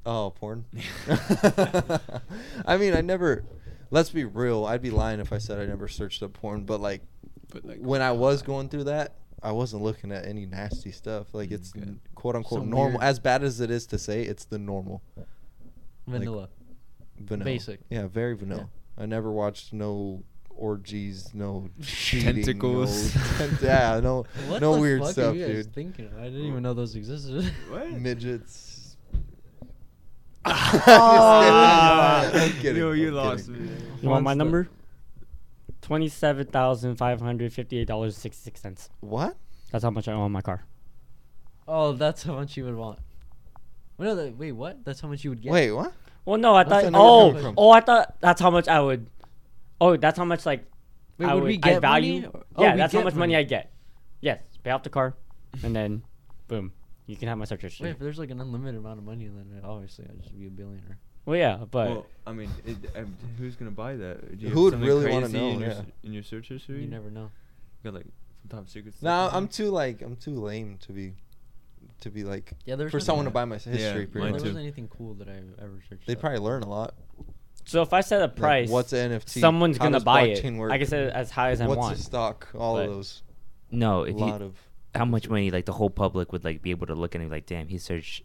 [0.05, 0.65] Oh, porn.
[2.67, 3.45] I mean, I never.
[3.91, 4.65] Let's be real.
[4.67, 6.65] I'd be lying if I said I never searched up porn.
[6.65, 7.03] But like,
[7.53, 11.33] But like when I was going through that, I wasn't looking at any nasty stuff.
[11.33, 11.99] Like it's Good.
[12.15, 12.99] quote unquote Some normal.
[13.01, 15.03] weird- As bad as it is to say, it's the normal.
[16.07, 16.49] Vanilla.
[17.19, 17.45] Vanilla.
[17.45, 17.81] Basic.
[17.91, 18.69] Yeah, very vanilla.
[18.99, 23.15] I never watched no orgies, no cheating, Tentacles.
[23.15, 25.75] No, tent- yeah, no, what no the weird fuck stuff, are you guys dude.
[25.75, 26.11] thinking?
[26.19, 27.45] I didn't even know those existed.
[27.71, 27.91] What?
[27.93, 28.97] Midgets.
[30.49, 33.67] Oh, I'm kidding, Yo, you I'm lost kidding.
[33.67, 33.73] me.
[34.03, 34.69] You want my number?
[35.83, 38.89] Twenty-seven thousand five hundred fifty-eight dollars sixty-six cents.
[39.01, 39.37] What?
[39.73, 40.65] That's how much I owe on my car.
[41.69, 42.99] Oh, that's how much you would want.
[43.99, 44.85] Wait, no, that- wait, what?
[44.85, 45.53] That's how much you would get?
[45.53, 45.93] Wait, what?
[46.25, 46.83] Well, no, I What's thought.
[46.85, 46.99] that number
[47.39, 47.55] Oh, from?
[47.57, 49.09] oh, I thought that's how much I would.
[49.81, 50.65] Oh, that's how much like.
[51.19, 52.15] Wait, I would would, we I get value.
[52.23, 52.27] money?
[52.27, 53.73] or- Oh, yeah, we that's how get much money I get.
[54.21, 55.15] Yes, pay off the car,
[55.63, 56.03] and then,
[56.49, 56.73] boom,
[57.07, 57.91] you can have my search Wait, history.
[57.91, 60.99] if there's like an unlimited amount of money, then obviously I'd just be a billionaire.
[61.25, 64.39] Well, yeah, but well, I mean, it, um, who's gonna buy that?
[64.39, 65.75] Do you Who would something really wanna crazy know, In your, yeah.
[65.77, 67.31] s- in your search history, You never know.
[67.83, 68.07] You got like
[68.43, 68.95] some top secret.
[68.95, 71.15] stuff No, in I'm too like I'm too lame to be,
[72.01, 73.81] to be like Yeah, for someone to buy my history.
[73.81, 74.41] Yeah, pretty There mine much.
[74.43, 74.49] too.
[74.49, 76.07] wasn't anything cool that I ever searched.
[76.07, 76.21] They up.
[76.21, 76.95] probably learn a lot.
[77.65, 79.41] so if I set a Like, price, what's an NFT?
[79.41, 80.43] someone's How gonna buy it.
[80.45, 80.73] blockchain work?
[80.73, 81.97] I can set it as high as I What's want.
[81.97, 82.49] the stock?
[82.57, 83.23] All But- of those.
[83.71, 84.57] No, A if lot you of.
[84.95, 87.25] how much money like the whole public would like be able to look at it
[87.25, 88.23] and be like, damn, he searched.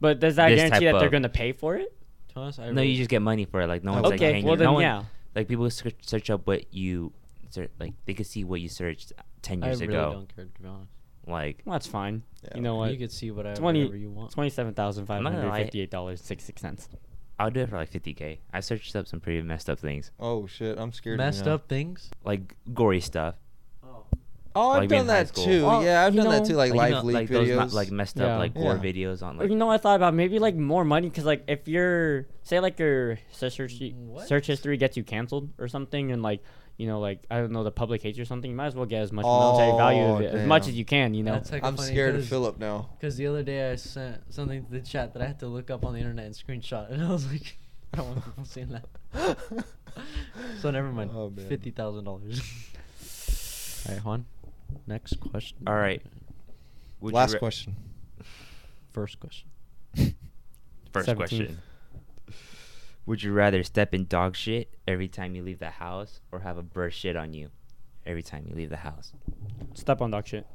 [0.00, 1.96] But does that guarantee that they're gonna pay for it?
[2.28, 3.68] To be honest, I No, you just get money for it.
[3.68, 4.46] Like no one's like Okay, hanging.
[4.46, 5.04] well then no one, yeah.
[5.34, 7.12] Like people search, search up what you,
[7.50, 10.12] search, like they could see what you searched ten years I years really ago.
[10.12, 10.90] don't care to be honest.
[11.26, 12.22] Like Well, that's fine.
[12.44, 12.90] Yeah, you know what?
[12.92, 14.32] You could see whatever, 20 whatever you want.
[14.32, 15.62] Twenty-seven thousand five I'm not gonna hundred lie.
[15.64, 16.88] fifty-eight dollars sixty-six cents.
[17.38, 18.38] I'll do it for like 50k.
[18.52, 20.78] I searched up some pretty messed up things, Oh shit!
[20.78, 21.18] I'm scared.
[21.18, 22.10] Messed up things.
[22.24, 23.36] like gory stuff.
[24.54, 25.64] Oh, I've Like done that too.
[25.64, 26.56] Well, yeah, I've you done that too.
[26.56, 27.46] Like, you live know, leak like videos.
[27.46, 28.34] those not, like messed Yeah.
[28.34, 28.92] up like gore Yeah.
[28.92, 29.48] videos on like.
[29.48, 32.60] you know, what I thought about maybe like more money because like if your say
[32.60, 34.28] like your search Mm, what?
[34.28, 36.42] search history gets you canceled or something, and like
[36.82, 38.74] you know like I don't know the public hates you or something, you might as
[38.74, 41.14] well get as much monetary oh, value of Oh, it as much as you can.
[41.14, 41.34] You know.
[41.34, 42.90] That's hecka I'm scared of Philip now.
[42.98, 45.70] Because the other day I sent something to the chat that I had to look
[45.70, 47.56] up on the internet and screenshot, and I was like,
[47.94, 49.38] I don't want people seeing that.
[50.60, 51.12] so never mind.
[51.14, 51.32] Oh.
[51.48, 52.42] Fifty thousand dollars.
[53.86, 54.26] All right, Juan.
[54.88, 55.58] Next question.
[55.68, 56.02] All right.
[57.00, 57.76] Would Last ra- question.
[58.92, 59.48] First question.
[60.92, 61.16] First 17th.
[61.16, 61.58] question.
[63.06, 66.56] Would you rather step in dog shit every time you leave the house, or have
[66.56, 67.50] a bird shit on you
[68.06, 69.12] every time you leave the house?
[69.74, 70.46] Step on dog shit.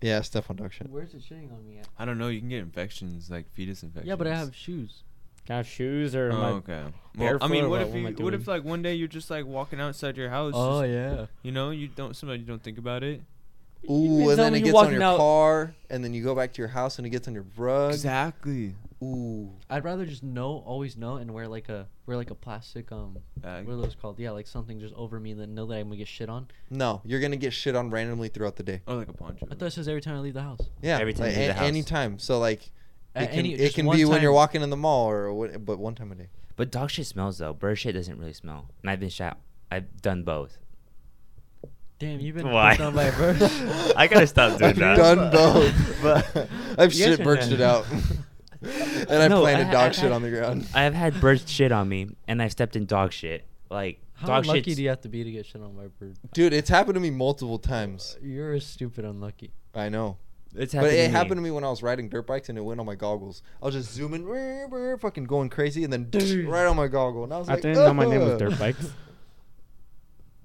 [0.00, 0.88] Yeah, step on dog shit.
[0.88, 1.86] Where's it shitting on me at?
[1.98, 2.28] I don't know.
[2.28, 4.08] You can get infections like fetus infections.
[4.08, 5.02] Yeah, but I have shoes.
[5.46, 6.30] Can I have shoes or?
[6.32, 6.82] Oh, am I- okay.
[6.82, 8.64] Well, I barefoot mean, or what what- if what am I you, what if like
[8.64, 10.52] one day you're just like walking outside your house?
[10.56, 11.26] Oh just- yeah.
[11.42, 12.16] You know, you don't.
[12.16, 13.20] Sometimes you don't think about it.
[13.90, 16.58] Ooh, and then it gets on your out- car, and then you go back to
[16.62, 17.92] your house, and it gets on your rug.
[17.92, 18.74] Exactly.
[19.02, 19.50] Ooh.
[19.70, 23.16] I'd rather just know, always know, and wear like a wear like a plastic um.
[23.36, 23.66] Bag.
[23.66, 24.18] What are those called?
[24.18, 26.48] Yeah, like something just over me than know that I'm gonna get shit on.
[26.68, 28.82] No, you're gonna get shit on randomly throughout the day.
[28.86, 29.46] Or like a poncho.
[29.50, 30.60] I thought it says every time I leave the house.
[30.82, 31.68] Yeah, Every time like, you leave a- the house.
[31.68, 32.18] anytime.
[32.18, 32.62] So like,
[33.16, 34.36] it can, any- it just can one be when you're time.
[34.36, 36.28] walking in the mall or what, but one time a day.
[36.56, 37.54] But dog shit smells though.
[37.54, 38.68] Bird shit doesn't really smell.
[38.82, 39.38] And I've been shot.
[39.72, 40.58] I've done both.
[41.98, 42.70] Damn, you've been Why?
[42.72, 43.36] pissed on by a bird.
[43.96, 44.96] I gotta stop doing I've that.
[44.96, 46.00] done both.
[46.02, 46.48] But-
[46.78, 47.86] I've You guys shit are birched it out,
[48.62, 50.66] and I No, planted I- dog I- shit I- on the ground.
[50.74, 53.44] I have had bird shit on me, and I've stepped in dog shit.
[53.70, 54.76] Like How dog unlucky shit.
[54.76, 56.16] do you have to be to get shit on by a bird?
[56.34, 58.16] Dude, it's happened to me multiple times.
[58.20, 59.52] Uh, you're a stupid unlucky.
[59.74, 60.18] I know.
[60.54, 60.90] It's happened.
[60.90, 61.50] But it to happened to me.
[61.50, 63.42] me when I was riding dirt bikes and it went on my goggles.
[63.62, 66.08] I was just zooming, brr, brr, fucking going crazy, and then
[66.48, 67.22] right on my goggle.
[67.22, 68.90] And I was like, I like, didn't know my name was Dirt Bikes.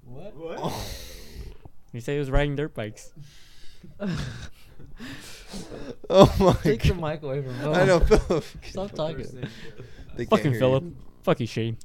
[0.04, 0.34] What?
[0.38, 0.84] Oh.
[1.92, 3.10] You say he was riding dirt bikes.
[6.10, 7.72] Oh my Take the mic away from him.
[7.74, 8.44] I know, Philip.
[8.64, 9.26] Stop talking.
[10.16, 10.84] They can't Fucking hear Philip.
[10.84, 10.96] you.
[11.22, 11.76] Fuck you, Shane.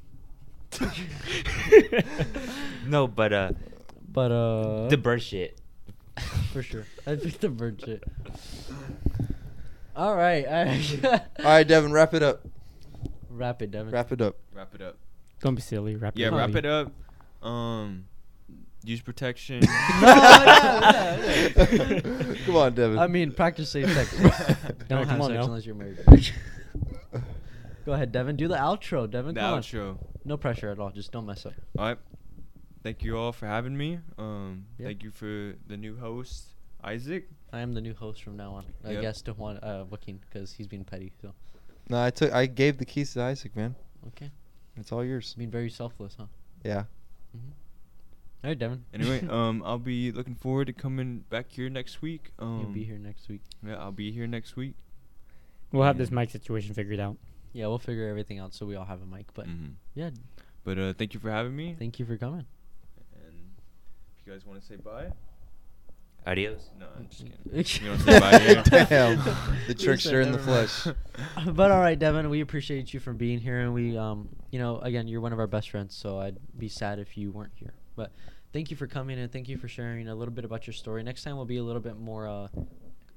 [2.86, 3.50] No, but uh,
[4.10, 5.58] But uh, the bird shit.
[6.52, 6.84] for sure.
[7.06, 8.02] I think the bird shit.
[9.94, 10.80] All right, I
[11.38, 12.46] All right, Devon, wrap it up.
[13.30, 13.92] wrap it, Devon.
[13.92, 14.36] Wrap it up.
[14.54, 14.96] Wrap it up.
[15.40, 15.96] Don't be silly.
[15.96, 16.34] Wrap Yeah, it up.
[16.34, 17.46] Yeah, wrap it up.
[17.46, 18.06] Um,
[18.84, 19.62] use protection.
[20.02, 21.18] No, yeah,
[21.56, 22.00] yeah,
[22.46, 22.98] Come on, Devon.
[22.98, 24.10] I mean, practice safe sex.
[24.88, 25.44] Don't come have sex now.
[25.44, 25.98] unless you're married.
[27.84, 28.36] Go ahead, Devon.
[28.36, 29.34] Do the outro, Devon.
[29.34, 29.60] the Come on.
[29.62, 29.98] outro.
[30.24, 30.90] No pressure at all.
[30.90, 31.52] Just don't mess up.
[31.78, 31.98] All right.
[32.82, 33.98] Thank you all for having me.
[34.18, 34.86] Um, Yeah.
[34.88, 36.44] thank you for the new host,
[36.82, 37.28] Isaac.
[37.52, 38.64] I am the new host from now on.
[38.84, 39.02] I Yep.
[39.02, 41.12] guess to Juan, uh, Joaquin, because he's being petty.
[41.20, 41.34] So
[41.88, 42.32] no, I took.
[42.32, 43.74] I gave the keys to Isaac, man.
[44.08, 44.30] okay,
[44.76, 45.34] It's all yours.
[45.34, 46.26] being very selfless, huh?
[46.64, 46.84] Yeah.
[48.44, 48.84] All right, Devon.
[48.92, 52.32] Anyway, um, I'll be looking forward to coming back here next week.
[52.38, 53.40] Um, You'll be here next week.
[53.66, 54.74] Yeah, I'll be here next week.
[55.70, 57.16] We'll have this mic situation figured out.
[57.52, 59.26] Yeah, we'll figure everything out so we all have a mic.
[59.32, 59.74] But Mhm.
[59.94, 60.10] yeah,
[60.64, 61.76] But uh, thank you for having me.
[61.78, 62.44] thank you for coming.
[63.14, 63.34] and
[64.18, 65.12] if you guys want to say bye,
[66.26, 66.70] Adios.
[66.78, 67.38] no, I'm just kidding.
[67.52, 68.62] You you don't say bye here.
[68.86, 69.18] Damn.
[69.24, 69.36] The
[69.68, 70.86] You trickster in the flesh.
[71.46, 74.78] but all right, Devon, we appreciate you for being here, and we, um, you know,
[74.80, 77.74] again, you're one of our best friends, so I'd be sad if you weren't here.
[77.96, 78.12] But
[78.52, 81.02] thank you for coming and thank you for sharing a little bit about your story.
[81.02, 82.48] Next time we'll be a little bit more, uh,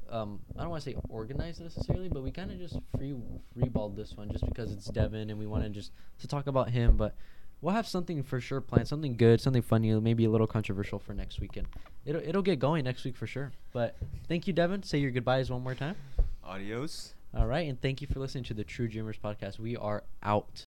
[0.10, 3.16] um, I don't want to say organized necessarily, but we kind of just free
[3.58, 6.98] freeballed this one just because it's Devon and we wanted just to talk about him.
[6.98, 7.16] But
[7.62, 11.14] we'll have something for sure planned, something good, something funny, maybe a little controversial for
[11.14, 11.68] next weekend.
[12.06, 13.52] It'll it'll get going next week for sure.
[13.74, 13.96] But
[14.28, 14.84] thank you, Devon.
[14.84, 15.96] Say your goodbyes one more time.
[16.44, 17.14] Adios.
[17.36, 19.60] All right, and thank you for listening to the True Dreamers podcast.
[19.60, 20.64] We are out.